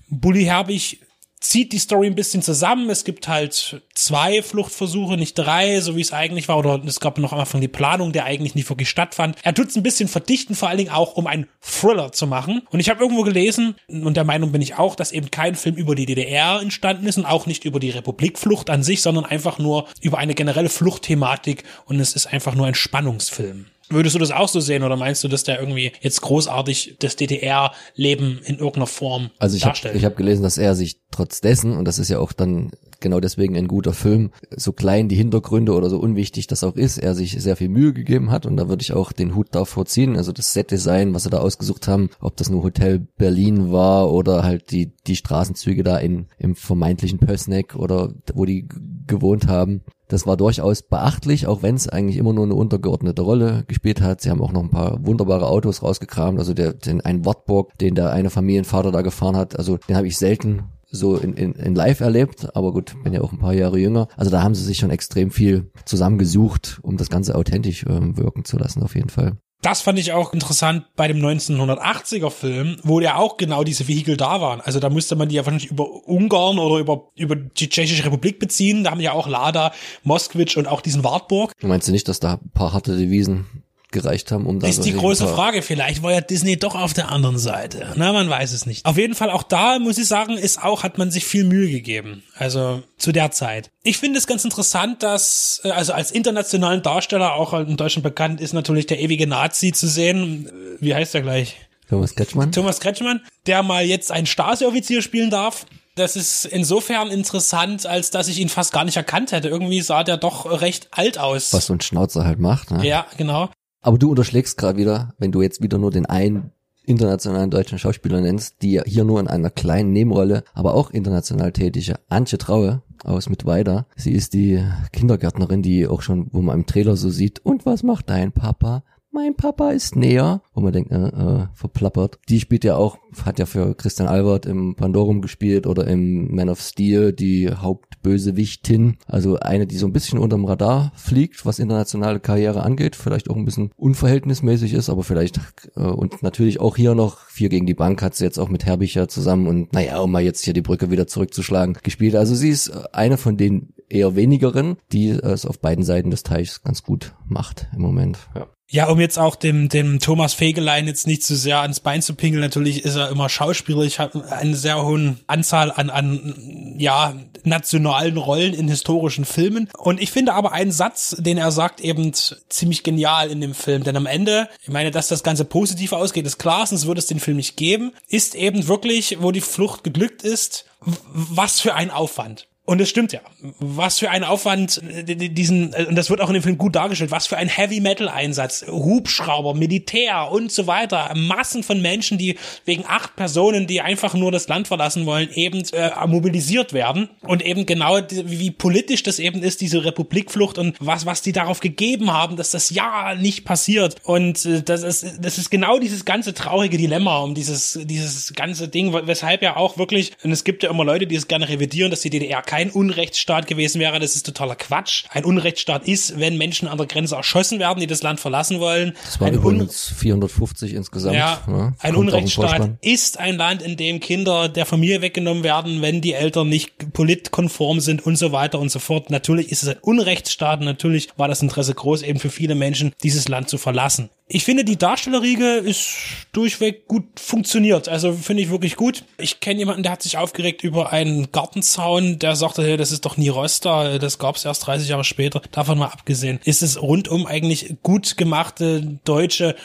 [0.10, 1.00] Bully Herbig
[1.40, 2.90] zieht die Story ein bisschen zusammen.
[2.90, 6.58] Es gibt halt zwei Fluchtversuche, nicht drei, so wie es eigentlich war.
[6.58, 9.38] Oder es gab noch am Anfang die Planung, der eigentlich nicht wirklich stattfand.
[9.44, 12.64] Er tut es ein bisschen verdichten, vor allen Dingen auch, um einen Thriller zu machen.
[12.70, 15.76] Und ich habe irgendwo gelesen, und der Meinung bin ich auch, dass eben kein Film
[15.76, 19.60] über die DDR entstanden ist und auch nicht über die Republikflucht an sich, sondern einfach
[19.60, 21.64] nur über eine generelle Fluchtthematik.
[21.86, 23.68] Und es ist einfach nur ein Spannungsfilm.
[23.90, 27.16] Würdest du das auch so sehen oder meinst du, dass der irgendwie jetzt großartig das
[27.16, 29.96] DDR-Leben in irgendeiner Form Also ich habe darstellt?
[29.96, 33.20] ich hab gelesen, dass er sich trotz dessen, und das ist ja auch dann genau
[33.20, 37.16] deswegen ein guter Film, so klein die Hintergründe oder so unwichtig das auch ist, er
[37.16, 40.18] sich sehr viel Mühe gegeben hat und da würde ich auch den Hut davor ziehen.
[40.18, 44.44] Also das Set-Design, was sie da ausgesucht haben, ob das nur Hotel Berlin war oder
[44.44, 48.68] halt die, die Straßenzüge da in, im vermeintlichen Pößneck oder wo die
[49.08, 49.82] gewohnt haben.
[50.08, 54.22] Das war durchaus beachtlich, auch wenn es eigentlich immer nur eine untergeordnete Rolle gespielt hat.
[54.22, 56.40] Sie haben auch noch ein paar wunderbare Autos rausgekramt.
[56.40, 60.08] Also der, den einen Wartburg, den der eine Familienvater da gefahren hat, also den habe
[60.08, 63.54] ich selten so in, in, in live erlebt, aber gut, bin ja auch ein paar
[63.54, 64.08] Jahre jünger.
[64.16, 68.46] Also da haben sie sich schon extrem viel zusammengesucht, um das Ganze authentisch ähm, wirken
[68.46, 69.38] zu lassen, auf jeden Fall.
[69.62, 74.16] Das fand ich auch interessant bei dem 1980er Film, wo ja auch genau diese Vehikel
[74.16, 74.62] da waren.
[74.62, 78.40] Also da musste man die ja wahrscheinlich über Ungarn oder über, über die Tschechische Republik
[78.40, 78.84] beziehen.
[78.84, 79.74] Da haben ja auch Lada,
[80.04, 81.54] Moskwitsch und auch diesen Wartburg.
[81.62, 84.92] Meinst du nicht, dass da ein paar harte Devisen gereicht haben, um da ist die
[84.92, 85.62] so große ein paar- Frage.
[85.62, 87.94] Vielleicht war ja Disney doch auf der anderen Seite.
[87.96, 88.86] Na, man weiß es nicht.
[88.86, 91.70] Auf jeden Fall auch da, muss ich sagen, ist auch, hat man sich viel Mühe
[91.70, 92.24] gegeben.
[92.36, 93.72] Also zu der Zeit.
[93.84, 98.42] Ich finde es ganz interessant, dass, äh, also als internationalen Darsteller, auch in Deutschland bekannt,
[98.42, 100.48] ist natürlich der ewige Nazi zu sehen.
[100.48, 100.52] Äh,
[100.82, 101.56] Wie heißt er gleich?
[101.90, 102.52] Thomas Kretschmann?
[102.52, 105.66] Thomas Kretschmann, der mal jetzt einen Stasi-Offizier spielen darf.
[105.96, 109.48] Das ist insofern interessant, als dass ich ihn fast gar nicht erkannt hätte.
[109.48, 111.54] Irgendwie sah der doch recht alt aus.
[111.54, 112.70] Was so ein Schnauzer halt macht.
[112.72, 112.86] Ne?
[112.86, 113.50] Ja, genau.
[113.82, 116.52] Aber du unterschlägst gerade wieder, wenn du jetzt wieder nur den einen
[116.86, 121.96] internationalen deutschen Schauspieler nennst, die hier nur in einer kleinen Nebenrolle, aber auch international tätige
[122.08, 123.86] Antje Traue aus Mittweida.
[123.96, 124.64] Sie ist die
[124.94, 128.84] Kindergärtnerin, die auch schon, wo man im Trailer so sieht, und was macht dein Papa?
[129.12, 132.20] Mein Papa ist näher, wo man denkt, äh, äh, verplappert.
[132.30, 136.50] Die spielt ja auch, hat ja für Christian Albert im Pandorum gespielt oder im Man
[136.50, 138.98] of Steel die Hauptbösewichtin.
[139.08, 142.96] Also eine, die so ein bisschen unterm Radar fliegt, was internationale Karriere angeht.
[142.96, 145.40] Vielleicht auch ein bisschen unverhältnismäßig ist, aber vielleicht
[145.76, 148.66] äh, und natürlich auch hier noch vier gegen die Bank hat sie jetzt auch mit
[148.66, 152.16] Herbicher zusammen und naja, um mal jetzt hier die Brücke wieder zurückzuschlagen, gespielt.
[152.16, 156.24] Also sie ist äh, eine von den eher wenigeren, die es auf beiden Seiten des
[156.24, 158.20] Teichs ganz gut macht im Moment.
[158.36, 158.48] Ja.
[158.70, 162.16] Ja, um jetzt auch dem, dem Thomas Fegelein jetzt nicht zu sehr ans Bein zu
[162.16, 163.84] pinkeln, natürlich ist er immer Schauspieler.
[163.84, 169.70] Ich habe eine sehr hohe Anzahl an, an ja, nationalen Rollen in historischen Filmen.
[169.78, 173.86] Und ich finde aber einen Satz, den er sagt, eben ziemlich genial in dem Film.
[173.86, 177.08] Denn am Ende, ich meine, dass das Ganze positiv ausgeht, ist klar, sonst würde es
[177.08, 181.90] den Film nicht geben, ist eben wirklich, wo die Flucht geglückt ist, was für ein
[181.90, 182.47] Aufwand.
[182.70, 183.22] Und es stimmt ja.
[183.60, 186.76] Was für ein Aufwand, äh, diesen, äh, und das wird auch in dem Film gut
[186.76, 192.36] dargestellt, was für ein Heavy-Metal-Einsatz, Hubschrauber, Militär und so weiter, Massen von Menschen, die
[192.66, 197.08] wegen acht Personen, die einfach nur das Land verlassen wollen, eben äh, mobilisiert werden.
[197.22, 201.62] Und eben genau, wie, politisch das eben ist, diese Republikflucht und was, was die darauf
[201.62, 203.96] gegeben haben, dass das ja nicht passiert.
[204.04, 208.68] Und äh, das ist, das ist genau dieses ganze traurige Dilemma um dieses, dieses ganze
[208.68, 211.92] Ding, weshalb ja auch wirklich, und es gibt ja immer Leute, die es gerne revidieren,
[211.92, 214.00] dass die DDR kein Unrechtsstaat gewesen wäre.
[214.00, 215.06] Das ist totaler Quatsch.
[215.12, 218.94] Ein Unrechtsstaat ist, wenn Menschen an der Grenze erschossen werden, die das Land verlassen wollen.
[219.06, 221.16] Das waren ein übrigens 450 insgesamt.
[221.16, 221.76] Ja, ne?
[221.80, 226.14] ein Kommt Unrechtsstaat ist ein Land, in dem Kinder der Familie weggenommen werden, wenn die
[226.14, 229.12] Eltern nicht politkonform sind und so weiter und so fort.
[229.12, 230.62] Natürlich ist es ein Unrechtsstaat.
[230.62, 234.10] Natürlich war das Interesse groß, eben für viele Menschen dieses Land zu verlassen.
[234.30, 235.96] Ich finde, die Darstellerriege ist
[236.34, 237.88] durchweg gut funktioniert.
[237.88, 239.06] Also finde ich wirklich gut.
[239.18, 243.06] Ich kenne jemanden, der hat sich aufgeregt über einen Gartenzaun, der sagte, hey, das ist
[243.06, 245.42] doch nie Roster, das gab es erst 30 Jahre später.
[245.52, 249.56] Davon mal abgesehen, ist es rundum eigentlich gut gemachte deutsche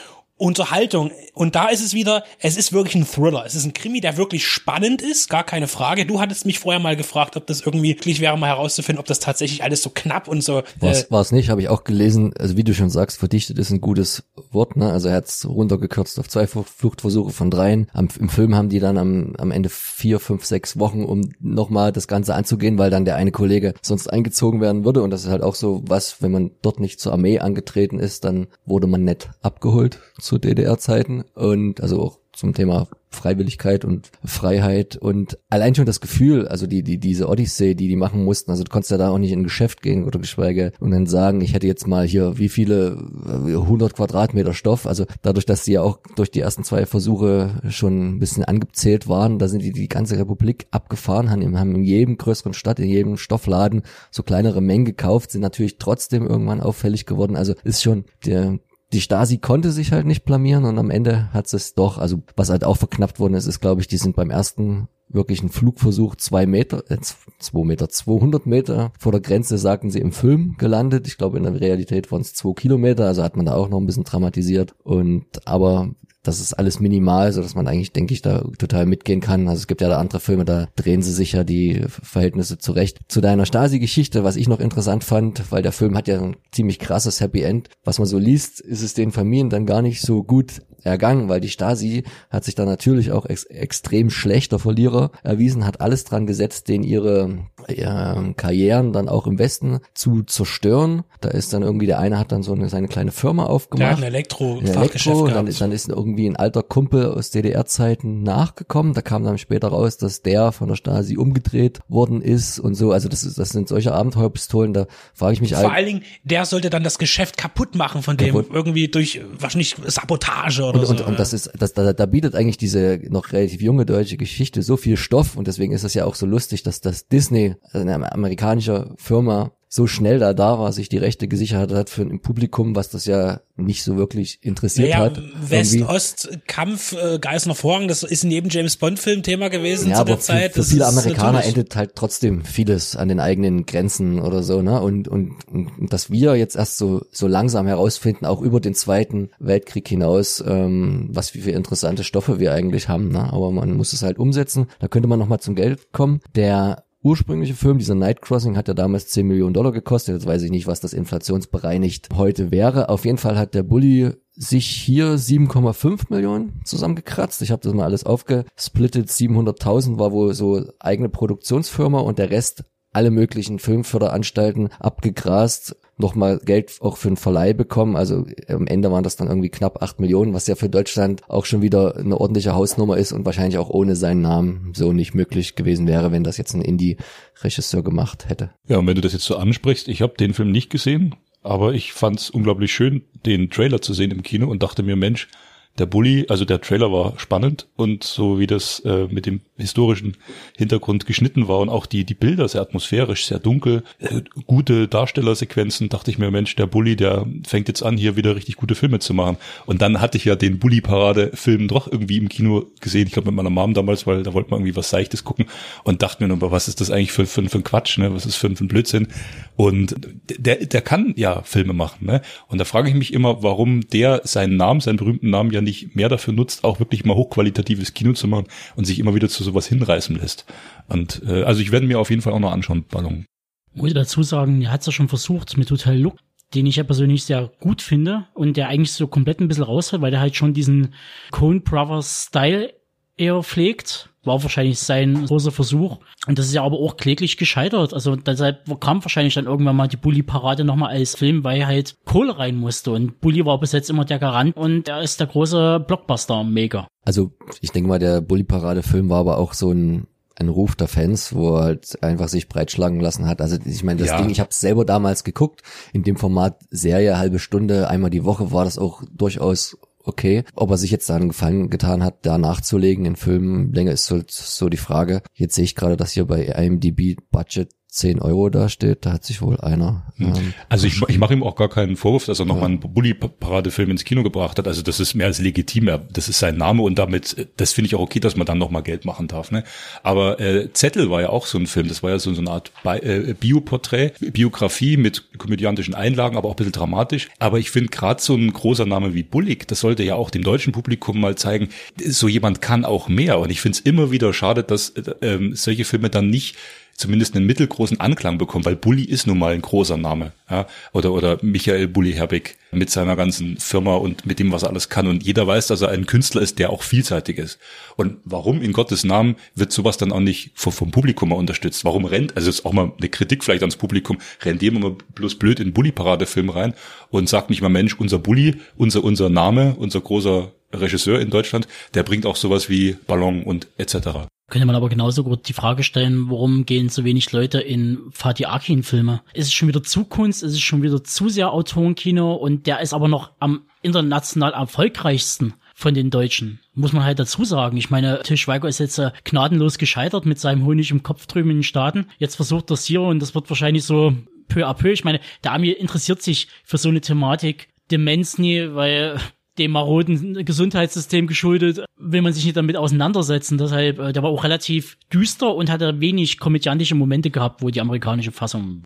[0.42, 1.10] Unterhaltung.
[1.34, 3.44] Und da ist es wieder, es ist wirklich ein Thriller.
[3.46, 6.04] Es ist ein Krimi, der wirklich spannend ist, gar keine Frage.
[6.04, 9.20] Du hattest mich vorher mal gefragt, ob das irgendwie wirklich wäre, mal herauszufinden, ob das
[9.20, 10.62] tatsächlich alles so knapp und so.
[10.80, 12.34] War Äh, es nicht, habe ich auch gelesen.
[12.38, 14.76] Also wie du schon sagst, verdichtet ist ein gutes Wort.
[14.76, 14.92] Ne?
[14.92, 17.88] Also er hat es runtergekürzt auf zwei Fluch- Fluchtversuche von dreien.
[17.92, 21.92] Am, Im Film haben die dann am, am Ende vier, fünf, sechs Wochen, um nochmal
[21.92, 25.02] das Ganze anzugehen, weil dann der eine Kollege sonst eingezogen werden würde.
[25.02, 28.24] Und das ist halt auch so was, wenn man dort nicht zur Armee angetreten ist,
[28.24, 30.00] dann wurde man nett abgeholt
[30.32, 31.24] zu DDR-Zeiten.
[31.34, 36.82] Und also auch zum Thema Freiwilligkeit und Freiheit und allein schon das Gefühl, also die,
[36.82, 39.40] die, diese Odyssee, die die machen mussten, also du konntest ja da auch nicht in
[39.40, 42.96] ein Geschäft gehen oder geschweige und dann sagen, ich hätte jetzt mal hier wie viele
[43.26, 47.60] äh, 100 Quadratmeter Stoff, also dadurch, dass die ja auch durch die ersten zwei Versuche
[47.68, 51.84] schon ein bisschen angezählt waren, da sind die die ganze Republik abgefahren, haben, haben in
[51.84, 57.04] jedem größeren Stadt, in jedem Stoffladen so kleinere Mengen gekauft, sind natürlich trotzdem irgendwann auffällig
[57.04, 58.58] geworden, also ist schon der
[58.92, 62.50] die Stasi konnte sich halt nicht blamieren und am Ende hat es doch, also was
[62.50, 66.46] halt auch verknappt worden ist, ist glaube ich, die sind beim ersten wirklichen Flugversuch zwei
[66.46, 66.98] Meter, äh,
[67.38, 71.06] zwei Meter, 200 Meter vor der Grenze, sagten sie im Film gelandet.
[71.06, 73.78] Ich glaube, in der Realität waren es zwei Kilometer, also hat man da auch noch
[73.78, 75.90] ein bisschen dramatisiert und aber
[76.22, 79.48] das ist alles minimal, so dass man eigentlich, denke ich, da total mitgehen kann.
[79.48, 83.00] Also es gibt ja da andere Filme, da drehen sie sich ja die Verhältnisse zurecht.
[83.08, 86.78] Zu deiner Stasi-Geschichte, was ich noch interessant fand, weil der Film hat ja ein ziemlich
[86.78, 87.70] krasses Happy End.
[87.84, 91.40] Was man so liest, ist es den Familien dann gar nicht so gut ergangen, weil
[91.40, 96.26] die Stasi hat sich da natürlich auch ex extrem schlechter Verlierer erwiesen, hat alles dran
[96.26, 101.02] gesetzt, den ihre äh, Karrieren dann auch im Westen zu zerstören.
[101.20, 103.90] Da ist dann irgendwie der eine hat dann so eine seine kleine Firma der aufgemacht.
[103.92, 108.22] hat ein Elektro, Ja, Fachgeschäft Elektro, dann, dann ist irgendwie ein alter Kumpel aus DDR-Zeiten
[108.22, 108.94] nachgekommen.
[108.94, 112.92] Da kam dann später raus, dass der von der Stasi umgedreht worden ist und so.
[112.92, 114.72] Also das ist, das sind solche Abenteuerpistolen.
[114.72, 118.16] Da frage ich mich Vor allen Dingen, der sollte dann das Geschäft kaputt machen von
[118.16, 118.48] dem, Kaputt.
[118.52, 120.92] irgendwie durch wahrscheinlich Sabotage oder Und, so.
[120.92, 124.62] und, und das ist, das, da, da bietet eigentlich diese noch relativ junge deutsche Geschichte
[124.62, 127.86] so viel Stoff und deswegen ist es ja auch so lustig, dass das Disney, also
[127.86, 132.20] eine amerikanische Firma, so schnell da da war, sich die Rechte gesichert hat für ein
[132.20, 135.22] Publikum, was das ja nicht so wirklich interessiert naja, hat.
[135.48, 140.16] West-Ost-Kampf, äh, Geißen Vorhang, das ist in jedem James Bond-Film Thema gewesen Ja, zu der
[140.18, 140.52] für, Zeit.
[140.52, 144.78] für viele Amerikaner endet halt trotzdem vieles an den eigenen Grenzen oder so, ne?
[144.78, 149.30] Und, und, und dass wir jetzt erst so, so langsam herausfinden, auch über den Zweiten
[149.38, 153.32] Weltkrieg hinaus, ähm, was wie für interessante Stoffe wir eigentlich haben, ne?
[153.32, 154.66] Aber man muss es halt umsetzen.
[154.80, 156.20] Da könnte man nochmal zum Geld kommen.
[156.34, 160.14] Der ursprüngliche Film, dieser Night Crossing, hat ja damals 10 Millionen Dollar gekostet.
[160.14, 162.88] Jetzt weiß ich nicht, was das inflationsbereinigt heute wäre.
[162.88, 167.42] Auf jeden Fall hat der Bully sich hier 7,5 Millionen zusammengekratzt.
[167.42, 169.08] Ich habe das mal alles aufgesplittet.
[169.08, 176.76] 700.000 war wohl so eigene Produktionsfirma und der Rest alle möglichen Filmförderanstalten abgegrast, nochmal Geld
[176.80, 177.96] auch für den Verleih bekommen.
[177.96, 181.46] Also am Ende waren das dann irgendwie knapp acht Millionen, was ja für Deutschland auch
[181.46, 185.54] schon wieder eine ordentliche Hausnummer ist und wahrscheinlich auch ohne seinen Namen so nicht möglich
[185.54, 188.50] gewesen wäre, wenn das jetzt ein Indie-Regisseur gemacht hätte.
[188.68, 191.72] Ja, und wenn du das jetzt so ansprichst, ich habe den Film nicht gesehen, aber
[191.72, 195.28] ich fand es unglaublich schön, den Trailer zu sehen im Kino und dachte mir, Mensch,
[195.78, 200.18] der Bully, also der Trailer war spannend und so wie das äh, mit dem historischen
[200.56, 205.88] Hintergrund geschnitten war und auch die die Bilder sehr atmosphärisch, sehr dunkel, äh, gute Darstellersequenzen,
[205.88, 208.98] dachte ich mir, Mensch, der Bully, der fängt jetzt an, hier wieder richtig gute Filme
[208.98, 209.38] zu machen.
[209.64, 213.36] Und dann hatte ich ja den Bully-Parade-Film doch irgendwie im Kino gesehen, ich glaube mit
[213.36, 215.46] meiner Mom damals, weil da wollte man irgendwie was Seichtes gucken
[215.84, 218.12] und dachte mir nur, was ist das eigentlich für, für, für ein Quatsch, ne?
[218.14, 219.08] Was ist für, für ein Blödsinn?
[219.56, 219.96] Und
[220.28, 222.20] der, der kann ja Filme machen, ne?
[222.48, 225.96] Und da frage ich mich immer, warum der seinen Namen, seinen berühmten Namen ja nicht
[225.96, 229.44] mehr dafür nutzt, auch wirklich mal hochqualitatives Kino zu machen und sich immer wieder zu
[229.44, 230.46] sowas hinreißen lässt.
[230.88, 233.26] Und äh, also ich werde mir auf jeden Fall auch noch anschauen, Ballon.
[233.74, 236.18] Muss ich dazu sagen, er hat es ja schon versucht mit Hotel Look,
[236.54, 240.02] den ich ja persönlich sehr gut finde und der eigentlich so komplett ein bisschen rausfällt,
[240.02, 240.94] weil der halt schon diesen
[241.30, 242.74] Coen Brothers Style
[243.16, 244.10] eher pflegt.
[244.24, 245.98] War wahrscheinlich sein großer Versuch.
[246.26, 247.92] Und das ist ja aber auch kläglich gescheitert.
[247.92, 252.38] Also deshalb kam wahrscheinlich dann irgendwann mal die Bully-Parade nochmal als Film, weil halt Kohle
[252.38, 252.92] rein musste.
[252.92, 256.86] Und Bully war bis jetzt immer der Garant und er ist der große Blockbuster-Maker.
[257.04, 261.34] Also ich denke mal, der Bully-Parade-Film war aber auch so ein ein Ruf der Fans,
[261.34, 263.40] wo er halt einfach sich breitschlagen lassen hat.
[263.42, 264.18] Also ich meine, das Ja.
[264.20, 265.62] Ding, ich habe es selber damals geguckt,
[265.92, 270.44] in dem Format Serie, halbe Stunde, einmal die Woche war das auch durchaus okay.
[270.54, 274.22] Ob er sich jetzt da einen Gefallen getan hat, da nachzulegen in Filmlänge, ist so,
[274.26, 275.22] so die Frage.
[275.34, 279.04] Jetzt sehe ich gerade, dass hier bei IMDb Budget 10 Euro da steht.
[279.04, 280.02] Da hat sich wohl einer.
[280.18, 283.90] Ähm, Also ich, ich mache ihm auch gar keinen Vorwurf, dass er nochmal einen Bully-Paradefilm
[283.90, 284.66] ins Kino gebracht hat.
[284.66, 285.90] Also das ist mehr als legitim.
[286.10, 288.56] Das ist sein Name und damit, äh, das finde ich auch okay, dass man dann
[288.56, 289.50] nochmal Geld machen darf.
[289.50, 289.62] Ne?
[290.02, 291.88] Aber äh, Zettel war ja auch so ein Film.
[291.88, 296.48] Das war ja so, so eine Art Bi äh, Bioporträt, Biografie mit komödiantischen Einlagen, aber
[296.48, 297.28] auch ein bisschen dramatisch.
[297.40, 300.44] Aber ich finde gerade so ein großer Name wie Bullig, das sollte ja auch dem
[300.44, 301.68] deutschen Publikum mal zeigen,
[302.02, 303.38] so jemand kann auch mehr.
[303.38, 306.56] Und ich finde es immer wieder schade, dass äh, ähm, solche Filme dann nicht
[306.94, 310.32] zumindest einen mittelgroßen Anklang bekommen, weil Bulli ist nun mal ein großer Name.
[310.50, 310.66] Ja?
[310.92, 314.88] Oder, oder Michael Bulli Herbig mit seiner ganzen Firma und mit dem, was er alles
[314.88, 315.06] kann.
[315.06, 317.58] Und jeder weiß, dass er ein Künstler ist, der auch vielseitig ist.
[317.96, 321.84] Und warum in Gottes Namen wird sowas dann auch nicht vom, vom Publikum unterstützt?
[321.84, 325.36] Warum rennt, also ist auch mal eine Kritik vielleicht ans Publikum, rennt jemand mal bloß
[325.36, 326.74] blöd in Bulli-Paradefilm rein
[327.10, 331.68] und sagt nicht mal, Mensch, unser Bulli, unser, unser Name, unser großer Regisseur in Deutschland,
[331.94, 334.26] der bringt auch sowas wie Ballon und etc.
[334.52, 338.44] Könnte man aber genauso gut die Frage stellen, warum gehen so wenig Leute in Fatih
[338.44, 339.22] Akin-Filme?
[339.32, 340.42] Ist es schon wieder zu Kunst?
[340.42, 342.34] Ist es schon wieder zu sehr Autorenkino?
[342.34, 346.60] Und der ist aber noch am international erfolgreichsten von den Deutschen.
[346.74, 347.78] Muss man halt dazu sagen.
[347.78, 351.48] Ich meine, Til Schweiger ist jetzt äh, gnadenlos gescheitert mit seinem Honig im Kopf drüben
[351.48, 352.08] in den Staaten.
[352.18, 354.12] Jetzt versucht das hier und das wird wahrscheinlich so
[354.48, 354.92] peu à peu.
[354.92, 359.18] Ich meine, der Ami interessiert sich für so eine Thematik Demenz nie, weil
[359.58, 363.58] dem maroden Gesundheitssystem geschuldet, will man sich nicht damit auseinandersetzen.
[363.58, 367.80] Deshalb, äh, der war auch relativ düster und hatte wenig komödiantische Momente gehabt, wo die
[367.80, 368.82] amerikanische Fassung.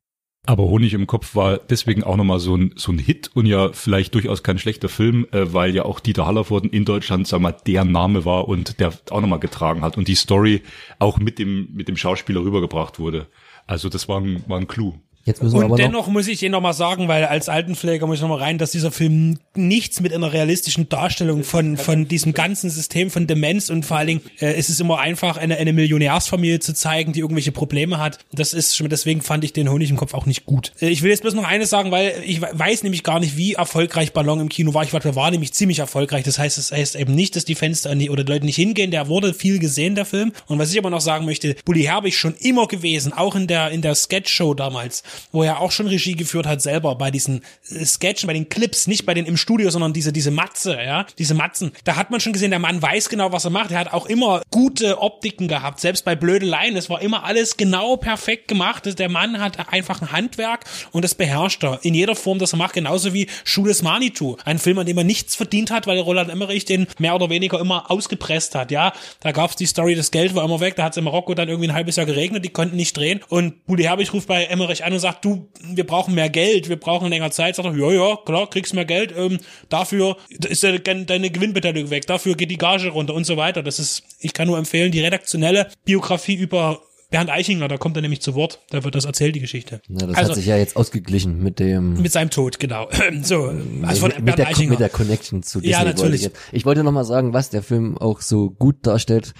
[0.48, 3.72] Aber Honig im Kopf war deswegen auch nochmal so ein, so ein Hit und ja
[3.72, 7.56] vielleicht durchaus kein schlechter Film, äh, weil ja auch Dieter Hallervorden in Deutschland, sag mal,
[7.66, 10.62] der Name war und der auch nochmal getragen hat und die Story
[11.00, 13.26] auch mit dem, mit dem Schauspieler rübergebracht wurde.
[13.66, 14.94] Also das war ein, war ein Clou.
[15.26, 17.48] Jetzt müssen wir aber Und noch, dennoch muss ich Ihnen noch mal sagen, weil als
[17.48, 21.76] Altenpfleger muss ich noch mal rein, dass dieser Film nichts mit einer realistischen Darstellung von
[21.76, 25.36] von diesem ganzen System von Demenz und vor allen Dingen äh, ist es immer einfach
[25.36, 28.18] eine eine Millionärsfamilie zu zeigen, die irgendwelche Probleme hat.
[28.32, 30.72] Das ist schon deswegen fand ich den Honig im Kopf auch nicht gut.
[30.80, 33.36] Äh, ich will jetzt bloß noch eines sagen, weil ich we- weiß nämlich gar nicht,
[33.36, 34.84] wie erfolgreich Ballon im Kino war.
[34.84, 36.24] Ich der war nämlich ziemlich erfolgreich.
[36.24, 38.90] Das heißt, es heißt eben nicht, dass die Fenster die, oder die Leute nicht hingehen.
[38.90, 40.32] Der wurde viel gesehen, der Film.
[40.46, 43.70] Und was ich aber noch sagen möchte, Bully Herbig schon immer gewesen, auch in der
[43.70, 45.02] in der Sketch-Show damals,
[45.32, 48.86] wo er auch schon Regie geführt hat selber bei diesen äh, Sketchen, bei den Clips,
[48.86, 51.72] nicht bei den im Studio, sondern diese diese Matze, ja, diese Matzen.
[51.84, 53.70] Da hat man schon gesehen, der Mann weiß genau, was er macht.
[53.70, 56.76] Er hat auch immer gute Optiken gehabt, selbst bei Blödeleien.
[56.76, 58.98] Es war immer alles genau perfekt gemacht.
[58.98, 62.58] Der Mann hat einfach ein Handwerk und das beherrscht er in jeder Form, das er
[62.58, 66.30] macht, genauso wie Schules Manitou, ein Film, an dem er nichts verdient hat, weil Roland
[66.30, 68.70] Emmerich den mehr oder weniger immer ausgepresst hat.
[68.70, 71.48] Ja, da gab's die Story, das Geld war immer weg, da hat's in Marokko dann
[71.48, 74.84] irgendwie ein halbes Jahr geregnet, die konnten nicht drehen und Bulli Herbig ruft bei Emmerich
[74.84, 77.56] an und sagt, du, wir brauchen mehr Geld, wir brauchen länger Zeit.
[77.56, 79.38] Sagt er, ja, ja, klar, kriegst mehr Geld, ähm,
[79.68, 83.62] dafür ist deine, deine Gewinnbeteiligung weg, dafür geht die Gage runter und so weiter.
[83.62, 86.80] Das ist, ich kann nur empfehlen, die redaktionelle Biografie über
[87.10, 89.80] Bernd Eichinger, da kommt er nämlich zu Wort, da wird das erzählt, die Geschichte.
[89.88, 92.88] ja, das also, hat sich ja jetzt ausgeglichen mit dem mit seinem Tod, genau.
[93.22, 93.52] so,
[93.82, 95.72] also von mit, mit, der, mit der Connection zu Disney.
[95.72, 96.20] Ja, wollte natürlich.
[96.22, 99.34] Ich, jetzt- ich wollte noch mal sagen, was der Film auch so gut darstellt.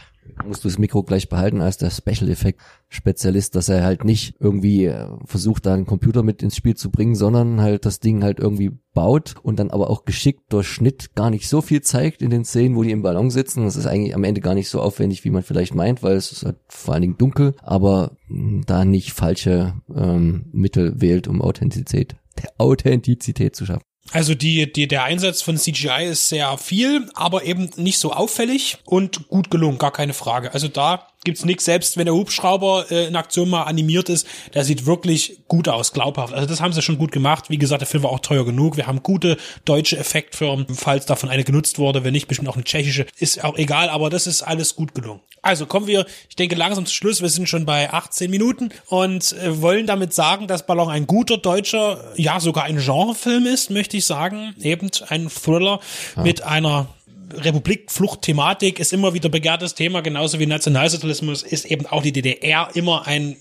[0.45, 4.35] Musst du das Mikro gleich behalten als der Special Effect Spezialist, dass er halt nicht
[4.39, 8.23] irgendwie äh, versucht, da einen Computer mit ins Spiel zu bringen, sondern halt das Ding
[8.23, 12.23] halt irgendwie baut und dann aber auch geschickt durch Schnitt gar nicht so viel zeigt
[12.23, 13.65] in den Szenen, wo die im Ballon sitzen.
[13.65, 16.33] Das ist eigentlich am Ende gar nicht so aufwendig, wie man vielleicht meint, weil es
[16.33, 21.43] ist halt vor allen Dingen dunkel, aber mh, da nicht falsche ähm, Mittel wählt, um
[21.43, 22.17] Authentizität,
[22.59, 23.85] Authentizität zu schaffen.
[24.13, 28.79] Also die, die, der Einsatz von CGI ist sehr viel, aber eben nicht so auffällig
[28.85, 30.55] und gut gelungen, gar keine Frage.
[30.55, 34.65] Also da gibt's nichts, selbst wenn der Hubschrauber äh, in Aktion mal animiert ist, der
[34.65, 36.33] sieht wirklich gut aus, glaubhaft.
[36.33, 37.51] Also das haben sie schon gut gemacht.
[37.51, 38.77] Wie gesagt, der Film war auch teuer genug.
[38.77, 42.65] Wir haben gute deutsche Effektfirmen, falls davon eine genutzt wurde, wenn nicht, bestimmt auch eine
[42.65, 45.21] tschechische, ist auch egal, aber das ist alles gut gelungen.
[45.43, 49.33] Also kommen wir, ich denke langsam zum Schluss, wir sind schon bei 18 Minuten und
[49.33, 53.97] äh, wollen damit sagen, dass Ballon ein guter deutscher, ja sogar ein Genrefilm ist, möchte
[53.97, 54.55] ich sagen.
[54.61, 55.81] Eben ein Thriller
[56.17, 56.89] mit einer
[57.33, 63.07] Republikfluchtthematik ist immer wieder begehrtes Thema, genauso wie Nationalsozialismus ist eben auch die DDR immer
[63.07, 63.37] ein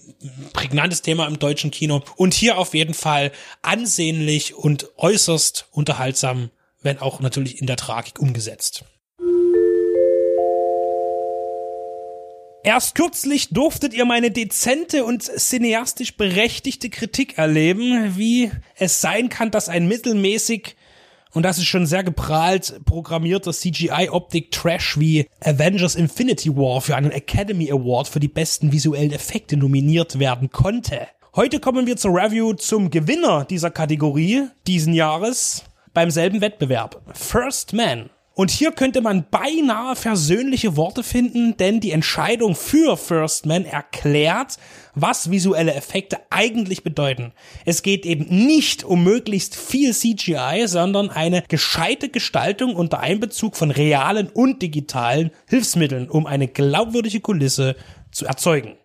[0.53, 2.01] prägnantes Thema im deutschen Kino.
[2.15, 3.31] Und hier auf jeden Fall
[3.61, 6.49] ansehnlich und äußerst unterhaltsam,
[6.81, 8.85] wenn auch natürlich in der Tragik umgesetzt.
[12.63, 19.51] Erst kürzlich durftet ihr meine dezente und cineastisch berechtigte Kritik erleben, wie es sein kann,
[19.51, 20.75] dass ein mittelmäßig
[21.35, 27.69] und das ist schon sehr geprahlt programmierter CGI-Optik-Trash wie Avengers Infinity War für einen Academy
[27.71, 31.07] Award für die besten visuellen Effekte nominiert werden konnte.
[31.35, 37.01] Heute kommen wir zur Review zum Gewinner dieser Kategorie diesen Jahres beim selben Wettbewerb.
[37.13, 43.45] First Man und hier könnte man beinahe versöhnliche Worte finden, denn die Entscheidung für First
[43.45, 44.57] Man erklärt,
[44.93, 47.31] was visuelle Effekte eigentlich bedeuten.
[47.63, 53.71] Es geht eben nicht um möglichst viel CGI, sondern eine gescheite Gestaltung unter Einbezug von
[53.71, 57.77] realen und digitalen Hilfsmitteln, um eine glaubwürdige Kulisse
[58.11, 58.75] zu erzeugen.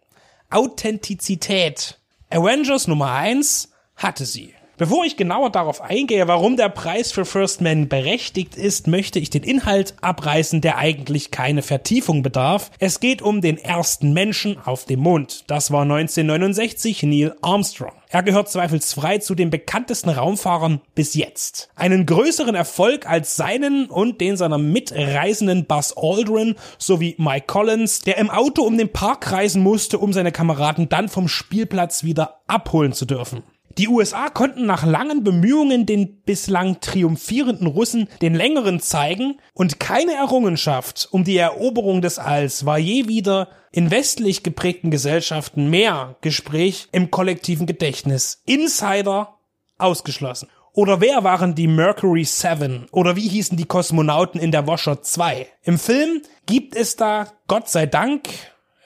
[0.48, 1.98] Authentizität.
[2.30, 4.54] Avengers Nummer 1 hatte sie.
[4.80, 9.28] Bevor ich genauer darauf eingehe, warum der Preis für First Man berechtigt ist, möchte ich
[9.28, 12.70] den Inhalt abreißen, der eigentlich keine Vertiefung bedarf.
[12.78, 15.44] Es geht um den ersten Menschen auf dem Mond.
[15.48, 17.92] Das war 1969 Neil Armstrong.
[18.08, 21.68] Er gehört zweifelsfrei zu den bekanntesten Raumfahrern bis jetzt.
[21.76, 28.16] Einen größeren Erfolg als seinen und den seiner Mitreisenden Buzz Aldrin sowie Mike Collins, der
[28.16, 32.94] im Auto um den Park reisen musste, um seine Kameraden dann vom Spielplatz wieder abholen
[32.94, 33.42] zu dürfen.
[33.78, 40.14] Die USA konnten nach langen Bemühungen den bislang triumphierenden Russen den längeren zeigen und keine
[40.14, 46.88] Errungenschaft um die Eroberung des Alls war je wieder in westlich geprägten Gesellschaften mehr Gespräch
[46.90, 48.42] im kollektiven Gedächtnis.
[48.44, 49.36] Insider
[49.78, 50.48] ausgeschlossen.
[50.72, 52.86] Oder wer waren die Mercury 7?
[52.92, 55.46] Oder wie hießen die Kosmonauten in der Washer 2?
[55.62, 58.28] Im Film gibt es da, Gott sei Dank,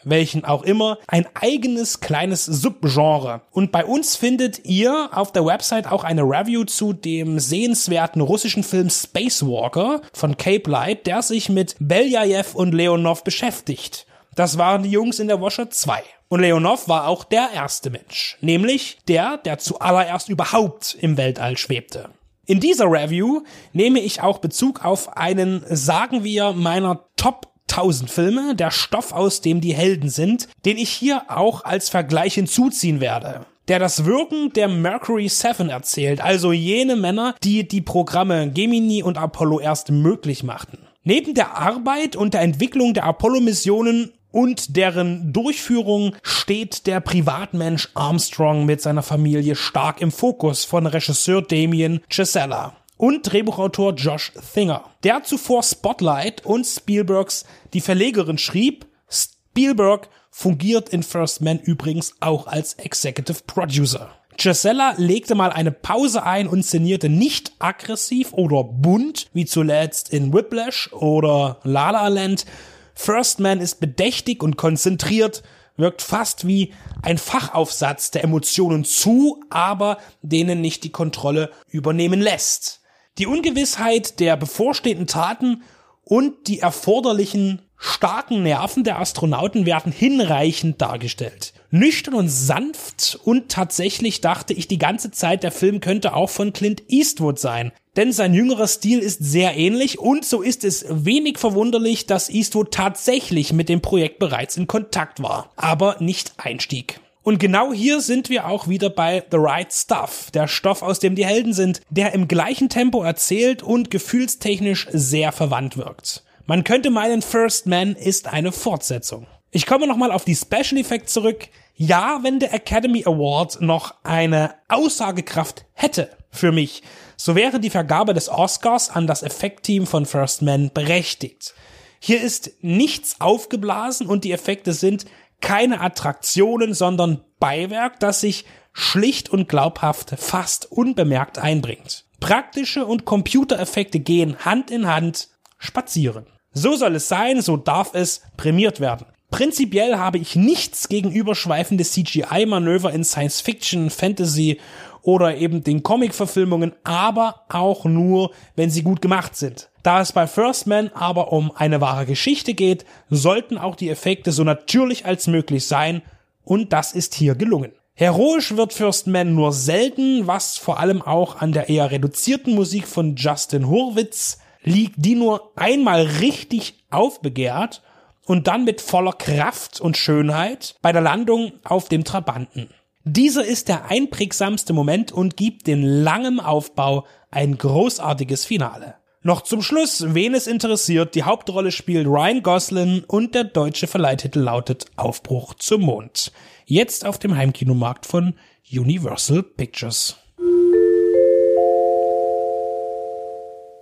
[0.05, 3.43] welchen auch immer, ein eigenes kleines Subgenre.
[3.51, 8.62] Und bei uns findet ihr auf der Website auch eine Review zu dem sehenswerten russischen
[8.62, 14.06] Film Spacewalker von Cape Light, der sich mit Beljajew und Leonov beschäftigt.
[14.35, 16.02] Das waren die Jungs in der Washer 2.
[16.28, 22.10] Und Leonov war auch der erste Mensch, nämlich der, der zuallererst überhaupt im Weltall schwebte.
[22.47, 28.55] In dieser Review nehme ich auch Bezug auf einen, sagen wir, meiner Top 1000 Filme,
[28.55, 33.47] der Stoff, aus dem die Helden sind, den ich hier auch als Vergleich hinzuziehen werde
[33.69, 39.16] der das Wirken der Mercury 7 erzählt, also jene Männer, die die Programme Gemini und
[39.16, 40.78] Apollo erst möglich machten.
[41.03, 48.66] Neben der Arbeit und der Entwicklung der Apollo-Missionen und deren Durchführung steht der Privatmensch Armstrong
[48.66, 52.74] mit seiner Familie stark im Fokus von Regisseur Damien Chisella
[53.05, 57.44] und Drehbuchautor Josh Thinger, der zuvor Spotlight und Spielbergs
[57.74, 58.86] Die Verlegerin schrieb.
[59.10, 64.09] Spielberg fungiert in First Man übrigens auch als Executive Producer.
[64.39, 70.32] Gisella legte mal eine Pause ein und szenierte nicht aggressiv oder bunt, wie zuletzt in
[70.32, 72.47] Whiplash oder La La Land.
[72.94, 75.43] First Man ist bedächtig und konzentriert,
[75.76, 76.72] wirkt fast wie
[77.02, 82.81] ein Fachaufsatz der Emotionen zu, aber denen nicht die Kontrolle übernehmen lässt.
[83.19, 85.62] Die Ungewissheit der bevorstehenden Taten
[86.03, 91.53] und die erforderlichen starken Nerven der Astronauten werden hinreichend dargestellt.
[91.70, 96.53] Nüchtern und sanft und tatsächlich dachte ich die ganze Zeit, der Film könnte auch von
[96.53, 97.73] Clint Eastwood sein.
[97.95, 102.73] Denn sein jüngerer Stil ist sehr ähnlich und so ist es wenig verwunderlich, dass Eastwood
[102.73, 107.01] tatsächlich mit dem Projekt bereits in Kontakt war, aber nicht einstieg.
[107.24, 111.14] Und genau hier sind wir auch wieder bei The Right Stuff, der Stoff, aus dem
[111.14, 116.22] die Helden sind, der im gleichen Tempo erzählt und gefühlstechnisch sehr verwandt wirkt.
[116.44, 119.26] Man könnte meinen, First Man ist eine Fortsetzung.
[119.51, 121.48] Ich komme nochmal auf die Special Effects zurück.
[121.76, 126.82] Ja, wenn der Academy Award noch eine Aussagekraft hätte für mich,
[127.16, 131.55] so wäre die Vergabe des Oscars an das Effektteam von First Man berechtigt.
[132.01, 135.06] Hier ist nichts aufgeblasen und die Effekte sind
[135.45, 142.07] keine Attraktionen, sondern Beiwerk, das sich schlicht und glaubhaft fast unbemerkt einbringt.
[142.19, 146.27] Praktische und Computereffekte gehen Hand in Hand spazieren.
[146.53, 149.07] So soll es sein, so darf es prämiert werden.
[149.31, 154.59] Prinzipiell habe ich nichts gegen überschweifende CGI-Manöver in Science Fiction, Fantasy
[155.05, 159.70] oder eben den Comic-Verfilmungen, aber auch nur, wenn sie gut gemacht sind.
[159.82, 164.32] Da es bei First Man aber um eine wahre Geschichte geht, sollten auch die Effekte
[164.32, 166.02] so natürlich als möglich sein
[166.43, 167.72] und das ist hier gelungen.
[167.93, 172.89] Heroisch wird First Man nur selten, was vor allem auch an der eher reduzierten Musik
[172.89, 177.82] von Justin Hurwitz liegt, die nur einmal richtig aufbegehrt
[178.24, 182.70] und dann mit voller Kraft und Schönheit bei der Landung auf dem Trabanten.
[183.06, 188.94] Dieser ist der einprägsamste Moment und gibt den langem Aufbau ein großartiges Finale.
[189.22, 194.40] Noch zum Schluss, wen es interessiert, die Hauptrolle spielt Ryan Gosling und der deutsche Verleihtitel
[194.40, 196.32] lautet Aufbruch zum Mond.
[196.64, 198.35] Jetzt auf dem Heimkinomarkt von
[198.72, 200.16] Universal Pictures.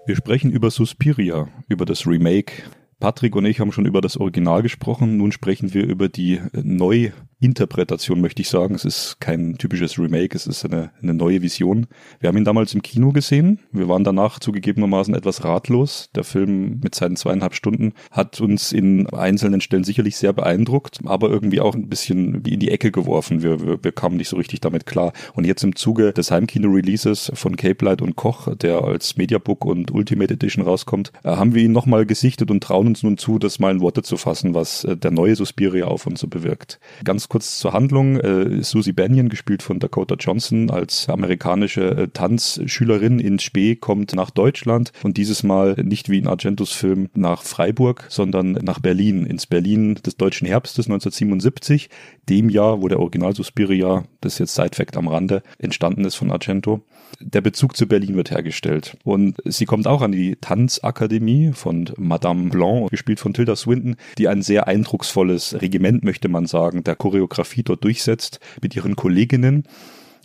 [0.05, 2.65] Wir sprechen über Suspiria, über das Remake.
[3.03, 5.17] Patrick und ich haben schon über das Original gesprochen.
[5.17, 7.11] Nun sprechen wir über die neu
[7.43, 8.77] Interpretation, möchte ich sagen.
[8.77, 11.89] Es ist kein typisches Remake, es ist eine, eine neue Vision.
[12.21, 13.59] Wir haben ihn damals im Kino gesehen.
[13.73, 16.11] Wir waren danach zugegebenermaßen etwas ratlos.
[16.15, 21.31] Der Film mit seinen zweieinhalb Stunden hat uns in einzelnen Stellen sicherlich sehr beeindruckt, aber
[21.31, 23.43] irgendwie auch ein bisschen wie in die Ecke geworfen.
[23.43, 25.13] Wir, wir, wir kamen nicht so richtig damit klar.
[25.35, 29.91] Und jetzt im Zuge des Heimkino-Releases von Cape Light und Koch, der als Mediabook und
[29.91, 33.59] Ultimate Edition rauskommt, äh, haben wir ihn nochmal gesichtet und trauen uns nun zu, das
[33.59, 36.79] mal in Worte zu fassen, was äh, der neue Suspiria auf uns so bewirkt.
[37.05, 38.21] Ganz kurz zur Handlung.
[38.21, 44.31] Äh, Susie Banyan, gespielt von Dakota Johnson, als amerikanische äh, Tanzschülerin in Spee, kommt nach
[44.31, 49.47] Deutschland und dieses Mal nicht wie in Argentos Film nach Freiburg, sondern nach Berlin, ins
[49.47, 51.89] Berlin des deutschen Herbstes 1977,
[52.29, 56.31] dem Jahr, wo der Original Suspiria, das ist jetzt Side-Fact am Rande, entstanden ist von
[56.31, 56.83] Argento.
[57.21, 58.97] Der Bezug zu Berlin wird hergestellt.
[59.05, 64.29] Und sie kommt auch an die Tanzakademie von Madame Blanc, gespielt von Tilda Swinton, die
[64.29, 69.65] ein sehr eindrucksvolles Regiment, möchte man sagen, der Choreografie dort durchsetzt mit ihren Kolleginnen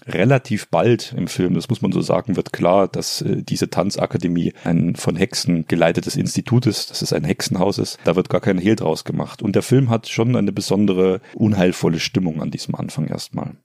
[0.07, 4.53] relativ bald im Film, das muss man so sagen, wird klar, dass äh, diese Tanzakademie
[4.63, 7.99] ein von Hexen geleitetes Institut ist, dass es ein Hexenhaus ist.
[8.03, 9.41] Da wird gar kein Hehl draus gemacht.
[9.41, 13.55] Und der Film hat schon eine besondere unheilvolle Stimmung an diesem Anfang erstmal.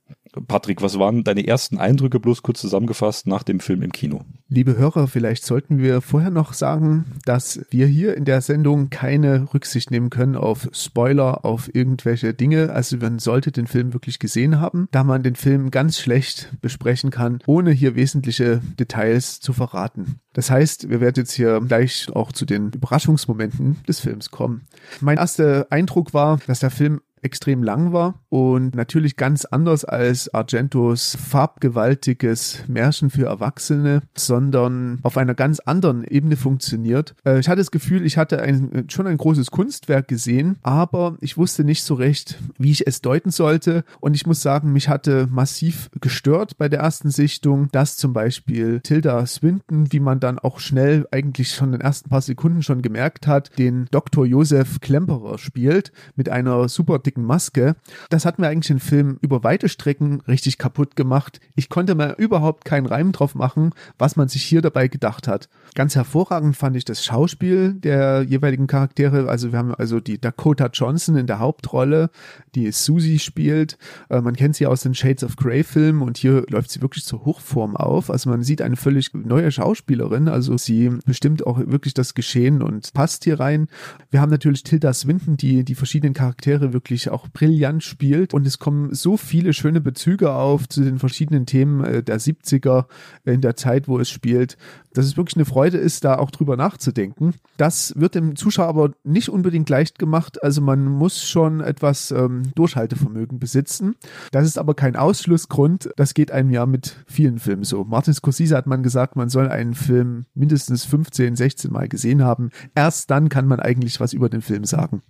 [0.47, 4.21] Patrick, was waren deine ersten Eindrücke, bloß kurz zusammengefasst, nach dem Film im Kino?
[4.49, 9.53] Liebe Hörer, vielleicht sollten wir vorher noch sagen, dass wir hier in der Sendung keine
[9.53, 12.71] Rücksicht nehmen können auf Spoiler, auf irgendwelche Dinge.
[12.71, 17.11] Also man sollte den Film wirklich gesehen haben, da man den Film ganz schlecht besprechen
[17.11, 20.19] kann, ohne hier wesentliche Details zu verraten.
[20.33, 24.61] Das heißt, wir werden jetzt hier gleich auch zu den Überraschungsmomenten des Films kommen.
[25.01, 30.33] Mein erster Eindruck war, dass der Film extrem lang war und natürlich ganz anders als
[30.33, 37.15] Argentos farbgewaltiges Märchen für Erwachsene, sondern auf einer ganz anderen Ebene funktioniert.
[37.25, 41.37] Äh, ich hatte das Gefühl, ich hatte ein, schon ein großes Kunstwerk gesehen, aber ich
[41.37, 45.27] wusste nicht so recht, wie ich es deuten sollte und ich muss sagen, mich hatte
[45.31, 50.59] massiv gestört bei der ersten Sichtung, dass zum Beispiel Tilda Swinton, wie man dann auch
[50.59, 54.25] schnell eigentlich schon in den ersten paar Sekunden schon gemerkt hat, den Dr.
[54.25, 57.75] Josef Klemperer spielt mit einer super Maske.
[58.09, 61.39] Das hat mir eigentlich den Film über weite Strecken richtig kaputt gemacht.
[61.55, 65.49] Ich konnte mir überhaupt keinen Reim drauf machen, was man sich hier dabei gedacht hat.
[65.75, 69.29] Ganz hervorragend fand ich das Schauspiel der jeweiligen Charaktere.
[69.29, 72.09] Also wir haben also die Dakota Johnson in der Hauptrolle,
[72.55, 73.77] die Susie spielt.
[74.09, 77.05] Äh, man kennt sie aus den Shades of Grey Filmen und hier läuft sie wirklich
[77.05, 78.09] zur Hochform auf.
[78.09, 80.27] Also man sieht eine völlig neue Schauspielerin.
[80.27, 83.67] Also sie bestimmt auch wirklich das Geschehen und passt hier rein.
[84.11, 88.59] Wir haben natürlich Tilda Swinton, die die verschiedenen Charaktere wirklich auch brillant spielt und es
[88.59, 92.85] kommen so viele schöne Bezüge auf zu den verschiedenen Themen äh, der 70er
[93.25, 94.57] in der Zeit, wo es spielt,
[94.93, 97.33] dass es wirklich eine Freude ist, da auch drüber nachzudenken.
[97.57, 100.43] Das wird dem Zuschauer aber nicht unbedingt leicht gemacht.
[100.43, 103.95] Also man muss schon etwas ähm, Durchhaltevermögen besitzen.
[104.31, 105.89] Das ist aber kein Ausschlussgrund.
[105.97, 107.83] Das geht einem ja mit vielen Filmen so.
[107.83, 112.51] Martin Scorsese hat man gesagt, man soll einen Film mindestens 15, 16 Mal gesehen haben.
[112.75, 115.01] Erst dann kann man eigentlich was über den Film sagen.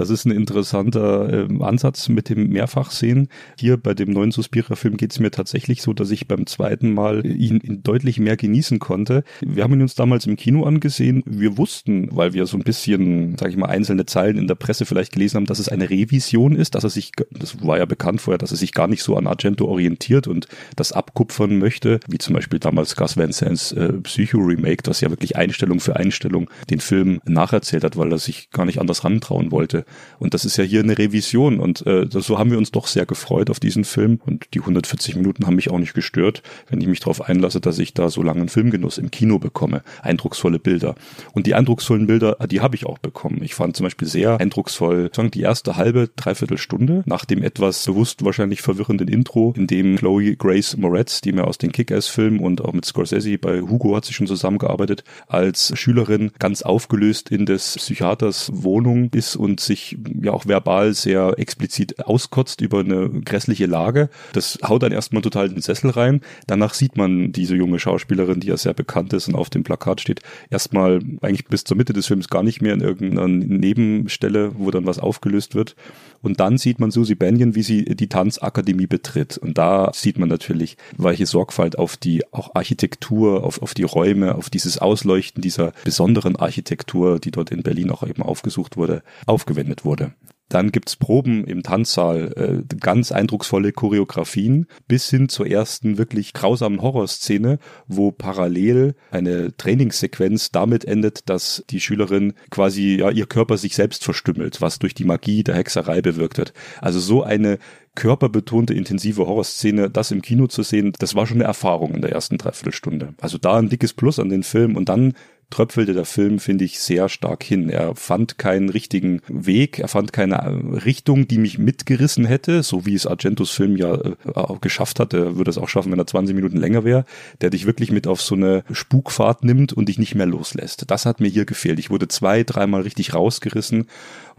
[0.00, 3.28] Das ist ein interessanter äh, Ansatz mit dem Mehrfachsehen.
[3.58, 7.26] Hier bei dem neuen Suspira-Film geht es mir tatsächlich so, dass ich beim zweiten Mal
[7.26, 9.24] ihn, ihn, deutlich mehr genießen konnte.
[9.42, 11.22] Wir haben ihn uns damals im Kino angesehen.
[11.26, 14.86] Wir wussten, weil wir so ein bisschen, sage ich mal, einzelne Zeilen in der Presse
[14.86, 18.22] vielleicht gelesen haben, dass es eine Revision ist, dass er sich, das war ja bekannt
[18.22, 22.16] vorher, dass er sich gar nicht so an Argento orientiert und das abkupfern möchte, wie
[22.16, 26.80] zum Beispiel damals Gus Van Sants äh, Psycho-Remake, das ja wirklich Einstellung für Einstellung den
[26.80, 29.84] Film nacherzählt hat, weil er sich gar nicht anders rantrauen wollte.
[30.18, 33.06] Und das ist ja hier eine Revision und äh, so haben wir uns doch sehr
[33.06, 36.86] gefreut auf diesen Film und die 140 Minuten haben mich auch nicht gestört, wenn ich
[36.86, 39.82] mich darauf einlasse, dass ich da so langen Filmgenuss im Kino bekomme.
[40.02, 40.94] Eindrucksvolle Bilder.
[41.32, 43.40] Und die eindrucksvollen Bilder, die habe ich auch bekommen.
[43.42, 47.86] Ich fand zum Beispiel sehr eindrucksvoll, sagen die erste halbe, dreiviertel Stunde nach dem etwas
[47.86, 52.62] bewusst wahrscheinlich verwirrenden Intro, in dem Chloe Grace Moretz, die mir aus den Kick-Ass-Filmen und
[52.62, 57.76] auch mit Scorsese bei Hugo hat sie schon zusammengearbeitet, als Schülerin ganz aufgelöst in des
[57.76, 64.10] Psychiaters Wohnung ist und sich ja auch verbal sehr explizit auskotzt über eine grässliche Lage.
[64.32, 66.20] Das haut dann erstmal total den Sessel rein.
[66.46, 70.00] Danach sieht man diese junge Schauspielerin, die ja sehr bekannt ist und auf dem Plakat
[70.00, 74.70] steht, erstmal eigentlich bis zur Mitte des Films gar nicht mehr in irgendeiner Nebenstelle, wo
[74.70, 75.76] dann was aufgelöst wird.
[76.22, 79.38] Und dann sieht man Susie Bennion, wie sie die Tanzakademie betritt.
[79.38, 84.34] Und da sieht man natürlich, welche Sorgfalt auf die auch Architektur, auf, auf die Räume,
[84.34, 89.84] auf dieses Ausleuchten dieser besonderen Architektur, die dort in Berlin auch eben aufgesucht wurde, aufgewendet
[89.84, 90.12] wurde.
[90.50, 96.82] Dann gibt's Proben im Tanzsaal, äh, ganz eindrucksvolle Choreografien, bis hin zur ersten wirklich grausamen
[96.82, 103.76] Horrorszene, wo parallel eine Trainingssequenz damit endet, dass die Schülerin quasi ja ihr Körper sich
[103.76, 106.52] selbst verstümmelt, was durch die Magie der Hexerei bewirkt wird.
[106.80, 107.58] Also so eine
[107.94, 112.12] körperbetonte, intensive Horrorszene, das im Kino zu sehen, das war schon eine Erfahrung in der
[112.12, 113.14] ersten Dreiviertelstunde.
[113.20, 115.14] Also da ein dickes Plus an den Film und dann
[115.50, 117.68] tröpfelte der Film, finde ich, sehr stark hin.
[117.68, 122.86] Er fand keinen richtigen Weg, er fand keine äh, Richtung, die mich mitgerissen hätte, so
[122.86, 124.14] wie es Argentos Film ja äh,
[124.60, 125.12] geschafft hat.
[125.12, 127.04] Er würde es auch schaffen, wenn er 20 Minuten länger wäre,
[127.40, 130.90] der dich wirklich mit auf so eine Spukfahrt nimmt und dich nicht mehr loslässt.
[130.90, 131.78] Das hat mir hier gefehlt.
[131.78, 133.86] Ich wurde zwei, dreimal richtig rausgerissen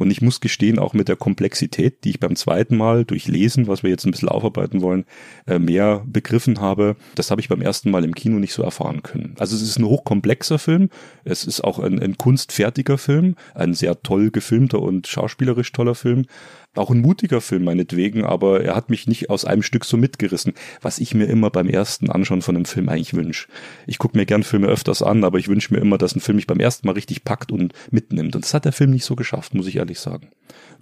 [0.01, 3.67] und ich muss gestehen, auch mit der Komplexität, die ich beim zweiten Mal durch Lesen,
[3.67, 5.05] was wir jetzt ein bisschen aufarbeiten wollen,
[5.45, 9.03] äh, mehr begriffen habe, das habe ich beim ersten Mal im Kino nicht so erfahren
[9.03, 9.35] können.
[9.37, 10.89] Also es ist ein hochkomplexer Film,
[11.23, 16.25] es ist auch ein, ein kunstfertiger Film, ein sehr toll gefilmter und schauspielerisch toller Film,
[16.75, 20.53] auch ein mutiger Film meinetwegen, aber er hat mich nicht aus einem Stück so mitgerissen,
[20.81, 23.47] was ich mir immer beim ersten Anschauen von einem Film eigentlich wünsche.
[23.87, 26.37] Ich gucke mir gern Filme öfters an, aber ich wünsche mir immer, dass ein Film
[26.37, 28.35] mich beim ersten Mal richtig packt und mitnimmt.
[28.35, 30.29] Und das hat der Film nicht so geschafft, muss ich ehrlich sagen.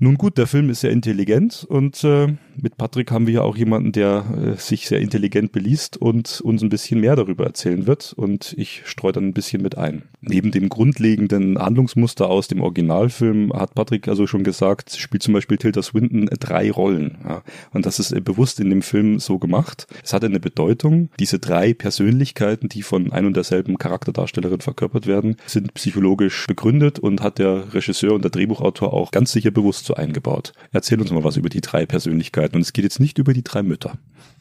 [0.02, 2.28] Nun gut, der Film ist sehr intelligent und äh,
[2.62, 4.26] mit Patrick haben wir ja auch jemanden, der
[4.56, 8.84] äh, sich sehr intelligent beliest und uns ein bisschen mehr darüber erzählen wird und ich
[8.86, 10.04] streue dann ein bisschen mit ein.
[10.22, 15.58] Neben dem grundlegenden Handlungsmuster aus dem Originalfilm hat Patrick also schon gesagt, spielt zum Beispiel
[15.58, 17.18] Tilda Swinton drei Rollen.
[17.28, 17.44] Ja.
[17.72, 19.88] Und das ist äh, bewusst in dem Film so gemacht.
[20.04, 21.10] Es hat eine Bedeutung.
[21.20, 27.22] Diese drei Persönlichkeiten, die von ein und derselben Charakterdarstellerin verkörpert werden, sind psychologisch begründet und
[27.22, 30.54] hat der Regisseur und der Drehbuchautor auch ganz sicher bewusst so eingebaut.
[30.72, 33.44] Erzähl uns mal was über die drei Persönlichkeiten und es geht jetzt nicht über die
[33.44, 33.98] drei Mütter.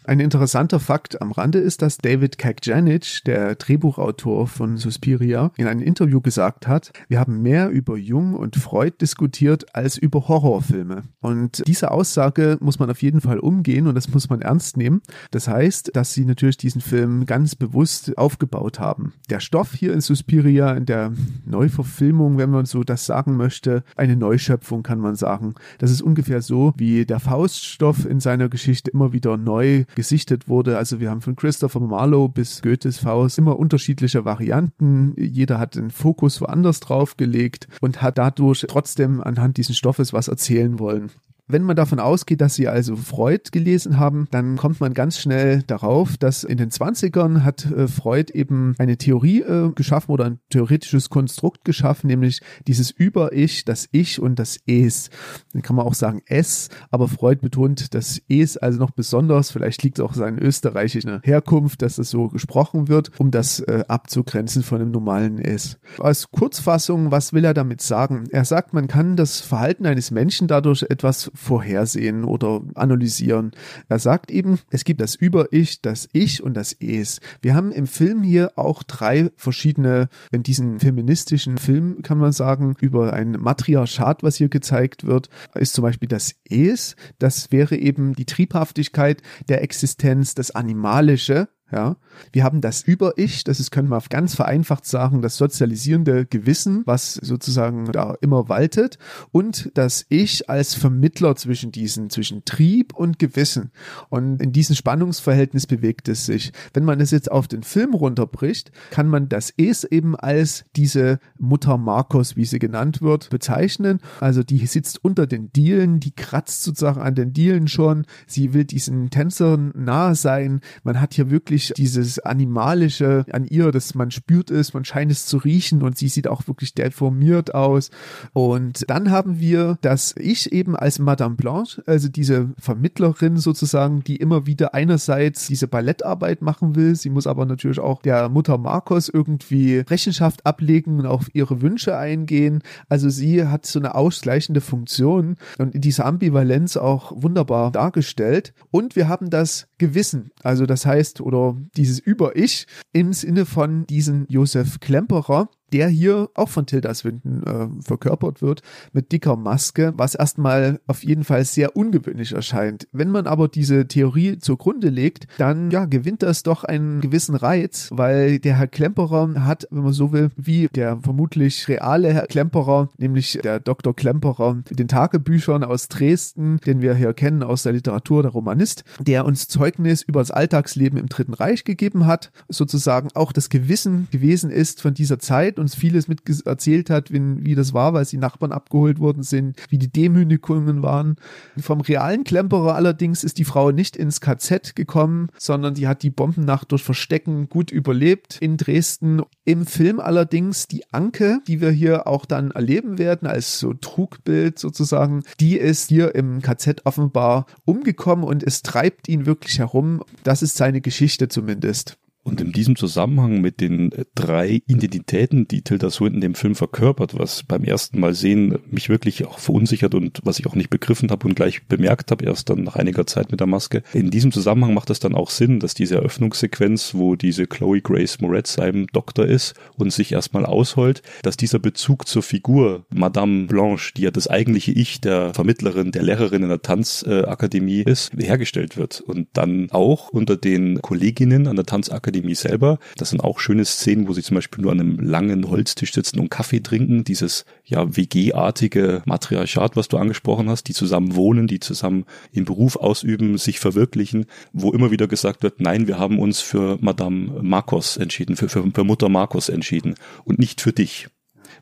[0.08, 5.82] Ein interessanter Fakt am Rande ist, dass David Kajanic, der Drehbuchautor von Suspiria, in einem
[5.82, 11.02] Interview gesagt hat, wir haben mehr über Jung und Freud diskutiert als über Horrorfilme.
[11.20, 15.02] Und diese Aussage muss man auf jeden Fall umgehen und das muss man ernst nehmen.
[15.30, 19.12] Das heißt, dass sie natürlich diesen Film ganz bewusst aufgebaut haben.
[19.28, 21.12] Der Stoff hier in Suspiria, in der
[21.44, 25.52] Neuverfilmung, wenn man so das sagen möchte, eine Neuschöpfung kann man sagen.
[25.76, 30.78] Das ist ungefähr so, wie der Fauststoff in seiner Geschichte immer wieder neu gesichtet wurde.
[30.78, 35.12] Also wir haben von Christopher Marlowe bis Goethes Faust immer unterschiedliche Varianten.
[35.16, 40.28] Jeder hat den Fokus woanders drauf gelegt und hat dadurch trotzdem anhand dieses Stoffes was
[40.28, 41.10] erzählen wollen.
[41.50, 45.62] Wenn man davon ausgeht, dass sie also Freud gelesen haben, dann kommt man ganz schnell
[45.62, 50.40] darauf, dass in den 20ern hat äh, Freud eben eine Theorie äh, geschaffen oder ein
[50.50, 55.08] theoretisches Konstrukt geschaffen, nämlich dieses Über-Ich, das Ich und das Es.
[55.54, 59.50] Dann kann man auch sagen Es, aber Freud betont das Es also noch besonders.
[59.50, 63.84] Vielleicht liegt es auch seine österreichische Herkunft, dass das so gesprochen wird, um das äh,
[63.88, 65.78] abzugrenzen von dem normalen Es.
[65.98, 68.24] Als Kurzfassung, was will er damit sagen?
[68.32, 73.52] Er sagt, man kann das Verhalten eines Menschen dadurch etwas vorhersehen oder analysieren.
[73.88, 77.20] Er sagt eben, es gibt das Über-Ich, das Ich und das Es.
[77.40, 82.74] Wir haben im Film hier auch drei verschiedene, in diesem feministischen Film kann man sagen,
[82.80, 86.96] über ein Matriarchat, was hier gezeigt wird, ist zum Beispiel das Es.
[87.18, 91.96] Das wäre eben die Triebhaftigkeit der Existenz, das Animalische, ja,
[92.32, 97.14] wir haben das Über-Ich, das ist, können wir ganz vereinfacht sagen, das sozialisierende Gewissen, was
[97.14, 98.98] sozusagen da immer waltet,
[99.32, 103.70] und das Ich als Vermittler zwischen diesen, zwischen Trieb und Gewissen.
[104.08, 106.52] Und in diesem Spannungsverhältnis bewegt es sich.
[106.72, 111.18] Wenn man es jetzt auf den Film runterbricht, kann man das Es eben als diese
[111.38, 114.00] Mutter Marcos, wie sie genannt wird, bezeichnen.
[114.20, 118.64] Also die sitzt unter den Dielen, die kratzt sozusagen an den Dielen schon, sie will
[118.64, 120.60] diesen Tänzern nahe sein.
[120.82, 125.10] Man hat hier wirklich wirklich dieses Animalische an ihr, dass man spürt es, man scheint
[125.10, 127.90] es zu riechen und sie sieht auch wirklich deformiert aus.
[128.32, 134.16] Und dann haben wir das Ich eben als Madame Blanche, also diese Vermittlerin sozusagen, die
[134.16, 139.08] immer wieder einerseits diese Ballettarbeit machen will, sie muss aber natürlich auch der Mutter Marcos
[139.08, 142.62] irgendwie Rechenschaft ablegen und auf ihre Wünsche eingehen.
[142.88, 148.52] Also sie hat so eine ausgleichende Funktion und in dieser Ambivalenz auch wunderbar dargestellt.
[148.70, 154.26] Und wir haben das Gewissen, also das heißt, oder dieses Über-Ich im Sinne von diesen
[154.28, 158.62] Josef Klemperer, der hier auch von Tilda Swinton äh, verkörpert wird,
[158.92, 162.88] mit dicker Maske, was erstmal auf jeden Fall sehr ungewöhnlich erscheint.
[162.92, 167.88] Wenn man aber diese Theorie zugrunde legt, dann ja, gewinnt das doch einen gewissen Reiz,
[167.92, 172.88] weil der Herr Klemperer hat, wenn man so will, wie der vermutlich reale Herr Klemperer,
[172.98, 173.94] nämlich der Dr.
[173.94, 179.24] Klemperer den Tagebüchern aus Dresden, den wir hier kennen aus der Literatur, der Romanist, der
[179.24, 184.50] uns Zeugnis über das Alltagsleben im Dritten Reich gegeben hat, sozusagen auch das Gewissen gewesen
[184.50, 188.18] ist von dieser Zeit uns vieles mit erzählt hat, wie, wie das war, weil die
[188.18, 191.16] Nachbarn abgeholt worden sind, wie die Demütigungen waren.
[191.58, 196.10] Vom realen Klemperer allerdings ist die Frau nicht ins KZ gekommen, sondern die hat die
[196.10, 199.22] Bombennacht durch Verstecken gut überlebt in Dresden.
[199.44, 204.58] Im Film allerdings die Anke, die wir hier auch dann erleben werden, als so Trugbild
[204.58, 210.02] sozusagen, die ist hier im KZ offenbar umgekommen und es treibt ihn wirklich herum.
[210.24, 211.98] Das ist seine Geschichte zumindest.
[212.28, 217.18] Und in diesem Zusammenhang mit den äh, drei Identitäten, die Tilda Swinton dem Film verkörpert,
[217.18, 221.10] was beim ersten Mal sehen mich wirklich auch verunsichert und was ich auch nicht begriffen
[221.10, 223.82] habe und gleich bemerkt habe, erst dann nach einiger Zeit mit der Maske.
[223.94, 228.20] In diesem Zusammenhang macht es dann auch Sinn, dass diese Eröffnungssequenz, wo diese Chloe Grace
[228.20, 233.94] Moretz seinem Doktor ist und sich erstmal ausholt, dass dieser Bezug zur Figur Madame Blanche,
[233.96, 239.00] die ja das eigentliche Ich der Vermittlerin, der Lehrerin in der Tanzakademie ist, hergestellt wird.
[239.00, 242.78] Und dann auch unter den Kolleginnen an der Tanzakademie Akademie selber.
[242.96, 246.18] Das sind auch schöne Szenen, wo sie zum Beispiel nur an einem langen Holztisch sitzen
[246.18, 247.04] und Kaffee trinken.
[247.04, 252.76] Dieses ja WG-artige Matriarchat, was du angesprochen hast, die zusammen wohnen, die zusammen im Beruf
[252.76, 257.96] ausüben, sich verwirklichen, wo immer wieder gesagt wird, nein, wir haben uns für Madame Marcos
[257.96, 261.08] entschieden, für, für, für Mutter Marcos entschieden und nicht für dich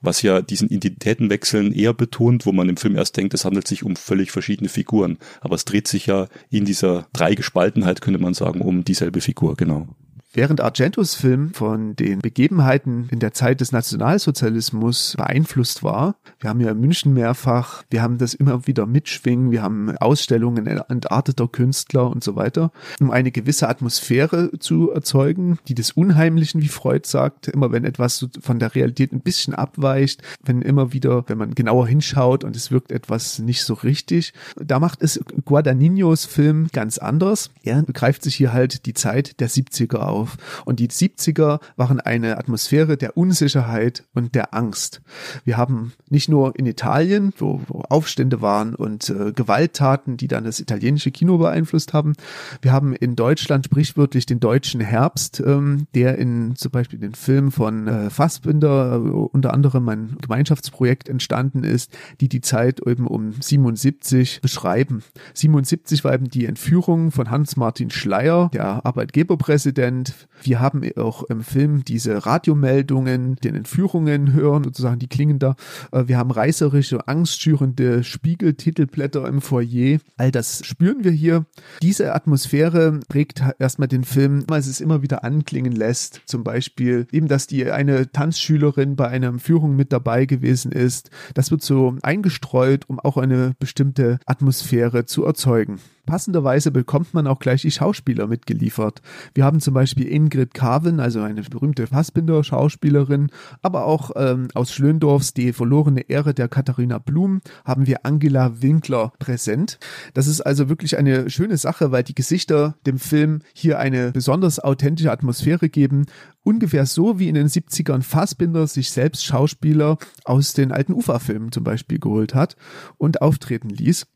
[0.03, 3.83] was ja diesen Identitätenwechseln eher betont, wo man im Film erst denkt, es handelt sich
[3.83, 5.19] um völlig verschiedene Figuren.
[5.41, 9.89] Aber es dreht sich ja in dieser Dreigespaltenheit, könnte man sagen, um dieselbe Figur, genau.
[10.37, 16.61] Während Argentos Film von den Begebenheiten in der Zeit des Nationalsozialismus beeinflusst war, wir haben
[16.61, 22.11] ja in München mehrfach, wir haben das immer wieder mitschwingen, wir haben Ausstellungen entarteter Künstler
[22.11, 27.49] und so weiter, um eine gewisse Atmosphäre zu erzeugen, die des Unheimlichen, wie Freud sagt,
[27.49, 31.89] immer wenn etwas von der Realität ein bisschen abweicht, wenn immer wieder, wenn man genauer
[31.89, 37.49] hinschaut und es wirkt etwas nicht so richtig, da macht es Guadagninos Film ganz anders.
[37.63, 40.37] Er begreift sich hier halt die Zeit der 70er auf auf.
[40.65, 45.01] Und die 70er waren eine Atmosphäre der Unsicherheit und der Angst.
[45.45, 50.45] Wir haben nicht nur in Italien, wo, wo Aufstände waren und äh, Gewalttaten, die dann
[50.45, 52.15] das italienische Kino beeinflusst haben.
[52.63, 57.53] Wir haben in Deutschland sprichwörtlich den deutschen Herbst, ähm, der in zum Beispiel den Film
[57.53, 63.33] von äh, Fassbinder äh, unter anderem ein Gemeinschaftsprojekt entstanden ist, die die Zeit eben um
[63.41, 65.03] 77 beschreiben.
[65.35, 71.85] 77 war eben die Entführung von Hans-Martin Schleier, der Arbeitgeberpräsident wir haben auch im Film
[71.85, 75.57] diese Radiomeldungen, den Entführungen hören, sozusagen, die klingen da.
[75.93, 79.99] Äh, wir haben reißerische, angstschürende Spiegeltitelblätter im Foyer.
[80.17, 81.47] All das spüren wir hier.
[81.83, 86.21] Diese Atmosphäre prägt erstmal den Film, weil es es immer wieder anklingen lässt.
[86.27, 91.11] Zum Beispiel eben, dass die eine Tanzschülerin bei einer Führung mit dabei gewesen ist.
[91.35, 97.39] Das wird so eingestreut, um auch eine bestimmte Atmosphäre zu erzeugen passenderweise bekommt man auch
[97.39, 99.03] gleich die Schauspieler mitgeliefert.
[99.35, 103.31] Wir haben zum Beispiel Ingrid Carven, also eine berühmte Fassbinder-Schauspielerin,
[103.63, 109.13] aber auch ähm, aus Schlöndorfs Die verlorene Ehre der Katharina Blum haben wir Angela Winkler
[109.19, 109.79] präsent.
[110.15, 114.61] Das ist also wirklich eine schöne Sache, weil die Gesichter dem Film hier eine besonders
[114.61, 116.07] authentische Atmosphäre geben
[116.47, 121.65] ungefähr so wie in den 70ern Fassbinder sich selbst Schauspieler aus den alten Ufa-Filmen zum
[121.65, 122.57] Beispiel geholt hat
[122.99, 124.07] und auftreten ließ.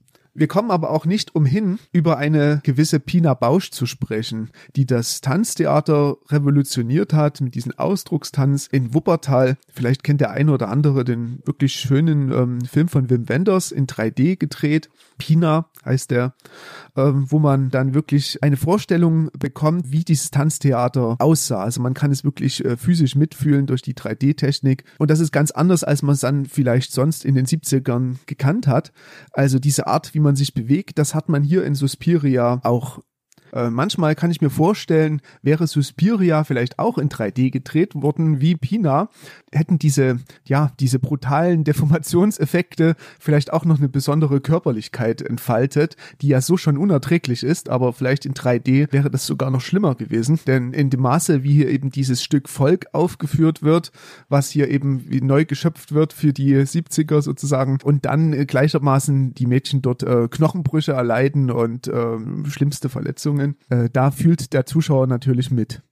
[0.40, 5.20] Wir kommen aber auch nicht umhin, über eine gewisse Pina Bausch zu sprechen, die das
[5.20, 9.58] Tanztheater revolutioniert hat mit diesem Ausdruckstanz in Wuppertal.
[9.70, 13.86] Vielleicht kennt der eine oder andere den wirklich schönen ähm, Film von Wim Wenders in
[13.86, 14.88] 3D gedreht.
[15.18, 16.32] Pina heißt der,
[16.96, 21.62] ähm, wo man dann wirklich eine Vorstellung bekommt, wie dieses Tanztheater aussah.
[21.62, 24.84] Also man kann es wirklich äh, physisch mitfühlen durch die 3D-Technik.
[24.96, 28.66] Und das ist ganz anders, als man es dann vielleicht sonst in den 70ern gekannt
[28.66, 28.92] hat.
[29.32, 33.00] Also diese Art, wie wie man sich bewegt, das hat man hier in Suspiria auch
[33.52, 38.56] äh, manchmal kann ich mir vorstellen, wäre Suspiria vielleicht auch in 3D gedreht worden wie
[38.56, 39.08] Pina,
[39.52, 46.40] hätten diese, ja, diese brutalen Deformationseffekte vielleicht auch noch eine besondere Körperlichkeit entfaltet, die ja
[46.40, 50.72] so schon unerträglich ist, aber vielleicht in 3D wäre das sogar noch schlimmer gewesen, denn
[50.72, 53.92] in dem Maße, wie hier eben dieses Stück Volk aufgeführt wird,
[54.28, 59.46] was hier eben neu geschöpft wird für die 70er sozusagen und dann äh, gleichermaßen die
[59.46, 62.18] Mädchen dort äh, Knochenbrüche erleiden und äh,
[62.48, 65.82] schlimmste Verletzungen, äh, da fühlt der Zuschauer natürlich mit.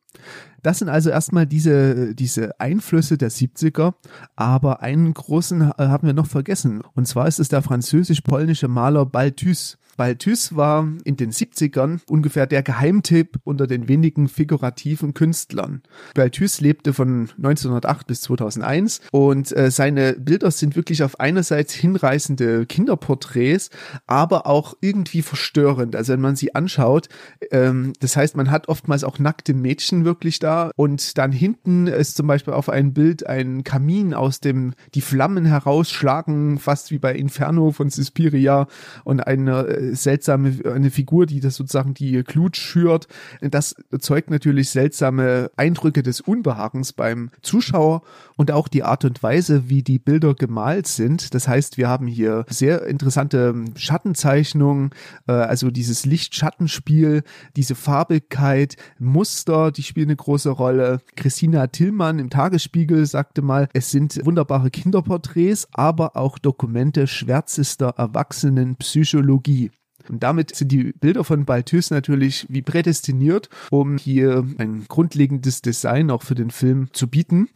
[0.62, 3.94] Das sind also erstmal diese, diese Einflüsse der 70er,
[4.34, 6.82] aber einen großen haben wir noch vergessen.
[6.94, 9.78] Und zwar ist es der französisch-polnische Maler Balthus.
[9.98, 15.82] Balthus war in den 70ern ungefähr der Geheimtipp unter den wenigen figurativen Künstlern.
[16.14, 22.64] Balthus lebte von 1908 bis 2001 und äh, seine Bilder sind wirklich auf einerseits hinreißende
[22.66, 23.70] Kinderporträts,
[24.06, 25.96] aber auch irgendwie verstörend.
[25.96, 27.08] Also wenn man sie anschaut,
[27.50, 32.16] ähm, das heißt, man hat oftmals auch nackte Mädchen wirklich da und dann hinten ist
[32.16, 37.16] zum Beispiel auf einem Bild ein Kamin, aus dem die Flammen herausschlagen, fast wie bei
[37.16, 38.68] Inferno von Suspiria
[39.02, 43.09] und eine äh, seltsame, eine Figur, die das sozusagen die Glut schürt.
[43.40, 48.02] Das erzeugt natürlich seltsame Eindrücke des Unbehagens beim Zuschauer
[48.36, 51.35] und auch die Art und Weise, wie die Bilder gemalt sind.
[51.35, 54.90] Das heißt, wir haben hier sehr interessante Schattenzeichnungen,
[55.27, 57.23] äh, also dieses Licht-Schattenspiel,
[57.56, 61.01] diese Farbigkeit, Muster, die spielen eine große Rolle.
[61.16, 69.70] Christina Tillmann im Tagesspiegel sagte mal, es sind wunderbare Kinderporträts, aber auch Dokumente schwärzester Erwachsenenpsychologie.
[70.10, 76.10] Und damit sind die Bilder von Balthus natürlich wie prädestiniert, um hier ein grundlegendes Design
[76.10, 77.48] auch für den Film zu bieten.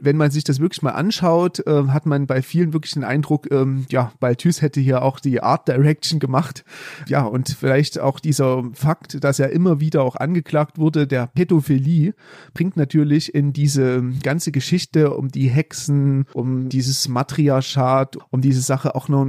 [0.00, 3.50] Wenn man sich das wirklich mal anschaut, äh, hat man bei vielen wirklich den Eindruck,
[3.50, 6.64] ähm, ja, Balthus hätte hier auch die Art Direction gemacht.
[7.06, 12.14] Ja, und vielleicht auch dieser Fakt, dass er immer wieder auch angeklagt wurde, der Pädophilie,
[12.54, 18.94] bringt natürlich in diese ganze Geschichte um die Hexen, um dieses Matriarchat, um diese Sache
[18.94, 19.20] auch noch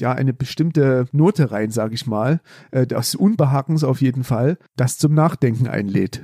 [0.00, 2.40] ja, eine bestimmte Note rein, sage ich mal mal,
[2.70, 6.22] äh, des Unbehagens auf jeden Fall, das zum Nachdenken einlädt.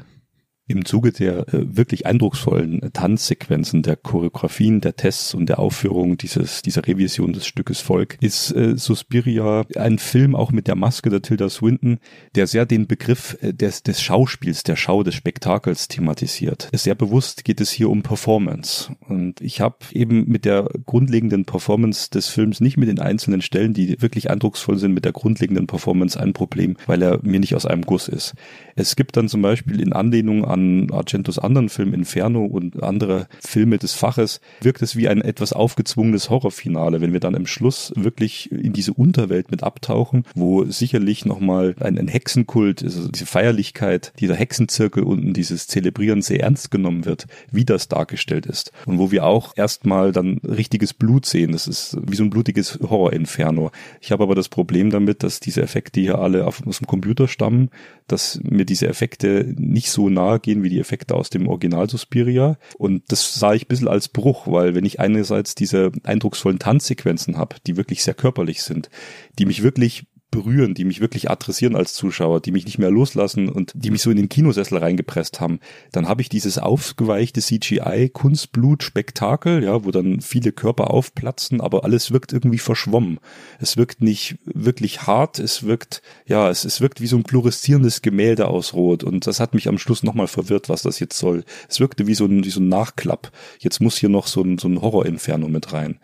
[0.66, 6.62] Im Zuge der äh, wirklich eindrucksvollen Tanzsequenzen, der Choreografien, der Tests und der Aufführung dieses,
[6.62, 11.20] dieser Revision des Stückes Volk ist äh, Suspiria ein Film auch mit der Maske der
[11.20, 11.98] Tilda Swinton,
[12.34, 16.70] der sehr den Begriff äh, des, des Schauspiels, der Schau, des Spektakels thematisiert.
[16.72, 18.94] Sehr bewusst geht es hier um Performance.
[19.06, 23.74] Und ich habe eben mit der grundlegenden Performance des Films, nicht mit den einzelnen Stellen,
[23.74, 27.66] die wirklich eindrucksvoll sind, mit der grundlegenden Performance ein Problem, weil er mir nicht aus
[27.66, 28.32] einem Guss ist.
[28.76, 33.78] Es gibt dann zum Beispiel in Anlehnung an Argentos anderen Film Inferno und andere Filme
[33.78, 38.50] des Faches wirkt es wie ein etwas aufgezwungenes Horrorfinale, wenn wir dann im Schluss wirklich
[38.52, 44.36] in diese Unterwelt mit abtauchen, wo sicherlich nochmal ein, ein Hexenkult, also diese Feierlichkeit, dieser
[44.36, 48.72] Hexenzirkel unten, dieses Zelebrieren sehr ernst genommen wird, wie das dargestellt ist.
[48.86, 51.52] Und wo wir auch erstmal dann richtiges Blut sehen.
[51.52, 53.72] Das ist wie so ein blutiges Horror-Inferno.
[54.00, 57.70] Ich habe aber das Problem damit, dass diese Effekte hier alle aus dem Computer stammen,
[58.06, 62.58] dass mir diese Effekte nicht so nahe gehen wie die Effekte aus dem Original Suspiria.
[62.78, 67.36] Und das sah ich ein bisschen als Bruch, weil wenn ich einerseits diese eindrucksvollen Tanzsequenzen
[67.36, 68.90] habe, die wirklich sehr körperlich sind,
[69.38, 73.48] die mich wirklich berühren, die mich wirklich adressieren als Zuschauer, die mich nicht mehr loslassen
[73.48, 75.60] und die mich so in den Kinosessel reingepresst haben,
[75.92, 81.84] dann habe ich dieses aufgeweichte CGI Kunstblut Spektakel, ja, wo dann viele Körper aufplatzen, aber
[81.84, 83.20] alles wirkt irgendwie verschwommen.
[83.60, 88.02] Es wirkt nicht wirklich hart, es wirkt ja, es, es wirkt wie so ein fluoreszierendes
[88.02, 91.44] Gemälde aus Rot und das hat mich am Schluss nochmal verwirrt, was das jetzt soll.
[91.68, 93.30] Es wirkte wie so ein wie so ein Nachklapp.
[93.60, 96.00] Jetzt muss hier noch so ein so ein Horrorinferno mit rein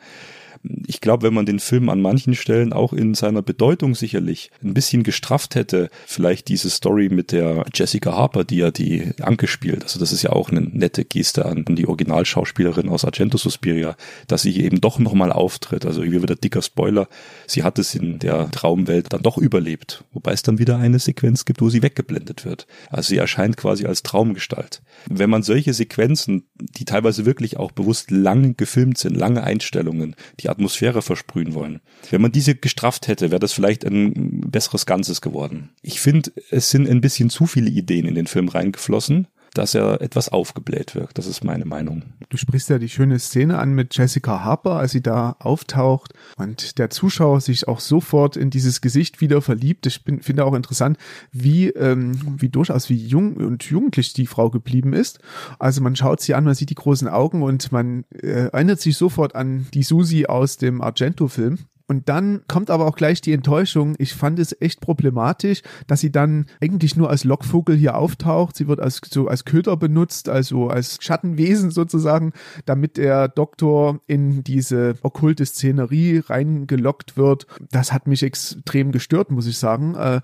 [0.62, 4.74] ich glaube, wenn man den Film an manchen Stellen auch in seiner Bedeutung sicherlich ein
[4.74, 9.82] bisschen gestrafft hätte, vielleicht diese Story mit der Jessica Harper, die ja die Anke spielt,
[9.84, 13.96] also das ist ja auch eine nette Geste an die Originalschauspielerin aus Argento Suspiria,
[14.26, 15.86] dass sie hier eben doch nochmal auftritt.
[15.86, 17.08] Also hier wieder dicker Spoiler,
[17.46, 21.46] sie hat es in der Traumwelt dann doch überlebt, wobei es dann wieder eine Sequenz
[21.46, 22.66] gibt, wo sie weggeblendet wird.
[22.90, 24.82] Also sie erscheint quasi als Traumgestalt.
[25.08, 30.49] Wenn man solche Sequenzen, die teilweise wirklich auch bewusst lang gefilmt sind, lange Einstellungen, die
[30.50, 31.80] Atmosphäre versprühen wollen.
[32.10, 35.70] Wenn man diese gestrafft hätte, wäre das vielleicht ein besseres Ganzes geworden.
[35.82, 40.00] Ich finde, es sind ein bisschen zu viele Ideen in den Film reingeflossen dass er
[40.00, 41.18] etwas aufgebläht wirkt.
[41.18, 42.02] Das ist meine Meinung.
[42.28, 46.78] Du sprichst ja die schöne Szene an mit Jessica Harper, als sie da auftaucht und
[46.78, 49.86] der Zuschauer sich auch sofort in dieses Gesicht wieder verliebt.
[49.86, 50.98] Ich bin, finde auch interessant,
[51.32, 55.18] wie, ähm, wie durchaus wie jung und jugendlich die Frau geblieben ist.
[55.58, 58.96] Also man schaut sie an, man sieht die großen Augen und man äh, erinnert sich
[58.96, 61.58] sofort an die Susi aus dem Argento-Film.
[61.90, 63.96] Und dann kommt aber auch gleich die Enttäuschung.
[63.98, 68.56] Ich fand es echt problematisch, dass sie dann eigentlich nur als Lockvogel hier auftaucht.
[68.56, 72.32] Sie wird als so als Köder benutzt, also als Schattenwesen sozusagen,
[72.64, 77.48] damit der Doktor in diese okkulte Szenerie reingelockt wird.
[77.72, 79.96] Das hat mich extrem gestört, muss ich sagen.
[79.96, 80.20] Äh,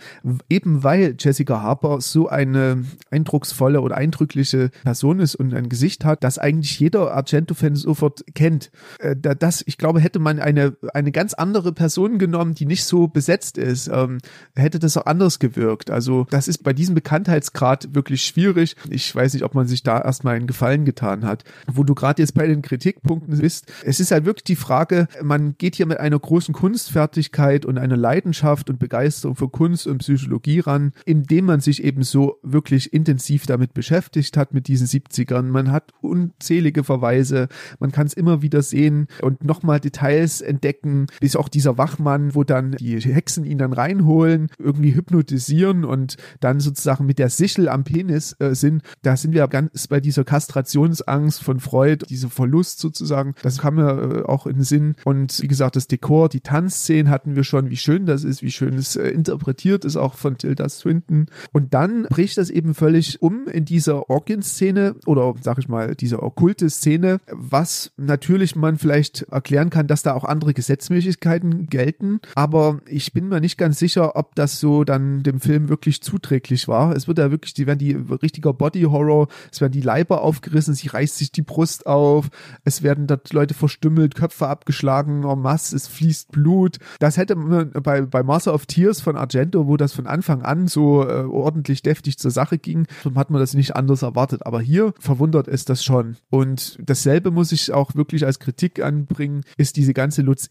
[0.48, 6.22] eben weil Jessica Harper so eine eindrucksvolle oder eindrückliche Person ist und ein Gesicht hat,
[6.22, 8.70] das eigentlich jeder Argento-Fan sofort kennt.
[9.00, 12.84] Äh, das, ich glaube, hätte man eine, eine ganz andere andere Person genommen, die nicht
[12.84, 14.18] so besetzt ist, ähm,
[14.54, 15.90] hätte das auch anders gewirkt.
[15.90, 18.76] Also das ist bei diesem Bekanntheitsgrad wirklich schwierig.
[18.90, 21.44] Ich weiß nicht, ob man sich da erstmal einen Gefallen getan hat.
[21.66, 25.56] Wo du gerade jetzt bei den Kritikpunkten bist, es ist halt wirklich die Frage, man
[25.56, 30.60] geht hier mit einer großen Kunstfertigkeit und einer Leidenschaft und Begeisterung für Kunst und Psychologie
[30.60, 35.44] ran, indem man sich eben so wirklich intensiv damit beschäftigt hat mit diesen 70ern.
[35.44, 41.34] Man hat unzählige Verweise, man kann es immer wieder sehen und nochmal Details entdecken, bis
[41.36, 47.06] auch dieser Wachmann, wo dann die Hexen ihn dann reinholen, irgendwie hypnotisieren und dann sozusagen
[47.06, 48.82] mit der Sichel am Penis äh, sind.
[49.02, 53.34] Da sind wir ganz bei dieser Kastrationsangst von Freud, dieser Verlust sozusagen.
[53.42, 54.94] Das kam mir äh, auch in den Sinn.
[55.04, 58.50] Und wie gesagt, das Dekor, die Tanzszenen hatten wir schon, wie schön das ist, wie
[58.50, 61.26] schön es äh, interpretiert ist, auch von Tilda Swinton.
[61.52, 66.22] Und dann bricht das eben völlig um in dieser Orgien-Szene oder sag ich mal, diese
[66.22, 71.25] okkulte Szene, was natürlich man vielleicht erklären kann, dass da auch andere Gesetzmäßigkeiten
[71.68, 72.20] gelten.
[72.34, 76.68] Aber ich bin mir nicht ganz sicher, ob das so dann dem Film wirklich zuträglich
[76.68, 76.94] war.
[76.94, 80.74] Es wird ja wirklich, die werden die richtiger Body Horror, es werden die Leiber aufgerissen,
[80.74, 82.28] sie reißt sich die Brust auf,
[82.64, 86.78] es werden dort Leute verstümmelt, Köpfe abgeschlagen, en masse, es fließt Blut.
[86.98, 90.68] Das hätte man bei, bei Master of Tears von Argento, wo das von Anfang an
[90.68, 94.46] so äh, ordentlich deftig zur Sache ging, hat man das nicht anders erwartet.
[94.46, 96.16] Aber hier verwundert es das schon.
[96.30, 100.46] Und dasselbe muss ich auch wirklich als Kritik anbringen, ist diese ganze Lutz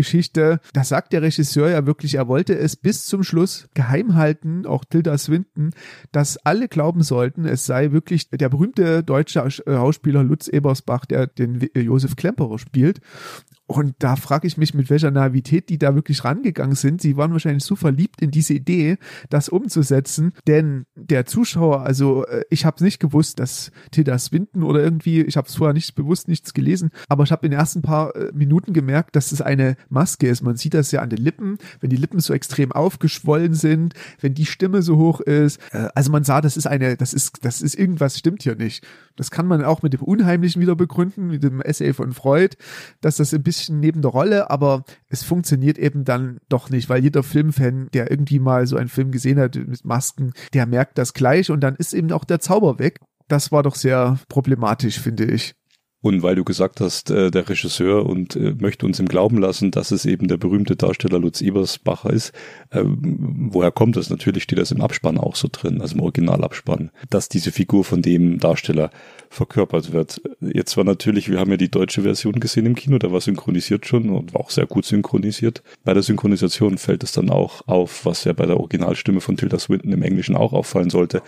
[0.00, 0.60] Ebersbach-Geschichte.
[0.72, 4.84] Da sagt der Regisseur ja wirklich, er wollte es bis zum Schluss geheim halten, auch
[4.84, 5.70] Tilda Swinton,
[6.12, 11.26] dass alle glauben sollten, es sei wirklich der berühmte deutsche äh, Schauspieler Lutz Ebersbach, der
[11.26, 13.00] den Josef Klemperer spielt.
[13.70, 17.00] Und da frage ich mich, mit welcher Naivität die da wirklich rangegangen sind.
[17.00, 18.98] Sie waren wahrscheinlich so verliebt in diese Idee,
[19.28, 20.32] das umzusetzen.
[20.48, 25.36] Denn der Zuschauer, also äh, ich habe nicht gewusst, dass Tilda Swinton oder irgendwie, ich
[25.36, 28.32] habe es vorher nicht bewusst nichts gelesen, aber ich habe in den ersten paar äh,
[28.34, 30.42] Minuten gemerkt, dass es eine Maske ist.
[30.42, 34.34] Man sieht das ja an den Lippen, wenn die Lippen so extrem aufgeschwollen sind, wenn
[34.34, 35.60] die Stimme so hoch ist.
[35.70, 38.84] Äh, also man sah, das ist eine, das ist, das ist irgendwas stimmt hier nicht.
[39.20, 42.56] Das kann man auch mit dem Unheimlichen wieder begründen, mit dem Essay von Freud,
[43.02, 47.02] dass das ein bisschen neben der Rolle, aber es funktioniert eben dann doch nicht, weil
[47.02, 51.12] jeder Filmfan, der irgendwie mal so einen Film gesehen hat mit Masken, der merkt das
[51.12, 52.98] gleich und dann ist eben auch der Zauber weg.
[53.28, 55.54] Das war doch sehr problematisch, finde ich.
[56.02, 59.70] Und weil du gesagt hast, äh, der Regisseur und äh, möchte uns im Glauben lassen,
[59.70, 62.32] dass es eben der berühmte Darsteller Lutz Ebersbacher ist,
[62.70, 64.08] äh, woher kommt das?
[64.08, 68.00] Natürlich steht das im Abspann auch so drin, also im Originalabspann, dass diese Figur von
[68.00, 68.90] dem Darsteller
[69.28, 70.22] verkörpert wird.
[70.40, 73.86] Jetzt war natürlich, wir haben ja die deutsche Version gesehen im Kino, da war synchronisiert
[73.86, 75.62] schon und war auch sehr gut synchronisiert.
[75.84, 79.58] Bei der Synchronisation fällt es dann auch auf, was ja bei der Originalstimme von Tilda
[79.58, 81.22] Swinton im Englischen auch auffallen sollte,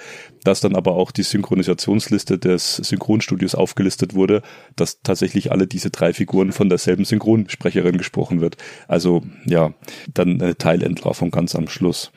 [0.45, 4.43] dass dann aber auch die Synchronisationsliste des Synchronstudios aufgelistet wurde
[4.77, 8.57] dass tatsächlich alle diese drei Figuren von derselben Synchronsprecherin gesprochen wird.
[8.89, 9.75] Also ja,
[10.13, 12.13] dann eine Teilentlarvung ganz am Schluss.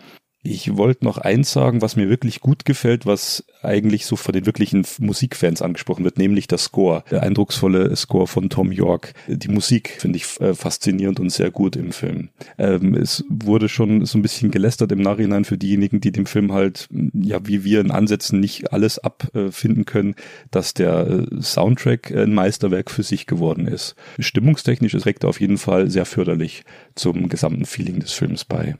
[0.47, 4.45] Ich wollte noch eins sagen, was mir wirklich gut gefällt, was eigentlich so von den
[4.45, 7.03] wirklichen Musikfans angesprochen wird, nämlich der Score.
[7.09, 9.15] Der eindrucksvolle Score von Tom York.
[9.27, 12.29] Die Musik finde ich äh, faszinierend und sehr gut im Film.
[12.59, 16.53] Ähm, es wurde schon so ein bisschen gelästert im Nachhinein für diejenigen, die dem Film
[16.53, 20.13] halt, ja, wie wir in Ansätzen nicht alles abfinden können,
[20.51, 23.95] dass der äh, Soundtrack ein Meisterwerk für sich geworden ist.
[24.19, 28.75] Stimmungstechnisch ist Rektor auf jeden Fall sehr förderlich zum gesamten Feeling des Films bei.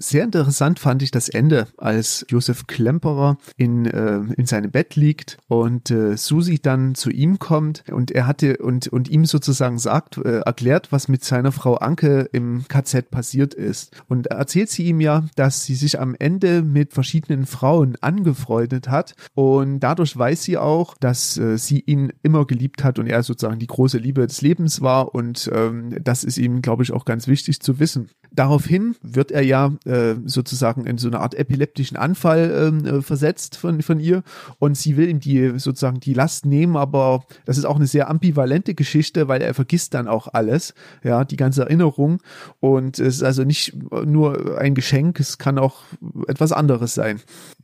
[0.00, 5.38] Sehr interessant fand ich das Ende, als Josef Klemperer in, äh, in seinem Bett liegt
[5.48, 10.18] und äh, Susi dann zu ihm kommt und er hatte und, und ihm sozusagen sagt,
[10.18, 13.90] äh, erklärt, was mit seiner Frau Anke im KZ passiert ist.
[14.06, 19.16] Und erzählt sie ihm ja, dass sie sich am Ende mit verschiedenen Frauen angefreundet hat
[19.34, 23.58] und dadurch weiß sie auch, dass äh, sie ihn immer geliebt hat und er sozusagen
[23.58, 27.26] die große Liebe des Lebens war und ähm, das ist ihm, glaube ich, auch ganz
[27.26, 28.10] wichtig zu wissen.
[28.30, 33.56] Daraufhin wird er ja äh, sozusagen in so eine Art epileptischen Anfall ähm, äh, versetzt
[33.56, 34.22] von, von ihr
[34.58, 38.08] und sie will ihm die sozusagen die Last nehmen, aber das ist auch eine sehr
[38.08, 42.20] ambivalente Geschichte, weil er vergisst dann auch alles, ja, die ganze Erinnerung
[42.60, 43.74] und es ist also nicht
[44.04, 45.82] nur ein Geschenk, es kann auch
[46.26, 47.20] etwas anderes sein.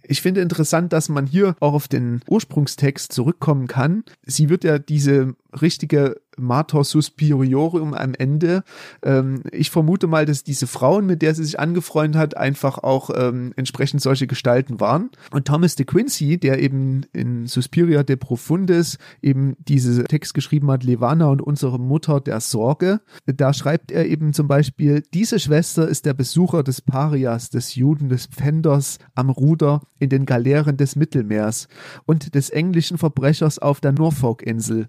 [0.06, 4.04] Ich finde interessant, dass man hier auch auf den Ursprungstext zurückkommen kann.
[4.26, 8.64] Sie wird ja diese richtige Mater Suspiriorum am Ende.
[9.02, 13.10] Ähm, ich vermute mal, dass diese Frauen, mit der sie sich angefreundet hat, einfach auch
[13.14, 15.10] ähm, entsprechend solche Gestalten waren.
[15.30, 20.82] Und Thomas de Quincy, der eben in Suspiria de Profundis eben diese Text geschrieben hat,
[20.82, 26.06] Levana und unsere Mutter der Sorge, da schreibt er eben zum Beispiel, diese Schwester ist
[26.06, 31.68] der Besucher des Parias, des Juden, des Pfänders am Ruder in den Galeeren des Mittelmeers
[32.06, 34.88] und des englischen Verbrechers auf der Norfolk-Insel.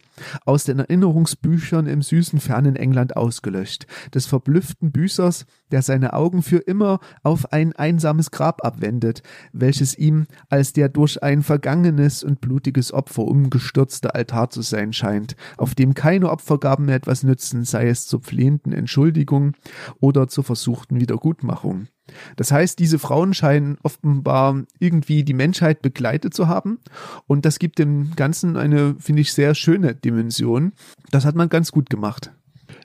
[0.54, 6.57] aus den Erinnerungsbüchern im süßen fernen England ausgelöscht, des verblüfften Büßers, der seine Augen für
[6.57, 9.21] immer auf ein einsames Grab abwendet,
[9.51, 15.35] welches ihm als der durch ein vergangenes und blutiges Opfer umgestürzte Altar zu sein scheint,
[15.57, 19.53] auf dem keine Opfergaben mehr etwas nützen, sei es zur flehenden Entschuldigung
[19.99, 21.87] oder zur versuchten Wiedergutmachung.
[22.35, 26.79] Das heißt, diese Frauen scheinen offenbar irgendwie die Menschheit begleitet zu haben.
[27.27, 30.73] Und das gibt dem Ganzen eine, finde ich, sehr schöne Dimension.
[31.11, 32.31] Das hat man ganz gut gemacht.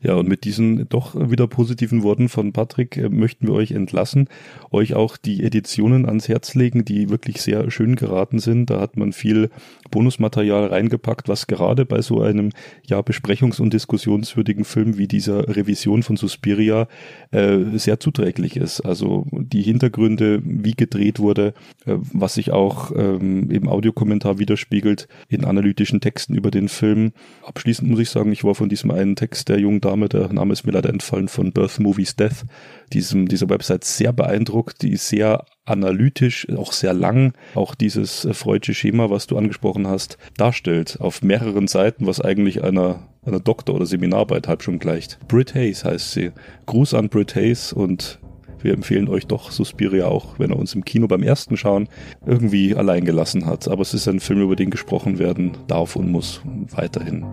[0.03, 4.29] Ja, und mit diesen doch wieder positiven Worten von Patrick äh, möchten wir euch entlassen,
[4.71, 8.71] euch auch die Editionen ans Herz legen, die wirklich sehr schön geraten sind.
[8.71, 9.51] Da hat man viel
[9.91, 12.51] Bonusmaterial reingepackt, was gerade bei so einem
[12.87, 16.89] ja besprechungs- und diskussionswürdigen Film wie dieser Revision von Suspiria
[17.31, 18.81] äh, sehr zuträglich ist.
[18.81, 21.53] Also die Hintergründe, wie gedreht wurde,
[21.85, 27.13] äh, was sich auch ähm, im Audiokommentar widerspiegelt in analytischen Texten über den Film.
[27.45, 30.65] Abschließend muss ich sagen, ich war von diesem einen Text der jungen der Name ist
[30.65, 32.45] mir leider entfallen, von Birth Movies Death,
[32.93, 38.75] diesem, dieser Website sehr beeindruckt, die sehr analytisch, auch sehr lang, auch dieses äh, freudsche
[38.75, 43.87] Schema, was du angesprochen hast, darstellt, auf mehreren Seiten, was eigentlich einer, einer Doktor- oder
[43.87, 45.19] Seminararbeit halb schon gleicht.
[45.29, 46.33] Brit Hayes heißt sie.
[46.67, 48.19] Gruß an Brit Hayes und
[48.63, 51.89] wir empfehlen euch doch Suspiria auch, wenn er uns im Kino beim ersten Schauen
[52.27, 53.69] irgendwie allein gelassen hat.
[53.69, 57.25] Aber es ist ein Film, über den gesprochen werden darf und muss weiterhin.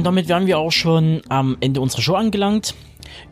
[0.00, 2.74] Und damit wären wir auch schon am Ende unserer Show angelangt.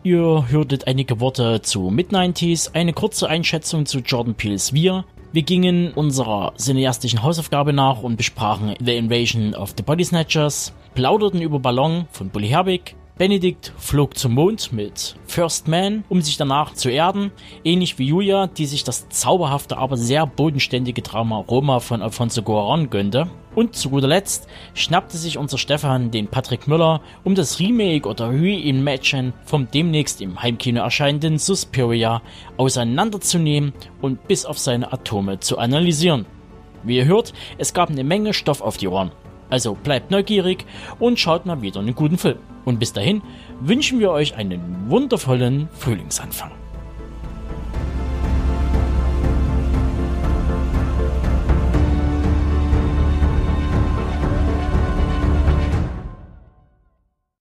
[0.03, 5.07] Ihr hörtet einige Worte zu Mid-90s, eine kurze Einschätzung zu Jordan Peele's Wir.
[5.33, 11.41] Wir gingen unserer cineastischen Hausaufgabe nach und besprachen The Invasion of the Body Snatchers, plauderten
[11.41, 16.75] über Ballon von Bully Herbig, Benedikt flog zum Mond mit First Man, um sich danach
[16.75, 17.33] zu erden,
[17.65, 22.87] ähnlich wie Julia, die sich das zauberhafte, aber sehr bodenständige Drama Roma von Alfonso Cuarón
[22.91, 23.29] gönnte.
[23.57, 28.31] Und zu guter Letzt schnappte sich unser Stefan den Patrick Müller, um das Remake oder
[28.31, 32.23] Reimagen vom demnächst im Heimkino erscheinenden Suspiria
[32.57, 36.25] auseinanderzunehmen und bis auf seine Atome zu analysieren.
[36.85, 39.11] Wie ihr hört, es gab eine Menge Stoff auf die Ohren.
[39.51, 40.67] Also bleibt neugierig
[40.99, 42.39] und schaut mal wieder einen guten Film.
[42.65, 43.23] Und bis dahin
[43.61, 46.58] wünschen wir euch einen wundervollen Frühlingsanfang.